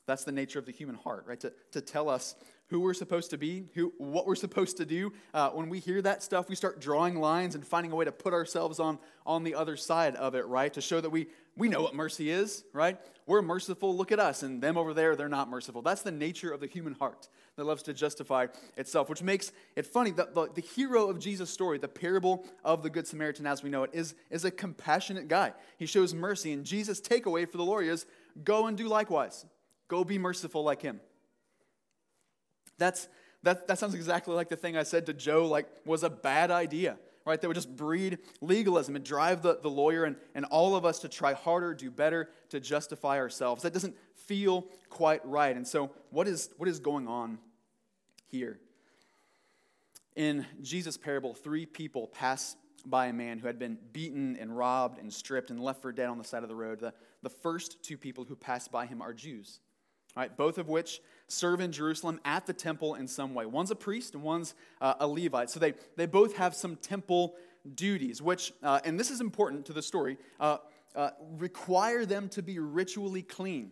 That's 0.07 0.23
the 0.23 0.31
nature 0.31 0.59
of 0.59 0.65
the 0.65 0.71
human 0.71 0.95
heart, 0.95 1.25
right? 1.27 1.39
To, 1.39 1.53
to 1.71 1.81
tell 1.81 2.09
us 2.09 2.35
who 2.67 2.79
we're 2.79 2.93
supposed 2.93 3.29
to 3.29 3.37
be, 3.37 3.65
who, 3.75 3.93
what 3.97 4.25
we're 4.25 4.35
supposed 4.35 4.77
to 4.77 4.85
do. 4.85 5.13
Uh, 5.33 5.49
when 5.51 5.69
we 5.69 5.79
hear 5.79 6.01
that 6.01 6.23
stuff, 6.23 6.49
we 6.49 6.55
start 6.55 6.81
drawing 6.81 7.19
lines 7.19 7.55
and 7.55 7.65
finding 7.65 7.91
a 7.91 7.95
way 7.95 8.05
to 8.05 8.11
put 8.11 8.33
ourselves 8.33 8.79
on, 8.79 8.97
on 9.25 9.43
the 9.43 9.53
other 9.53 9.77
side 9.77 10.15
of 10.15 10.33
it, 10.33 10.45
right? 10.47 10.73
To 10.73 10.81
show 10.81 10.99
that 10.99 11.09
we, 11.09 11.27
we 11.55 11.69
know 11.69 11.81
what 11.81 11.93
mercy 11.93 12.29
is, 12.29 12.63
right? 12.73 12.97
We're 13.27 13.41
merciful, 13.41 13.95
look 13.95 14.11
at 14.11 14.19
us, 14.19 14.43
and 14.43 14.61
them 14.61 14.77
over 14.77 14.93
there, 14.93 15.15
they're 15.15 15.29
not 15.29 15.49
merciful. 15.49 15.81
That's 15.81 16.01
the 16.01 16.11
nature 16.11 16.51
of 16.51 16.59
the 16.59 16.67
human 16.67 16.93
heart 16.93 17.29
that 17.55 17.65
loves 17.65 17.83
to 17.83 17.93
justify 17.93 18.47
itself, 18.77 19.09
which 19.09 19.21
makes 19.21 19.51
it 19.75 19.85
funny. 19.85 20.11
that 20.11 20.33
the, 20.33 20.49
the 20.53 20.61
hero 20.61 21.07
of 21.09 21.19
Jesus' 21.19 21.49
story, 21.49 21.77
the 21.77 21.87
parable 21.87 22.45
of 22.63 22.83
the 22.83 22.89
Good 22.89 23.07
Samaritan 23.07 23.45
as 23.45 23.63
we 23.63 23.69
know 23.69 23.83
it, 23.83 23.91
is, 23.93 24.15
is 24.29 24.43
a 24.43 24.51
compassionate 24.51 25.27
guy. 25.27 25.53
He 25.77 25.85
shows 25.85 26.13
mercy, 26.13 26.51
and 26.51 26.65
Jesus' 26.65 26.99
takeaway 26.99 27.47
for 27.49 27.57
the 27.57 27.63
lawyer 27.63 27.91
is 27.91 28.05
go 28.43 28.67
and 28.67 28.77
do 28.77 28.87
likewise. 28.87 29.45
Go 29.87 30.03
be 30.03 30.17
merciful 30.17 30.63
like 30.63 30.81
him. 30.81 30.99
That's, 32.77 33.07
that, 33.43 33.67
that 33.67 33.79
sounds 33.79 33.93
exactly 33.93 34.35
like 34.35 34.49
the 34.49 34.55
thing 34.55 34.75
I 34.75 34.83
said 34.83 35.05
to 35.07 35.13
Joe, 35.13 35.47
like, 35.47 35.67
was 35.85 36.03
a 36.03 36.09
bad 36.09 36.51
idea, 36.51 36.97
right? 37.25 37.39
That 37.39 37.47
would 37.47 37.55
just 37.55 37.75
breed 37.75 38.19
legalism 38.41 38.95
and 38.95 39.05
drive 39.05 39.41
the, 39.41 39.59
the 39.61 39.69
lawyer 39.69 40.03
and, 40.03 40.15
and 40.33 40.45
all 40.45 40.75
of 40.75 40.85
us 40.85 40.99
to 40.99 41.09
try 41.09 41.33
harder, 41.33 41.73
do 41.73 41.91
better, 41.91 42.29
to 42.49 42.59
justify 42.59 43.17
ourselves. 43.17 43.63
That 43.63 43.73
doesn't 43.73 43.95
feel 44.15 44.65
quite 44.89 45.25
right. 45.25 45.55
And 45.55 45.67
so, 45.67 45.91
what 46.09 46.27
is, 46.27 46.49
what 46.57 46.67
is 46.67 46.79
going 46.79 47.07
on 47.07 47.37
here? 48.27 48.59
In 50.15 50.45
Jesus' 50.61 50.97
parable, 50.97 51.33
three 51.33 51.65
people 51.65 52.07
pass 52.07 52.55
by 52.85 53.07
a 53.07 53.13
man 53.13 53.39
who 53.39 53.47
had 53.47 53.59
been 53.59 53.77
beaten 53.91 54.37
and 54.39 54.55
robbed 54.55 54.99
and 54.99 55.11
stripped 55.11 55.49
and 55.49 55.59
left 55.59 55.81
for 55.81 55.91
dead 55.91 56.07
on 56.07 56.17
the 56.17 56.23
side 56.23 56.43
of 56.43 56.49
the 56.49 56.55
road. 56.55 56.79
The, 56.79 56.93
the 57.23 57.29
first 57.29 57.83
two 57.83 57.97
people 57.97 58.23
who 58.23 58.35
pass 58.35 58.67
by 58.67 58.85
him 58.85 59.01
are 59.01 59.13
Jews, 59.13 59.59
right? 60.15 60.35
Both 60.35 60.57
of 60.57 60.69
which 60.69 61.01
serve 61.27 61.59
in 61.59 61.71
Jerusalem 61.71 62.19
at 62.23 62.45
the 62.45 62.53
temple 62.53 62.95
in 62.95 63.07
some 63.07 63.33
way. 63.33 63.45
One's 63.45 63.71
a 63.71 63.75
priest 63.75 64.13
and 64.13 64.23
one's 64.23 64.53
uh, 64.81 64.95
a 64.99 65.07
Levite. 65.07 65.49
So 65.49 65.59
they, 65.59 65.73
they 65.95 66.05
both 66.05 66.37
have 66.37 66.55
some 66.55 66.75
temple 66.75 67.35
duties, 67.73 68.21
which, 68.21 68.53
uh, 68.61 68.79
and 68.85 68.99
this 68.99 69.09
is 69.09 69.21
important 69.21 69.65
to 69.65 69.73
the 69.73 69.81
story, 69.81 70.17
uh, 70.39 70.57
uh 70.95 71.09
require 71.37 72.05
them 72.05 72.29
to 72.29 72.41
be 72.41 72.59
ritually 72.59 73.23
clean, 73.23 73.71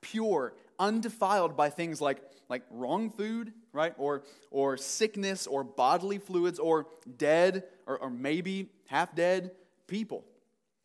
pure, 0.00 0.54
undefiled 0.78 1.56
by 1.56 1.70
things 1.70 2.00
like, 2.00 2.20
like 2.48 2.62
wrong 2.70 3.10
food, 3.10 3.52
right? 3.72 3.94
Or, 3.96 4.24
or 4.50 4.76
sickness 4.76 5.46
or 5.46 5.62
bodily 5.62 6.18
fluids 6.18 6.58
or 6.58 6.86
dead 7.16 7.64
or, 7.86 7.98
or 7.98 8.10
maybe 8.10 8.70
half 8.86 9.14
dead 9.14 9.52
people, 9.86 10.24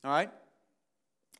all 0.03 0.11
right? 0.11 0.29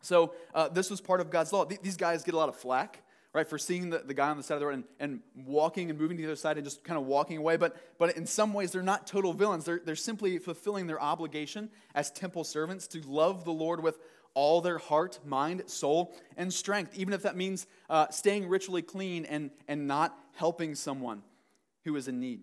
So 0.02 0.34
uh, 0.56 0.70
this 0.70 0.90
was 0.90 1.02
part 1.02 1.22
of 1.22 1.30
God's 1.30 1.54
law. 1.54 1.66
These 1.66 1.98
guys 1.98 2.24
get 2.24 2.34
a 2.34 2.38
lot 2.38 2.50
of 2.50 2.56
flack 2.56 3.04
right, 3.34 3.48
for 3.48 3.58
seeing 3.58 3.90
the, 3.90 4.00
the 4.00 4.14
guy 4.14 4.30
on 4.30 4.38
the 4.38 4.44
side 4.44 4.56
of 4.56 4.60
the 4.60 4.66
road 4.66 4.76
and, 4.76 4.84
and 5.00 5.20
walking 5.36 5.90
and 5.90 6.00
moving 6.00 6.18
to 6.18 6.24
the 6.24 6.30
other 6.30 6.36
side 6.36 6.58
and 6.58 6.66
just 6.66 6.84
kind 6.84 7.00
of 7.00 7.06
walking 7.06 7.38
away. 7.38 7.58
But, 7.58 7.78
but 7.98 8.18
in 8.18 8.26
some 8.26 8.54
ways, 8.54 8.72
they're 8.72 8.82
not 8.82 9.06
total 9.06 9.34
villains. 9.34 9.66
They're, 9.66 9.82
they're 9.84 9.96
simply 9.96 10.38
fulfilling 10.40 10.88
their 10.88 11.02
obligation 11.02 11.70
as 11.94 12.10
temple 12.12 12.44
servants 12.44 12.88
to 12.88 13.02
love 13.02 13.46
the 13.46 13.52
Lord 13.52 13.84
with 13.84 14.00
all 14.34 14.62
their 14.62 14.78
heart, 14.78 15.20
mind, 15.26 15.64
soul, 15.68 16.16
and 16.38 16.54
strength, 16.54 16.98
even 16.98 17.14
if 17.14 17.24
that 17.24 17.36
means 17.36 17.68
uh, 17.90 18.08
staying 18.10 18.48
ritually 18.48 18.82
clean 18.82 19.26
and, 19.26 19.52
and 19.68 19.88
not 19.88 20.18
helping 20.36 20.76
someone 20.76 21.22
who 21.84 21.96
is 21.96 22.08
in 22.08 22.20
need. 22.20 22.42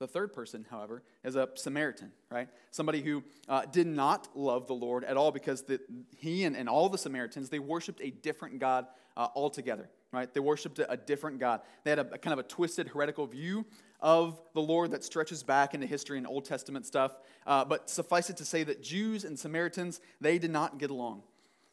The 0.00 0.08
third 0.08 0.32
person, 0.32 0.66
however, 0.70 1.02
is 1.22 1.36
a 1.36 1.48
Samaritan, 1.54 2.12
right? 2.30 2.48
Somebody 2.72 3.00
who 3.00 3.22
uh, 3.48 3.64
did 3.66 3.86
not 3.86 4.28
love 4.34 4.66
the 4.66 4.74
Lord 4.74 5.04
at 5.04 5.16
all 5.16 5.30
because 5.30 5.62
the, 5.62 5.80
he 6.18 6.44
and, 6.44 6.56
and 6.56 6.68
all 6.68 6.88
the 6.88 6.98
Samaritans, 6.98 7.48
they 7.48 7.60
worshiped 7.60 8.00
a 8.02 8.10
different 8.10 8.58
God 8.58 8.86
uh, 9.16 9.28
altogether, 9.34 9.88
right? 10.12 10.32
They 10.32 10.40
worshiped 10.40 10.78
a, 10.78 10.96
different 10.96 11.38
God. 11.38 11.60
They 11.84 11.90
had 11.90 11.98
a, 11.98 12.14
a, 12.14 12.18
kind 12.18 12.32
of 12.32 12.38
a 12.38 12.48
twisted, 12.48 12.88
heretical 12.88 13.26
view 13.26 13.64
of 14.00 14.40
the 14.54 14.60
Lord 14.60 14.90
that 14.90 15.04
stretches 15.04 15.42
back 15.42 15.74
into 15.74 15.86
history 15.86 16.18
and 16.18 16.26
Old 16.26 16.44
Testament 16.44 16.86
stuff. 16.86 17.16
Uh, 17.46 17.64
but 17.64 17.88
suffice 17.88 18.30
it 18.30 18.36
to 18.38 18.44
say 18.44 18.64
that 18.64 18.82
Jews 18.82 19.24
and 19.24 19.38
Samaritans, 19.38 20.00
they 20.20 20.38
did 20.38 20.50
not 20.50 20.78
get 20.78 20.90
along, 20.90 21.22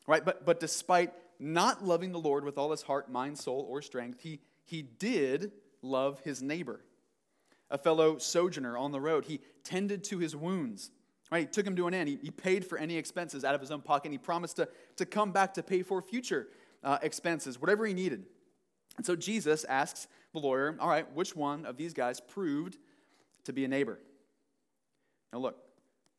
right? 0.08 0.23
But, 0.23 0.45
but 0.45 0.60
despite 0.60 1.13
not 1.39 1.84
loving 1.84 2.12
the 2.12 2.19
Lord 2.19 2.45
with 2.45 2.58
all 2.58 2.71
his 2.71 2.84
heart, 2.84 3.12
mind, 3.12 3.38
soul, 3.38 3.65
or 3.69 3.82
strength, 3.82 4.19
he, 4.21 4.39
he 4.63 4.82
did 4.82 5.51
love 5.82 6.19
his 6.19 6.41
neighbor, 6.41 6.82
a 7.69 7.77
fellow 7.77 8.17
sojourner 8.17 8.77
on 8.77 8.91
the 8.91 9.01
road. 9.01 9.25
He 9.25 9.39
tended 9.63 10.04
to 10.06 10.19
his 10.19 10.36
wounds. 10.36 10.91
Right? 11.32 11.41
He 11.41 11.45
took 11.45 11.65
him 11.65 11.77
to 11.77 11.88
an 11.88 11.93
end. 11.93 12.10
He, 12.10 12.19
he 12.21 12.30
paid 12.30 12.65
for 12.65 12.77
any 12.77 12.97
expenses 12.97 13.45
out 13.45 13.56
of 13.56 13.62
his 13.62 13.71
own 13.71 13.80
pocket. 13.80 14.12
He 14.12 14.17
promised 14.17 14.58
to, 14.58 14.67
to 14.97 15.06
come 15.06 15.32
back 15.32 15.54
to 15.54 15.63
pay 15.63 15.82
for 15.82 16.01
future 16.01 16.47
uh, 16.84 16.97
expenses, 17.01 17.59
whatever 17.59 17.86
he 17.86 17.93
needed. 17.93 18.25
And 18.97 19.05
so 19.05 19.15
Jesus 19.15 19.63
asks 19.65 20.07
the 20.34 20.39
lawyer, 20.39 20.75
All 20.79 20.89
right, 20.89 21.11
which 21.13 21.36
one 21.36 21.65
of 21.65 21.77
these 21.77 21.93
guys 21.93 22.19
proved 22.19 22.77
to 23.45 23.53
be 23.53 23.65
a 23.65 23.67
neighbor? 23.67 23.99
Now, 25.32 25.39
look, 25.39 25.57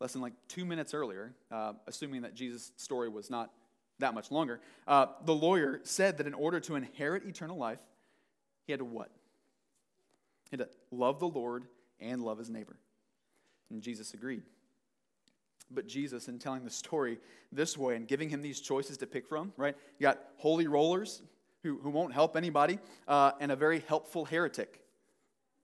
less 0.01 0.13
than 0.13 0.23
like 0.23 0.33
two 0.49 0.65
minutes 0.65 0.95
earlier, 0.95 1.35
uh, 1.51 1.75
assuming 1.87 2.23
that 2.23 2.35
Jesus' 2.35 2.73
story 2.77 3.09
was 3.09 3.31
not 3.31 3.51
that 3.99 4.15
much 4.15 4.31
longer, 4.31 4.61
uh, 4.87 5.07
the 5.25 5.35
lawyer 5.35 5.81
said 5.85 6.19
that 6.19 6.27
in 6.27 6.35
order 6.35 6.61
to 6.61 6.75
inherit 6.75 7.25
eternal 7.25 7.57
life, 7.57 7.79
he 8.67 8.73
had 8.73 8.79
to 8.79 8.85
what? 8.85 9.11
He 10.51 10.57
had 10.57 10.67
to 10.67 10.69
love 10.91 11.21
the 11.21 11.29
Lord 11.29 11.67
and 12.01 12.23
love 12.23 12.39
his 12.39 12.51
neighbor. 12.51 12.77
And 13.71 13.83
Jesus 13.83 14.15
agreed. 14.15 14.43
But 15.75 15.87
Jesus, 15.87 16.29
and 16.29 16.41
telling 16.41 16.65
the 16.65 16.71
story 16.71 17.19
this 17.51 17.77
way 17.79 17.97
and 17.97 18.07
giving 18.07 18.29
him 18.29 18.43
these 18.43 18.61
choices 18.61 18.99
to 18.99 19.07
pick 19.07 19.27
from, 19.27 19.53
right? 19.57 19.77
You 19.99 20.05
got 20.05 20.21
holy 20.37 20.67
rollers 20.67 21.23
who, 21.63 21.79
who 21.79 21.91
won't 21.91 22.13
help 22.13 22.37
anybody, 22.37 22.79
uh, 23.07 23.33
and 23.41 23.53
a 23.53 23.57
very 23.57 23.83
helpful 23.87 24.25
heretic. 24.25 24.81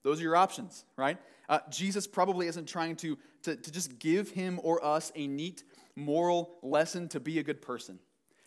Those 0.04 0.20
are 0.20 0.22
your 0.22 0.36
options, 0.36 0.84
right? 0.96 1.18
Uh, 1.48 1.58
Jesus 1.70 2.06
probably 2.06 2.46
isn't 2.46 2.66
trying 2.66 2.96
to, 2.96 3.18
to, 3.42 3.56
to 3.56 3.70
just 3.72 3.98
give 3.98 4.30
him 4.30 4.60
or 4.62 4.84
us 4.84 5.10
a 5.14 5.26
neat 5.26 5.64
moral 5.96 6.56
lesson 6.62 7.08
to 7.08 7.20
be 7.20 7.38
a 7.38 7.42
good 7.42 7.60
person, 7.60 7.98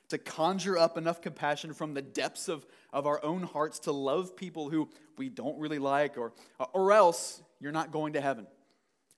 to 0.08 0.18
conjure 0.18 0.78
up 0.78 0.98
enough 0.98 1.22
compassion 1.22 1.74
from 1.74 1.94
the 1.94 2.02
depths 2.02 2.48
of, 2.48 2.66
of 2.94 3.06
our 3.06 3.24
own 3.24 3.44
hearts 3.44 3.80
to 3.80 3.92
love 3.92 4.36
people 4.38 4.70
who 4.70 4.88
we 5.18 5.28
don't 5.28 5.60
really 5.60 5.80
like, 5.80 6.18
or, 6.18 6.32
or 6.74 6.94
else 6.94 7.42
you're 7.60 7.72
not 7.74 7.92
going 7.92 8.14
to 8.14 8.22
heaven. 8.22 8.48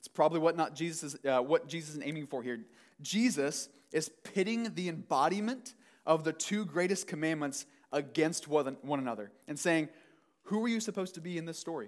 It's 0.04 0.10
probably 0.10 0.40
what, 0.40 0.58
not 0.58 0.76
Jesus 0.76 1.14
is, 1.14 1.26
uh, 1.26 1.40
what 1.40 1.70
Jesus 1.70 1.96
is 1.96 2.02
aiming 2.04 2.28
for 2.28 2.44
here. 2.44 2.60
Jesus 3.02 3.70
is 3.94 4.10
pitting 4.26 4.76
the 4.76 4.90
embodiment 4.90 5.76
of 6.06 6.26
the 6.26 6.34
two 6.34 6.66
greatest 6.66 7.08
commandments 7.08 7.66
against 7.94 8.50
one, 8.50 8.76
one 8.82 9.00
another 9.00 9.32
and 9.48 9.58
saying, 9.58 9.88
Who 10.44 10.62
are 10.66 10.68
you 10.68 10.82
supposed 10.82 11.16
to 11.16 11.22
be 11.22 11.38
in 11.38 11.46
this 11.46 11.58
story? 11.58 11.88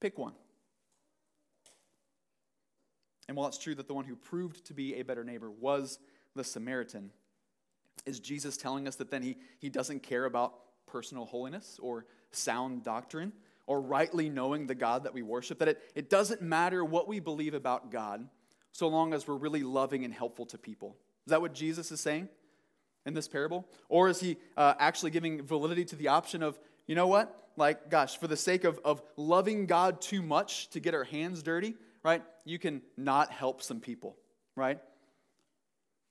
Pick 0.00 0.18
one. 0.18 0.32
And 3.28 3.36
while 3.36 3.46
it's 3.46 3.58
true 3.58 3.76
that 3.76 3.86
the 3.86 3.94
one 3.94 4.04
who 4.04 4.16
proved 4.16 4.66
to 4.66 4.74
be 4.74 4.96
a 4.96 5.02
better 5.02 5.22
neighbor 5.22 5.52
was 5.52 6.00
the 6.34 6.42
Samaritan, 6.42 7.10
is 8.04 8.18
Jesus 8.18 8.56
telling 8.56 8.88
us 8.88 8.96
that 8.96 9.12
then 9.12 9.22
he, 9.22 9.36
he 9.60 9.68
doesn't 9.68 10.02
care 10.02 10.24
about 10.24 10.54
personal 10.88 11.26
holiness 11.26 11.78
or 11.80 12.06
sound 12.32 12.82
doctrine 12.82 13.32
or 13.70 13.80
rightly 13.80 14.28
knowing 14.28 14.66
the 14.66 14.74
God 14.74 15.04
that 15.04 15.14
we 15.14 15.22
worship? 15.22 15.60
That 15.60 15.68
it, 15.68 15.82
it 15.94 16.10
doesn't 16.10 16.42
matter 16.42 16.84
what 16.84 17.06
we 17.06 17.20
believe 17.20 17.54
about 17.54 17.92
God 17.92 18.28
so 18.72 18.88
long 18.88 19.14
as 19.14 19.28
we're 19.28 19.36
really 19.36 19.62
loving 19.62 20.04
and 20.04 20.12
helpful 20.12 20.44
to 20.46 20.58
people. 20.58 20.96
Is 21.24 21.30
that 21.30 21.40
what 21.40 21.54
Jesus 21.54 21.92
is 21.92 22.00
saying 22.00 22.28
in 23.06 23.14
this 23.14 23.28
parable? 23.28 23.68
Or 23.88 24.08
is 24.08 24.18
he 24.18 24.38
uh, 24.56 24.74
actually 24.80 25.12
giving 25.12 25.46
validity 25.46 25.84
to 25.84 25.94
the 25.94 26.08
option 26.08 26.42
of, 26.42 26.58
you 26.88 26.96
know 26.96 27.06
what? 27.06 27.48
Like, 27.56 27.88
gosh, 27.90 28.18
for 28.18 28.26
the 28.26 28.36
sake 28.36 28.64
of, 28.64 28.80
of 28.84 29.02
loving 29.16 29.66
God 29.66 30.00
too 30.00 30.20
much 30.20 30.68
to 30.70 30.80
get 30.80 30.92
our 30.92 31.04
hands 31.04 31.40
dirty, 31.40 31.74
right? 32.02 32.24
You 32.44 32.58
can 32.58 32.82
not 32.96 33.30
help 33.30 33.62
some 33.62 33.78
people, 33.78 34.16
right? 34.56 34.80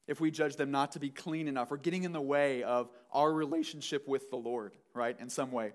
If 0.08 0.22
we 0.22 0.32
judge 0.32 0.56
them 0.56 0.72
not 0.72 0.94
to 0.94 1.00
be 1.00 1.10
clean 1.10 1.50
enough 1.50 1.74
or 1.74 1.78
getting 1.78 2.04
in 2.04 2.14
the 2.14 2.22
way 2.22 2.64
of 2.64 2.90
our 3.12 3.34
relationship 3.34 4.08
with 4.08 4.30
the 4.30 4.38
Lord, 4.38 4.78
right, 4.94 5.20
in 5.20 5.30
some 5.30 5.52
way. 5.52 5.74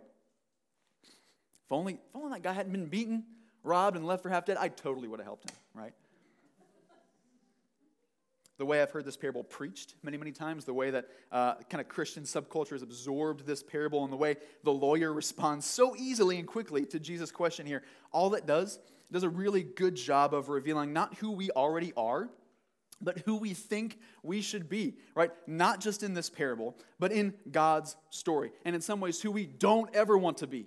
If 1.67 1.73
only, 1.73 1.95
if 1.95 2.15
only 2.15 2.33
that 2.33 2.43
guy 2.43 2.53
hadn't 2.53 2.73
been 2.73 2.87
beaten, 2.87 3.25
robbed, 3.63 3.97
and 3.97 4.07
left 4.07 4.23
for 4.23 4.29
half 4.29 4.45
dead, 4.45 4.57
I 4.59 4.69
totally 4.69 5.09
would 5.09 5.21
have 5.21 5.27
helped 5.27 5.51
him, 5.51 5.57
right? 5.75 5.93
the 8.57 8.65
way 8.65 8.81
I've 8.81 8.91
heard 8.91 9.05
this 9.05 9.17
parable 9.17 9.43
preached 9.43 9.95
many, 10.03 10.17
many 10.17 10.31
times, 10.31 10.65
the 10.65 10.75
way 10.75 10.91
that 10.91 11.09
uh, 11.33 11.55
kind 11.69 11.81
of 11.81 11.89
Christian 11.89 12.23
subculture 12.23 12.71
has 12.71 12.83
absorbed 12.83 13.47
this 13.47 13.63
parable, 13.63 14.05
and 14.05 14.13
the 14.13 14.17
way 14.17 14.37
the 14.63 14.73
lawyer 14.73 15.13
responds 15.13 15.67
so 15.67 15.97
easily 15.97 16.39
and 16.39 16.47
quickly 16.47 16.85
to 16.87 17.01
Jesus' 17.01 17.33
question 17.33 17.67
here, 17.67 17.83
all 18.13 18.31
that 18.31 18.47
does 18.47 18.79
does 19.13 19.23
a 19.23 19.29
really 19.29 19.63
good 19.63 19.95
job 19.95 20.35
of 20.35 20.49
revealing 20.49 20.93
not 20.93 21.15
who 21.17 21.31
we 21.31 21.51
already 21.51 21.93
are, 21.97 22.31
but 23.01 23.19
who 23.21 23.37
we 23.37 23.55
think 23.55 23.99
we 24.23 24.41
should 24.41 24.69
be, 24.69 24.95
right? 25.15 25.31
Not 25.47 25.81
just 25.81 26.03
in 26.03 26.15
this 26.15 26.31
parable, 26.31 26.77
but 26.99 27.13
in 27.13 27.35
God's 27.51 27.97
story. 28.11 28.51
And 28.65 28.75
in 28.75 28.81
some 28.81 29.01
ways, 29.01 29.21
who 29.21 29.31
we 29.31 29.47
don't 29.47 29.95
ever 29.95 30.17
want 30.17 30.39
to 30.39 30.47
be 30.47 30.67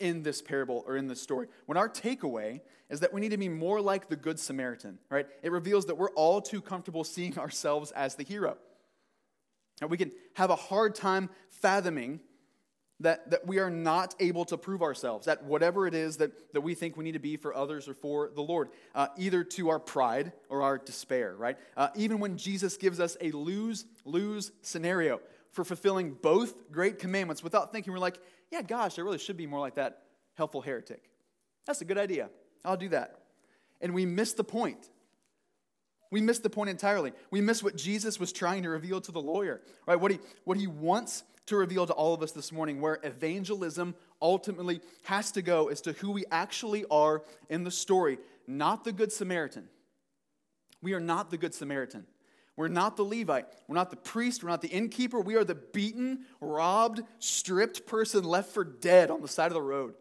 in 0.00 0.22
this 0.22 0.42
parable 0.42 0.84
or 0.86 0.96
in 0.96 1.06
this 1.06 1.20
story. 1.20 1.46
When 1.66 1.78
our 1.78 1.88
takeaway 1.88 2.60
is 2.88 3.00
that 3.00 3.12
we 3.12 3.20
need 3.20 3.30
to 3.30 3.38
be 3.38 3.48
more 3.48 3.80
like 3.80 4.08
the 4.08 4.16
Good 4.16 4.40
Samaritan, 4.40 4.98
right? 5.08 5.26
It 5.42 5.52
reveals 5.52 5.86
that 5.86 5.96
we're 5.96 6.10
all 6.10 6.40
too 6.40 6.60
comfortable 6.60 7.04
seeing 7.04 7.38
ourselves 7.38 7.92
as 7.92 8.16
the 8.16 8.24
hero. 8.24 8.56
And 9.80 9.90
we 9.90 9.96
can 9.96 10.12
have 10.34 10.50
a 10.50 10.56
hard 10.56 10.94
time 10.94 11.30
fathoming 11.48 12.20
that, 13.00 13.30
that 13.30 13.46
we 13.46 13.58
are 13.58 13.70
not 13.70 14.14
able 14.20 14.44
to 14.44 14.58
prove 14.58 14.82
ourselves 14.82 15.26
at 15.26 15.42
whatever 15.44 15.86
it 15.86 15.94
is 15.94 16.18
that, 16.18 16.52
that 16.52 16.60
we 16.60 16.74
think 16.74 16.96
we 16.96 17.04
need 17.04 17.12
to 17.12 17.18
be 17.18 17.36
for 17.36 17.54
others 17.54 17.88
or 17.88 17.94
for 17.94 18.30
the 18.34 18.42
Lord, 18.42 18.68
uh, 18.94 19.08
either 19.16 19.42
to 19.42 19.70
our 19.70 19.78
pride 19.78 20.32
or 20.50 20.62
our 20.62 20.76
despair, 20.78 21.34
right? 21.36 21.56
Uh, 21.76 21.88
even 21.96 22.20
when 22.20 22.36
Jesus 22.36 22.76
gives 22.76 23.00
us 23.00 23.16
a 23.20 23.30
lose 23.30 23.86
lose 24.04 24.52
scenario 24.60 25.20
for 25.50 25.64
fulfilling 25.64 26.12
both 26.12 26.70
great 26.70 26.98
commandments 26.98 27.42
without 27.42 27.72
thinking, 27.72 27.92
we're 27.92 27.98
like, 27.98 28.20
yeah, 28.50 28.62
gosh, 28.62 28.98
I 28.98 29.02
really 29.02 29.18
should 29.18 29.36
be 29.36 29.46
more 29.46 29.60
like 29.60 29.76
that 29.76 30.02
helpful 30.36 30.60
heretic. 30.60 31.10
That's 31.66 31.80
a 31.80 31.84
good 31.84 31.98
idea. 31.98 32.30
I'll 32.64 32.76
do 32.76 32.88
that. 32.88 33.16
And 33.80 33.94
we 33.94 34.06
miss 34.06 34.32
the 34.32 34.44
point. 34.44 34.90
We 36.10 36.20
miss 36.20 36.40
the 36.40 36.50
point 36.50 36.70
entirely. 36.70 37.12
We 37.30 37.40
miss 37.40 37.62
what 37.62 37.76
Jesus 37.76 38.18
was 38.18 38.32
trying 38.32 38.64
to 38.64 38.70
reveal 38.70 39.00
to 39.02 39.12
the 39.12 39.20
lawyer, 39.20 39.60
right? 39.86 39.98
What 39.98 40.10
he, 40.10 40.18
what 40.44 40.56
he 40.56 40.66
wants 40.66 41.22
to 41.46 41.56
reveal 41.56 41.86
to 41.86 41.92
all 41.92 42.14
of 42.14 42.22
us 42.22 42.32
this 42.32 42.52
morning, 42.52 42.80
where 42.80 42.98
evangelism 43.02 43.94
ultimately 44.20 44.80
has 45.04 45.32
to 45.32 45.42
go, 45.42 45.68
is 45.68 45.80
to 45.82 45.92
who 45.92 46.10
we 46.10 46.24
actually 46.30 46.84
are 46.90 47.22
in 47.48 47.64
the 47.64 47.70
story, 47.70 48.18
not 48.46 48.84
the 48.84 48.92
Good 48.92 49.12
Samaritan. 49.12 49.68
We 50.82 50.94
are 50.94 51.00
not 51.00 51.30
the 51.30 51.38
Good 51.38 51.54
Samaritan. 51.54 52.06
We're 52.60 52.68
not 52.68 52.98
the 52.98 53.06
Levite. 53.06 53.46
We're 53.68 53.76
not 53.76 53.88
the 53.88 53.96
priest. 53.96 54.44
We're 54.44 54.50
not 54.50 54.60
the 54.60 54.68
innkeeper. 54.68 55.18
We 55.18 55.34
are 55.34 55.44
the 55.44 55.54
beaten, 55.54 56.26
robbed, 56.42 57.00
stripped 57.18 57.86
person 57.86 58.22
left 58.22 58.52
for 58.52 58.64
dead 58.64 59.10
on 59.10 59.22
the 59.22 59.28
side 59.28 59.46
of 59.46 59.54
the 59.54 59.62
road 59.62 59.94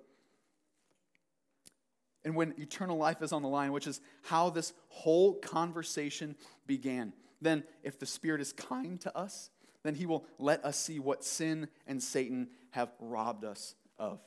and 2.26 2.36
when 2.36 2.54
eternal 2.58 2.98
life 2.98 3.22
is 3.22 3.32
on 3.32 3.44
the 3.44 3.48
line, 3.48 3.72
which 3.72 3.88
is 3.88 4.02
how 4.24 4.50
this 4.50 4.74
whole 4.90 5.36
conversation 5.36 6.36
began. 6.68 7.14
Then, 7.42 7.64
if 7.82 7.98
the 7.98 8.06
Spirit 8.06 8.42
is 8.42 8.52
kind 8.52 9.00
to 9.00 9.18
us, 9.18 9.52
then 9.84 9.96
He 9.96 10.06
will 10.06 10.26
let 10.38 10.66
us 10.66 10.78
see 10.78 11.00
what 11.00 11.24
sin 11.24 11.70
and 11.88 12.04
Satan 12.04 12.50
have 12.72 12.92
robbed 13.00 13.46
us 13.46 13.74
of. 13.98 14.20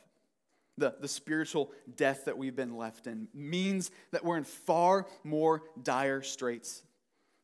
The, 0.79 0.95
the 0.99 1.07
spiritual 1.07 1.71
death 1.95 2.25
that 2.25 2.39
we've 2.39 2.55
been 2.55 2.77
left 2.77 3.05
in 3.05 3.27
means 3.31 3.91
that 4.09 4.25
we're 4.25 4.37
in 4.37 4.43
far 4.43 5.05
more 5.23 5.61
dire 5.83 6.23
straits 6.23 6.81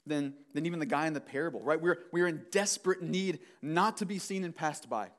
than, 0.10 0.34
than 0.54 0.66
even 0.66 0.80
the 0.80 0.86
guy 0.86 1.08
in 1.08 1.14
the 1.14 1.22
parable, 1.22 1.62
right? 1.62 1.80
We're, 1.80 2.00
we're 2.12 2.28
in 2.28 2.44
desperate 2.52 3.02
need 3.02 3.40
not 3.62 3.98
to 3.98 4.06
be 4.06 4.20
seen 4.20 4.44
and 4.44 4.54
passed 4.54 4.90
by. 4.90 5.10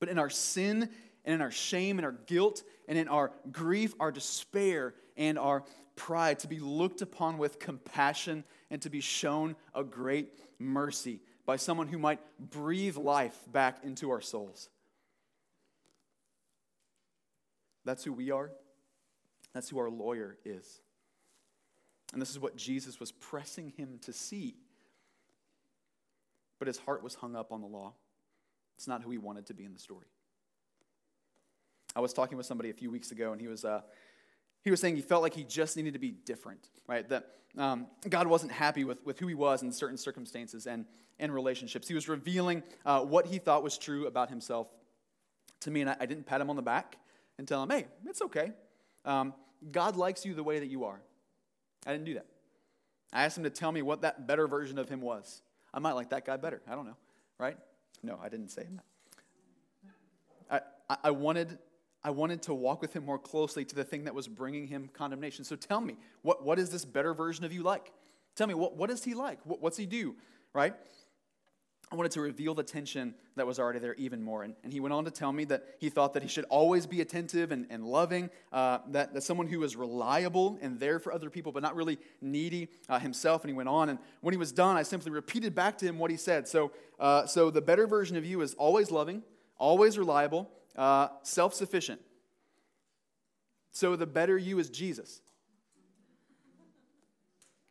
But 0.00 0.08
in 0.08 0.18
our 0.18 0.30
sin 0.30 0.90
and 1.24 1.34
in 1.34 1.40
our 1.40 1.50
shame 1.50 1.98
and 1.98 2.04
our 2.04 2.12
guilt 2.26 2.62
and 2.88 2.98
in 2.98 3.08
our 3.08 3.32
grief, 3.52 3.94
our 4.00 4.10
despair, 4.10 4.94
and 5.16 5.38
our 5.38 5.64
pride, 5.94 6.40
to 6.40 6.48
be 6.48 6.58
looked 6.58 7.02
upon 7.02 7.38
with 7.38 7.58
compassion 7.58 8.44
and 8.70 8.82
to 8.82 8.90
be 8.90 9.00
shown 9.00 9.56
a 9.74 9.82
great 9.82 10.28
mercy 10.58 11.20
by 11.46 11.56
someone 11.56 11.88
who 11.88 11.98
might 11.98 12.20
breathe 12.38 12.96
life 12.96 13.38
back 13.50 13.78
into 13.84 14.10
our 14.10 14.20
souls. 14.20 14.68
That's 17.84 18.04
who 18.04 18.12
we 18.12 18.30
are. 18.30 18.50
That's 19.54 19.70
who 19.70 19.78
our 19.78 19.88
lawyer 19.88 20.36
is. 20.44 20.80
And 22.12 22.22
this 22.22 22.30
is 22.30 22.38
what 22.38 22.56
Jesus 22.56 23.00
was 23.00 23.12
pressing 23.12 23.72
him 23.76 23.98
to 24.02 24.12
see. 24.12 24.56
But 26.58 26.68
his 26.68 26.78
heart 26.78 27.02
was 27.02 27.14
hung 27.14 27.36
up 27.36 27.52
on 27.52 27.60
the 27.60 27.66
law. 27.66 27.94
It's 28.76 28.86
not 28.86 29.02
who 29.02 29.10
he 29.10 29.18
wanted 29.18 29.46
to 29.46 29.54
be 29.54 29.64
in 29.64 29.72
the 29.72 29.78
story. 29.78 30.06
I 31.94 32.00
was 32.00 32.12
talking 32.12 32.36
with 32.36 32.46
somebody 32.46 32.70
a 32.70 32.74
few 32.74 32.90
weeks 32.90 33.10
ago, 33.10 33.32
and 33.32 33.40
he 33.40 33.48
was, 33.48 33.64
uh, 33.64 33.80
he 34.62 34.70
was 34.70 34.80
saying 34.80 34.96
he 34.96 35.02
felt 35.02 35.22
like 35.22 35.34
he 35.34 35.44
just 35.44 35.76
needed 35.76 35.94
to 35.94 35.98
be 35.98 36.10
different, 36.10 36.68
right? 36.86 37.08
That 37.08 37.36
um, 37.56 37.86
God 38.08 38.26
wasn't 38.26 38.52
happy 38.52 38.84
with, 38.84 39.04
with 39.04 39.18
who 39.18 39.26
he 39.26 39.34
was 39.34 39.62
in 39.62 39.72
certain 39.72 39.96
circumstances 39.96 40.66
and, 40.66 40.84
and 41.18 41.32
relationships. 41.32 41.88
He 41.88 41.94
was 41.94 42.08
revealing 42.08 42.62
uh, 42.84 43.00
what 43.00 43.26
he 43.26 43.38
thought 43.38 43.62
was 43.62 43.78
true 43.78 44.06
about 44.06 44.28
himself 44.28 44.68
to 45.60 45.70
me, 45.70 45.80
and 45.80 45.90
I, 45.90 45.96
I, 46.00 46.06
didn't 46.06 46.26
pat 46.26 46.40
him 46.40 46.50
on 46.50 46.56
the 46.56 46.62
back 46.62 46.98
and 47.38 47.48
tell 47.48 47.62
him, 47.62 47.70
hey, 47.70 47.86
it's 48.04 48.20
okay. 48.20 48.52
Um, 49.06 49.32
God 49.72 49.96
likes 49.96 50.26
you 50.26 50.34
the 50.34 50.42
way 50.42 50.58
that 50.58 50.66
you 50.66 50.84
are. 50.84 51.00
I 51.86 51.92
didn't 51.92 52.04
do 52.04 52.14
that. 52.14 52.26
I 53.12 53.24
asked 53.24 53.38
him 53.38 53.44
to 53.44 53.50
tell 53.50 53.72
me 53.72 53.82
what 53.82 54.02
that 54.02 54.26
better 54.26 54.46
version 54.46 54.78
of 54.78 54.88
him 54.88 55.00
was. 55.00 55.42
I 55.72 55.78
might 55.78 55.92
like 55.92 56.10
that 56.10 56.26
guy 56.26 56.36
better. 56.36 56.60
I 56.68 56.74
don't 56.74 56.86
know, 56.86 56.96
right? 57.38 57.56
No, 58.02 58.18
I 58.22 58.28
didn't 58.28 58.48
say 58.48 58.66
that. 60.50 60.66
I, 60.90 60.96
I 61.04 61.10
wanted 61.10 61.58
I 62.04 62.10
wanted 62.10 62.42
to 62.42 62.54
walk 62.54 62.82
with 62.82 62.92
him 62.92 63.04
more 63.04 63.18
closely 63.18 63.64
to 63.64 63.74
the 63.74 63.82
thing 63.82 64.04
that 64.04 64.14
was 64.14 64.28
bringing 64.28 64.68
him 64.68 64.88
condemnation. 64.92 65.44
So 65.44 65.56
tell 65.56 65.80
me, 65.80 65.96
what, 66.22 66.44
what 66.44 66.56
is 66.56 66.70
this 66.70 66.84
better 66.84 67.12
version 67.12 67.44
of 67.44 67.52
you 67.52 67.64
like? 67.64 67.90
Tell 68.36 68.46
me, 68.46 68.54
what, 68.54 68.76
what 68.76 68.90
is 68.90 69.02
he 69.02 69.14
like? 69.14 69.40
What, 69.42 69.60
what's 69.60 69.76
he 69.76 69.86
do? 69.86 70.14
Right? 70.52 70.72
I 71.90 71.94
wanted 71.94 72.10
to 72.12 72.20
reveal 72.20 72.52
the 72.52 72.64
tension 72.64 73.14
that 73.36 73.46
was 73.46 73.60
already 73.60 73.78
there 73.78 73.94
even 73.94 74.20
more. 74.20 74.42
And, 74.42 74.56
and 74.64 74.72
he 74.72 74.80
went 74.80 74.92
on 74.92 75.04
to 75.04 75.10
tell 75.10 75.32
me 75.32 75.44
that 75.44 75.64
he 75.78 75.88
thought 75.88 76.14
that 76.14 76.22
he 76.22 76.28
should 76.28 76.44
always 76.46 76.84
be 76.84 77.00
attentive 77.00 77.52
and, 77.52 77.64
and 77.70 77.84
loving, 77.84 78.28
uh, 78.52 78.78
that, 78.88 79.14
that 79.14 79.22
someone 79.22 79.46
who 79.46 79.60
was 79.60 79.76
reliable 79.76 80.58
and 80.60 80.80
there 80.80 80.98
for 80.98 81.12
other 81.12 81.30
people, 81.30 81.52
but 81.52 81.62
not 81.62 81.76
really 81.76 81.98
needy 82.20 82.68
uh, 82.88 82.98
himself. 82.98 83.44
And 83.44 83.50
he 83.50 83.54
went 83.54 83.68
on. 83.68 83.88
And 83.88 84.00
when 84.20 84.34
he 84.34 84.38
was 84.38 84.50
done, 84.50 84.76
I 84.76 84.82
simply 84.82 85.12
repeated 85.12 85.54
back 85.54 85.78
to 85.78 85.86
him 85.86 86.00
what 86.00 86.10
he 86.10 86.16
said. 86.16 86.48
So, 86.48 86.72
uh, 86.98 87.26
so 87.26 87.50
the 87.50 87.62
better 87.62 87.86
version 87.86 88.16
of 88.16 88.24
you 88.24 88.40
is 88.40 88.54
always 88.54 88.90
loving, 88.90 89.22
always 89.56 89.96
reliable, 89.96 90.50
uh, 90.74 91.08
self 91.22 91.54
sufficient. 91.54 92.00
So 93.70 93.94
the 93.94 94.06
better 94.06 94.36
you 94.36 94.58
is 94.58 94.70
Jesus. 94.70 95.20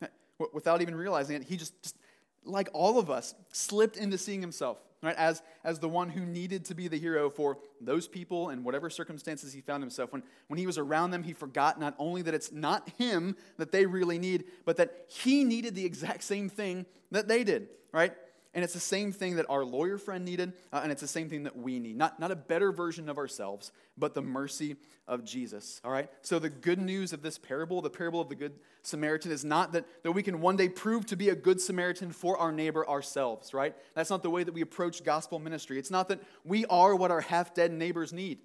Without 0.53 0.81
even 0.81 0.95
realizing 0.95 1.35
it, 1.35 1.43
he 1.43 1.57
just, 1.57 1.73
just 1.83 1.97
like 2.45 2.69
all 2.73 2.99
of 2.99 3.09
us, 3.09 3.35
slipped 3.51 3.97
into 3.97 4.17
seeing 4.17 4.41
himself 4.41 4.77
right, 5.05 5.15
as, 5.17 5.41
as 5.63 5.79
the 5.79 5.87
one 5.87 6.09
who 6.09 6.25
needed 6.25 6.65
to 6.65 6.75
be 6.75 6.87
the 6.87 6.97
hero 6.97 7.29
for 7.29 7.57
those 7.79 8.07
people 8.07 8.49
and 8.49 8.63
whatever 8.63 8.89
circumstances 8.89 9.53
he 9.53 9.61
found 9.61 9.83
himself. 9.83 10.11
When, 10.11 10.23
when 10.47 10.57
he 10.57 10.65
was 10.65 10.77
around 10.77 11.11
them, 11.11 11.23
he 11.23 11.33
forgot 11.33 11.79
not 11.79 11.95
only 11.97 12.21
that 12.23 12.33
it's 12.33 12.51
not 12.51 12.89
him 12.97 13.35
that 13.57 13.71
they 13.71 13.85
really 13.85 14.19
need, 14.19 14.45
but 14.65 14.77
that 14.77 15.05
he 15.07 15.43
needed 15.43 15.75
the 15.75 15.85
exact 15.85 16.23
same 16.23 16.49
thing 16.49 16.85
that 17.11 17.27
they 17.27 17.43
did, 17.43 17.69
right? 17.91 18.13
And 18.55 18.63
it's 18.63 18.73
the 18.73 18.79
same 18.79 19.11
thing 19.11 19.35
that 19.35 19.45
our 19.49 19.65
lawyer 19.65 19.97
friend 19.97 20.23
needed, 20.23 20.53
uh, 20.71 20.79
and 20.81 20.89
it's 20.89 21.01
the 21.01 21.09
same 21.09 21.27
thing 21.27 21.43
that 21.43 21.57
we 21.57 21.77
need. 21.77 21.97
Not, 21.97 22.21
not 22.21 22.31
a 22.31 22.37
better 22.37 22.71
version 22.71 23.09
of 23.09 23.17
ourselves, 23.17 23.73
but 23.97 24.13
the 24.13 24.21
mercy 24.21 24.77
of 25.09 25.25
Jesus. 25.25 25.81
All 25.83 25.91
right? 25.91 26.09
So, 26.21 26.39
the 26.39 26.49
good 26.49 26.79
news 26.79 27.11
of 27.11 27.21
this 27.21 27.37
parable, 27.37 27.81
the 27.81 27.89
parable 27.89 28.21
of 28.21 28.29
the 28.29 28.35
Good 28.35 28.53
Samaritan, 28.81 29.33
is 29.33 29.43
not 29.43 29.73
that, 29.73 29.85
that 30.03 30.13
we 30.13 30.23
can 30.23 30.39
one 30.39 30.55
day 30.55 30.69
prove 30.69 31.05
to 31.07 31.17
be 31.17 31.27
a 31.27 31.35
good 31.35 31.59
Samaritan 31.59 32.13
for 32.13 32.37
our 32.37 32.53
neighbor 32.53 32.87
ourselves, 32.87 33.53
right? 33.53 33.75
That's 33.93 34.09
not 34.09 34.23
the 34.23 34.29
way 34.29 34.45
that 34.45 34.53
we 34.53 34.61
approach 34.61 35.03
gospel 35.03 35.37
ministry. 35.37 35.77
It's 35.77 35.91
not 35.91 36.07
that 36.07 36.21
we 36.45 36.65
are 36.67 36.95
what 36.95 37.11
our 37.11 37.21
half 37.21 37.53
dead 37.53 37.73
neighbors 37.73 38.13
need, 38.13 38.39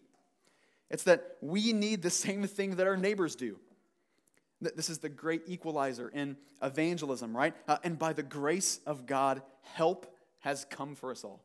it's 0.91 1.05
that 1.05 1.37
we 1.41 1.73
need 1.73 2.03
the 2.03 2.11
same 2.11 2.45
thing 2.49 2.77
that 2.77 2.87
our 2.89 2.97
neighbors 2.97 3.37
do. 3.37 3.61
This 4.61 4.91
is 4.91 4.99
the 4.99 5.09
great 5.09 5.43
equalizer 5.47 6.09
in 6.09 6.37
evangelism, 6.63 7.35
right? 7.37 7.55
Uh, 7.67 7.79
and 7.83 7.99
by 7.99 8.13
the 8.13 8.23
grace 8.23 8.81
of 8.87 9.07
God, 9.07 9.43
help 9.63 10.15
has 10.41 10.67
come 10.67 10.95
for 10.95 11.11
us 11.11 11.25
all. 11.25 11.43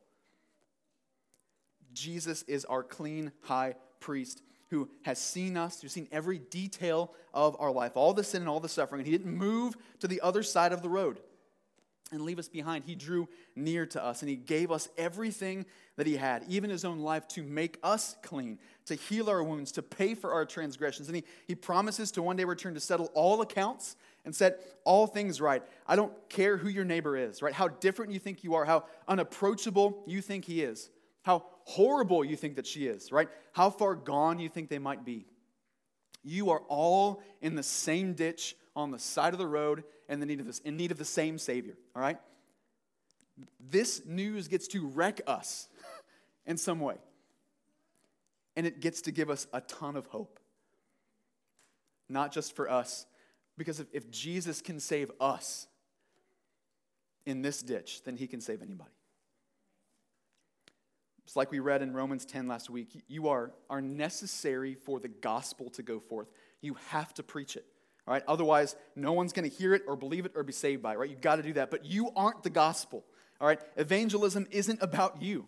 Jesus 1.92 2.42
is 2.42 2.64
our 2.66 2.82
clean 2.82 3.32
high 3.42 3.74
priest 4.00 4.42
who 4.68 4.90
has 5.02 5.18
seen 5.18 5.56
us, 5.56 5.80
who's 5.80 5.92
seen 5.92 6.08
every 6.12 6.38
detail 6.38 7.14
of 7.32 7.56
our 7.58 7.70
life, 7.70 7.96
all 7.96 8.12
the 8.12 8.24
sin 8.24 8.42
and 8.42 8.48
all 8.48 8.60
the 8.60 8.68
suffering. 8.68 9.00
And 9.00 9.06
he 9.06 9.16
didn't 9.16 9.32
move 9.32 9.76
to 10.00 10.08
the 10.08 10.20
other 10.20 10.42
side 10.42 10.72
of 10.72 10.82
the 10.82 10.88
road 10.88 11.20
and 12.12 12.22
leave 12.22 12.38
us 12.38 12.48
behind. 12.48 12.84
He 12.84 12.94
drew 12.94 13.28
near 13.54 13.84
to 13.86 14.04
us 14.04 14.22
and 14.22 14.28
he 14.28 14.36
gave 14.36 14.70
us 14.70 14.88
everything 14.96 15.66
that 15.96 16.06
he 16.06 16.16
had, 16.16 16.44
even 16.48 16.70
his 16.70 16.84
own 16.84 17.00
life, 17.00 17.26
to 17.28 17.42
make 17.42 17.78
us 17.82 18.16
clean, 18.22 18.58
to 18.84 18.94
heal 18.94 19.28
our 19.28 19.42
wounds, 19.42 19.72
to 19.72 19.82
pay 19.82 20.14
for 20.14 20.32
our 20.32 20.44
transgressions. 20.44 21.08
And 21.08 21.16
he, 21.16 21.24
he 21.46 21.54
promises 21.54 22.10
to 22.12 22.22
one 22.22 22.36
day 22.36 22.44
return 22.44 22.74
to 22.74 22.80
settle 22.80 23.10
all 23.14 23.40
accounts 23.40 23.96
and 24.24 24.34
set 24.34 24.60
all 24.84 25.06
things 25.06 25.40
right. 25.40 25.62
I 25.86 25.96
don't 25.96 26.12
care 26.28 26.56
who 26.56 26.68
your 26.68 26.84
neighbor 26.84 27.16
is, 27.16 27.42
right? 27.42 27.54
How 27.54 27.68
different 27.68 28.12
you 28.12 28.18
think 28.18 28.44
you 28.44 28.54
are, 28.54 28.64
how 28.64 28.84
unapproachable 29.08 30.02
you 30.06 30.20
think 30.20 30.44
he 30.44 30.62
is, 30.62 30.90
how 31.22 31.44
horrible 31.64 32.24
you 32.24 32.36
think 32.36 32.56
that 32.56 32.66
she 32.66 32.86
is, 32.86 33.10
right? 33.10 33.28
How 33.52 33.70
far 33.70 33.94
gone 33.94 34.38
you 34.38 34.48
think 34.48 34.68
they 34.68 34.78
might 34.78 35.04
be. 35.04 35.26
You 36.22 36.50
are 36.50 36.62
all 36.68 37.22
in 37.40 37.54
the 37.54 37.62
same 37.62 38.14
ditch 38.14 38.56
on 38.76 38.90
the 38.90 38.98
side 38.98 39.32
of 39.32 39.38
the 39.38 39.46
road 39.46 39.82
in, 40.08 40.20
the 40.20 40.26
need 40.26 40.38
of 40.38 40.46
this, 40.46 40.60
in 40.60 40.76
need 40.76 40.92
of 40.92 40.98
the 40.98 41.04
same 41.04 41.38
Savior, 41.38 41.76
all 41.96 42.02
right? 42.02 42.18
This 43.58 44.02
news 44.04 44.46
gets 44.46 44.68
to 44.68 44.86
wreck 44.86 45.20
us 45.26 45.68
in 46.46 46.58
some 46.58 46.78
way. 46.80 46.96
And 48.54 48.66
it 48.66 48.80
gets 48.80 49.02
to 49.02 49.10
give 49.10 49.30
us 49.30 49.46
a 49.52 49.60
ton 49.62 49.96
of 49.96 50.06
hope. 50.06 50.38
Not 52.08 52.32
just 52.32 52.54
for 52.54 52.70
us, 52.70 53.06
because 53.58 53.80
if, 53.80 53.88
if 53.92 54.10
Jesus 54.10 54.60
can 54.60 54.78
save 54.78 55.10
us 55.20 55.66
in 57.24 57.42
this 57.42 57.62
ditch, 57.62 58.02
then 58.04 58.16
he 58.16 58.26
can 58.26 58.40
save 58.40 58.62
anybody. 58.62 58.90
It's 61.24 61.34
like 61.34 61.50
we 61.50 61.58
read 61.58 61.82
in 61.82 61.92
Romans 61.92 62.24
10 62.24 62.46
last 62.46 62.70
week. 62.70 63.02
You 63.08 63.28
are, 63.28 63.52
are 63.68 63.82
necessary 63.82 64.74
for 64.74 65.00
the 65.00 65.08
gospel 65.08 65.70
to 65.70 65.82
go 65.82 65.98
forth. 65.98 66.28
You 66.60 66.76
have 66.90 67.12
to 67.14 67.24
preach 67.24 67.56
it. 67.56 67.66
Right? 68.06 68.22
Otherwise, 68.28 68.76
no 68.94 69.12
one's 69.12 69.32
going 69.32 69.48
to 69.48 69.56
hear 69.56 69.74
it 69.74 69.82
or 69.86 69.96
believe 69.96 70.26
it 70.26 70.32
or 70.36 70.44
be 70.44 70.52
saved 70.52 70.82
by 70.82 70.92
it, 70.92 70.98
right? 70.98 71.10
You've 71.10 71.20
got 71.20 71.36
to 71.36 71.42
do 71.42 71.54
that. 71.54 71.70
But 71.70 71.84
you 71.84 72.10
aren't 72.14 72.44
the 72.44 72.50
gospel. 72.50 73.04
All 73.40 73.48
right? 73.48 73.60
Evangelism 73.76 74.46
isn't 74.50 74.80
about 74.80 75.20
you. 75.22 75.46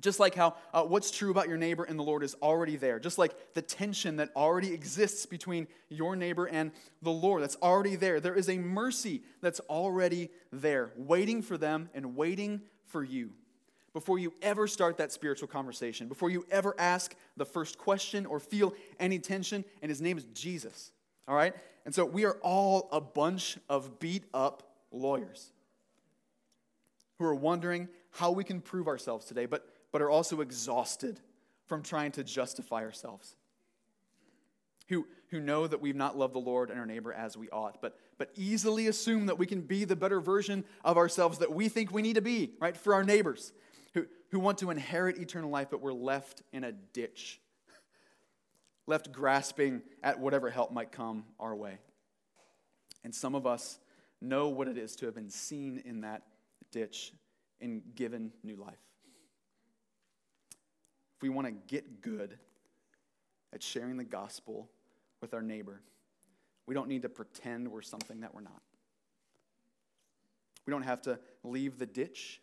Just 0.00 0.18
like 0.18 0.34
how 0.34 0.56
uh, 0.72 0.82
what's 0.84 1.10
true 1.10 1.30
about 1.30 1.48
your 1.48 1.58
neighbor 1.58 1.84
and 1.84 1.98
the 1.98 2.02
Lord 2.02 2.22
is 2.22 2.34
already 2.42 2.76
there. 2.76 2.98
Just 2.98 3.18
like 3.18 3.34
the 3.52 3.60
tension 3.60 4.16
that 4.16 4.30
already 4.34 4.72
exists 4.72 5.26
between 5.26 5.68
your 5.90 6.16
neighbor 6.16 6.46
and 6.46 6.72
the 7.02 7.10
Lord, 7.10 7.42
that's 7.42 7.56
already 7.56 7.96
there. 7.96 8.18
There 8.18 8.34
is 8.34 8.48
a 8.48 8.56
mercy 8.56 9.22
that's 9.42 9.60
already 9.60 10.30
there, 10.50 10.92
waiting 10.96 11.42
for 11.42 11.58
them 11.58 11.90
and 11.94 12.16
waiting 12.16 12.62
for 12.86 13.04
you. 13.04 13.32
Before 13.92 14.18
you 14.18 14.32
ever 14.40 14.66
start 14.66 14.96
that 14.96 15.12
spiritual 15.12 15.48
conversation, 15.48 16.08
before 16.08 16.30
you 16.30 16.46
ever 16.50 16.74
ask 16.78 17.14
the 17.36 17.44
first 17.44 17.76
question 17.76 18.24
or 18.24 18.40
feel 18.40 18.74
any 18.98 19.18
tension, 19.18 19.62
and 19.82 19.90
his 19.90 20.00
name 20.00 20.16
is 20.16 20.24
Jesus. 20.32 20.90
All 21.28 21.34
right? 21.34 21.54
And 21.84 21.94
so 21.94 22.04
we 22.04 22.24
are 22.24 22.38
all 22.42 22.88
a 22.92 23.00
bunch 23.00 23.58
of 23.68 23.98
beat 23.98 24.24
up 24.32 24.62
lawyers 24.90 25.52
who 27.18 27.24
are 27.24 27.34
wondering 27.34 27.88
how 28.10 28.30
we 28.30 28.44
can 28.44 28.60
prove 28.60 28.86
ourselves 28.86 29.26
today, 29.26 29.46
but 29.46 29.66
but 29.92 30.00
are 30.02 30.10
also 30.10 30.40
exhausted 30.40 31.20
from 31.66 31.82
trying 31.82 32.10
to 32.12 32.24
justify 32.24 32.82
ourselves. 32.82 33.36
Who, 34.88 35.06
who 35.28 35.38
know 35.38 35.66
that 35.66 35.80
we've 35.80 35.96
not 35.96 36.18
loved 36.18 36.34
the 36.34 36.40
Lord 36.40 36.70
and 36.70 36.78
our 36.78 36.86
neighbor 36.86 37.12
as 37.12 37.36
we 37.36 37.48
ought, 37.50 37.80
but, 37.80 37.96
but 38.18 38.30
easily 38.34 38.88
assume 38.88 39.26
that 39.26 39.38
we 39.38 39.46
can 39.46 39.60
be 39.60 39.84
the 39.84 39.96
better 39.96 40.20
version 40.20 40.64
of 40.84 40.96
ourselves 40.96 41.38
that 41.38 41.52
we 41.52 41.68
think 41.68 41.92
we 41.92 42.02
need 42.02 42.16
to 42.16 42.22
be, 42.22 42.52
right, 42.58 42.76
for 42.76 42.94
our 42.94 43.04
neighbors. 43.04 43.52
Who, 43.94 44.06
who 44.30 44.40
want 44.40 44.58
to 44.58 44.70
inherit 44.70 45.18
eternal 45.18 45.50
life, 45.50 45.68
but 45.70 45.80
we're 45.80 45.92
left 45.92 46.42
in 46.52 46.64
a 46.64 46.72
ditch, 46.72 47.40
left 48.86 49.12
grasping 49.12 49.82
at 50.02 50.18
whatever 50.18 50.50
help 50.50 50.72
might 50.72 50.92
come 50.92 51.24
our 51.38 51.54
way. 51.54 51.78
And 53.04 53.14
some 53.14 53.34
of 53.34 53.46
us 53.46 53.78
know 54.20 54.48
what 54.48 54.68
it 54.68 54.78
is 54.78 54.96
to 54.96 55.06
have 55.06 55.14
been 55.14 55.30
seen 55.30 55.82
in 55.84 56.02
that 56.02 56.22
ditch 56.70 57.12
and 57.60 57.82
given 57.94 58.32
new 58.42 58.56
life 58.56 58.78
if 61.22 61.24
we 61.24 61.28
want 61.28 61.46
to 61.46 61.52
get 61.68 62.02
good 62.02 62.36
at 63.54 63.62
sharing 63.62 63.96
the 63.96 64.02
gospel 64.02 64.68
with 65.20 65.34
our 65.34 65.40
neighbor, 65.40 65.80
we 66.66 66.74
don't 66.74 66.88
need 66.88 67.02
to 67.02 67.08
pretend 67.08 67.68
we're 67.68 67.80
something 67.80 68.22
that 68.22 68.34
we're 68.34 68.40
not. 68.40 68.60
We 70.66 70.72
don't 70.72 70.82
have 70.82 71.00
to 71.02 71.20
leave 71.44 71.78
the 71.78 71.86
ditch. 71.86 72.40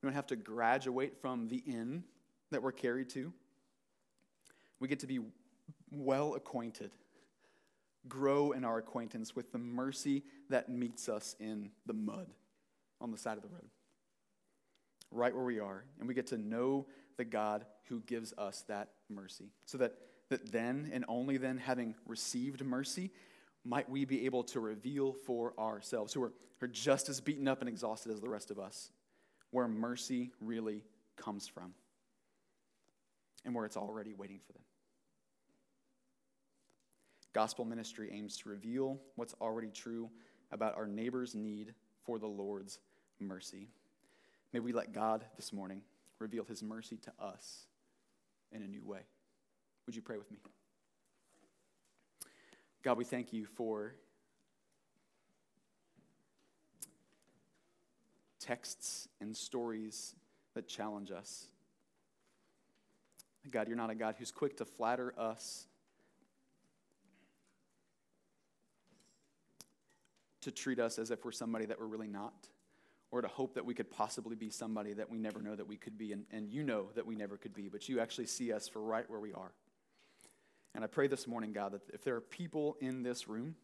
We 0.00 0.06
don't 0.06 0.14
have 0.14 0.28
to 0.28 0.36
graduate 0.36 1.20
from 1.20 1.48
the 1.48 1.56
inn 1.56 2.04
that 2.52 2.62
we're 2.62 2.70
carried 2.70 3.08
to. 3.10 3.32
We 4.82 4.88
get 4.88 4.98
to 4.98 5.06
be 5.06 5.20
well 5.92 6.34
acquainted, 6.34 6.90
grow 8.08 8.50
in 8.50 8.64
our 8.64 8.78
acquaintance 8.78 9.36
with 9.36 9.52
the 9.52 9.58
mercy 9.58 10.24
that 10.50 10.70
meets 10.70 11.08
us 11.08 11.36
in 11.38 11.70
the 11.86 11.92
mud 11.92 12.26
on 13.00 13.12
the 13.12 13.16
side 13.16 13.36
of 13.36 13.44
the 13.44 13.48
road, 13.48 13.68
right 15.12 15.32
where 15.32 15.44
we 15.44 15.60
are. 15.60 15.84
And 16.00 16.08
we 16.08 16.14
get 16.14 16.26
to 16.26 16.36
know 16.36 16.86
the 17.16 17.24
God 17.24 17.64
who 17.84 18.00
gives 18.00 18.34
us 18.36 18.64
that 18.66 18.88
mercy. 19.08 19.52
So 19.66 19.78
that, 19.78 19.94
that 20.30 20.50
then 20.50 20.90
and 20.92 21.04
only 21.06 21.36
then, 21.36 21.58
having 21.58 21.94
received 22.08 22.64
mercy, 22.64 23.12
might 23.64 23.88
we 23.88 24.04
be 24.04 24.26
able 24.26 24.42
to 24.42 24.58
reveal 24.58 25.12
for 25.12 25.54
ourselves, 25.60 26.12
who 26.12 26.24
are, 26.24 26.32
are 26.60 26.66
just 26.66 27.08
as 27.08 27.20
beaten 27.20 27.46
up 27.46 27.60
and 27.60 27.68
exhausted 27.68 28.10
as 28.10 28.20
the 28.20 28.28
rest 28.28 28.50
of 28.50 28.58
us, 28.58 28.90
where 29.52 29.68
mercy 29.68 30.32
really 30.40 30.82
comes 31.16 31.46
from 31.46 31.72
and 33.44 33.54
where 33.54 33.64
it's 33.64 33.76
already 33.76 34.12
waiting 34.12 34.40
for 34.44 34.52
them. 34.52 34.62
Gospel 37.32 37.64
ministry 37.64 38.10
aims 38.12 38.36
to 38.38 38.48
reveal 38.48 39.00
what's 39.16 39.34
already 39.40 39.70
true 39.70 40.10
about 40.50 40.76
our 40.76 40.86
neighbor's 40.86 41.34
need 41.34 41.74
for 42.04 42.18
the 42.18 42.26
Lord's 42.26 42.78
mercy. 43.18 43.68
May 44.52 44.60
we 44.60 44.72
let 44.72 44.92
God 44.92 45.24
this 45.36 45.52
morning 45.52 45.80
reveal 46.18 46.44
his 46.44 46.62
mercy 46.62 46.98
to 46.98 47.12
us 47.18 47.66
in 48.52 48.62
a 48.62 48.66
new 48.66 48.84
way. 48.84 49.00
Would 49.86 49.96
you 49.96 50.02
pray 50.02 50.18
with 50.18 50.30
me? 50.30 50.38
God, 52.82 52.98
we 52.98 53.04
thank 53.04 53.32
you 53.32 53.46
for 53.46 53.94
texts 58.40 59.08
and 59.20 59.36
stories 59.36 60.14
that 60.54 60.68
challenge 60.68 61.10
us. 61.10 61.46
God, 63.50 63.68
you're 63.68 63.76
not 63.76 63.90
a 63.90 63.94
God 63.94 64.16
who's 64.18 64.30
quick 64.30 64.56
to 64.58 64.64
flatter 64.64 65.14
us, 65.18 65.66
to 70.42 70.50
treat 70.50 70.78
us 70.78 70.98
as 70.98 71.10
if 71.10 71.24
we're 71.24 71.32
somebody 71.32 71.64
that 71.66 71.80
we're 71.80 71.86
really 71.86 72.08
not 72.08 72.48
or 73.10 73.20
to 73.20 73.28
hope 73.28 73.54
that 73.54 73.64
we 73.64 73.74
could 73.74 73.90
possibly 73.90 74.34
be 74.34 74.48
somebody 74.50 74.94
that 74.94 75.08
we 75.08 75.18
never 75.18 75.42
know 75.42 75.54
that 75.54 75.68
we 75.68 75.76
could 75.76 75.98
be, 75.98 76.12
and, 76.12 76.24
and 76.32 76.50
you 76.50 76.62
know 76.62 76.86
that 76.94 77.06
we 77.06 77.14
never 77.14 77.36
could 77.36 77.54
be, 77.54 77.68
but 77.68 77.88
you 77.88 78.00
actually 78.00 78.26
see 78.26 78.52
us 78.52 78.66
for 78.66 78.80
right 78.80 79.08
where 79.08 79.20
we 79.20 79.34
are. 79.34 79.52
And 80.74 80.82
I 80.82 80.86
pray 80.86 81.08
this 81.08 81.26
morning, 81.26 81.52
God, 81.52 81.72
that 81.72 81.82
if 81.92 82.02
there 82.02 82.16
are 82.16 82.22
people 82.22 82.78
in 82.80 83.02
this 83.02 83.28
room 83.28 83.54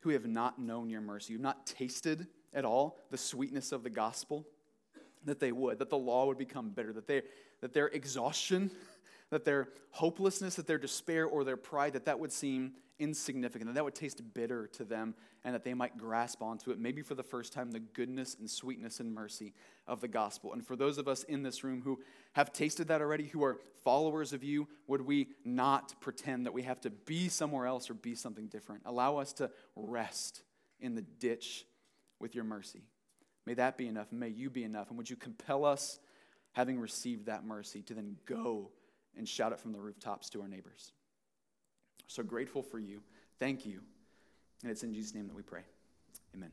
who 0.00 0.10
have 0.10 0.26
not 0.26 0.58
known 0.58 0.88
your 0.88 1.02
mercy, 1.02 1.34
who've 1.34 1.42
not 1.42 1.66
tasted 1.66 2.26
at 2.54 2.64
all 2.64 2.98
the 3.10 3.18
sweetness 3.18 3.70
of 3.70 3.82
the 3.82 3.90
gospel, 3.90 4.46
that 5.26 5.40
they 5.40 5.52
would, 5.52 5.78
that 5.78 5.90
the 5.90 5.98
law 5.98 6.26
would 6.26 6.38
become 6.38 6.70
bitter, 6.70 6.92
that, 6.94 7.06
they, 7.06 7.20
that 7.60 7.74
their 7.74 7.88
exhaustion, 7.88 8.70
that 9.30 9.44
their 9.44 9.68
hopelessness, 9.90 10.54
that 10.54 10.66
their 10.66 10.78
despair 10.78 11.26
or 11.26 11.44
their 11.44 11.58
pride, 11.58 11.92
that 11.92 12.06
that 12.06 12.18
would 12.18 12.32
seem 12.32 12.72
insignificant, 12.98 13.66
that 13.66 13.74
that 13.74 13.84
would 13.84 13.94
taste 13.94 14.22
bitter 14.34 14.66
to 14.68 14.84
them, 14.84 15.14
and 15.44 15.54
that 15.54 15.64
they 15.64 15.74
might 15.74 15.98
grasp 15.98 16.42
onto 16.42 16.70
it, 16.70 16.78
maybe 16.78 17.02
for 17.02 17.14
the 17.14 17.22
first 17.22 17.52
time, 17.52 17.70
the 17.70 17.80
goodness 17.80 18.36
and 18.38 18.48
sweetness 18.48 19.00
and 19.00 19.12
mercy 19.12 19.52
of 19.86 20.00
the 20.00 20.08
gospel. 20.08 20.52
And 20.52 20.66
for 20.66 20.76
those 20.76 20.98
of 20.98 21.08
us 21.08 21.24
in 21.24 21.42
this 21.42 21.64
room 21.64 21.82
who 21.82 22.00
have 22.34 22.52
tasted 22.52 22.88
that 22.88 23.00
already, 23.00 23.26
who 23.26 23.42
are 23.44 23.58
followers 23.82 24.32
of 24.32 24.42
you, 24.42 24.68
would 24.86 25.02
we 25.02 25.28
not 25.44 26.00
pretend 26.00 26.46
that 26.46 26.52
we 26.52 26.62
have 26.62 26.80
to 26.82 26.90
be 26.90 27.28
somewhere 27.28 27.66
else 27.66 27.90
or 27.90 27.94
be 27.94 28.14
something 28.14 28.46
different? 28.46 28.82
Allow 28.86 29.18
us 29.18 29.32
to 29.34 29.50
rest 29.76 30.42
in 30.80 30.94
the 30.94 31.02
ditch 31.02 31.66
with 32.20 32.34
your 32.34 32.44
mercy. 32.44 32.82
May 33.46 33.54
that 33.54 33.76
be 33.76 33.88
enough. 33.88 34.10
May 34.10 34.28
you 34.28 34.48
be 34.50 34.64
enough. 34.64 34.88
And 34.88 34.96
would 34.96 35.10
you 35.10 35.16
compel 35.16 35.64
us, 35.64 35.98
having 36.52 36.80
received 36.80 37.26
that 37.26 37.44
mercy, 37.44 37.82
to 37.82 37.94
then 37.94 38.16
go 38.24 38.70
and 39.16 39.28
shout 39.28 39.52
it 39.52 39.60
from 39.60 39.72
the 39.72 39.80
rooftops 39.80 40.30
to 40.30 40.40
our 40.40 40.48
neighbors? 40.48 40.92
So 42.06 42.22
grateful 42.22 42.62
for 42.62 42.78
you. 42.78 43.00
Thank 43.38 43.66
you. 43.66 43.80
And 44.62 44.70
it's 44.70 44.82
in 44.82 44.94
Jesus' 44.94 45.14
name 45.14 45.26
that 45.26 45.34
we 45.34 45.42
pray. 45.42 45.62
Amen. 46.34 46.50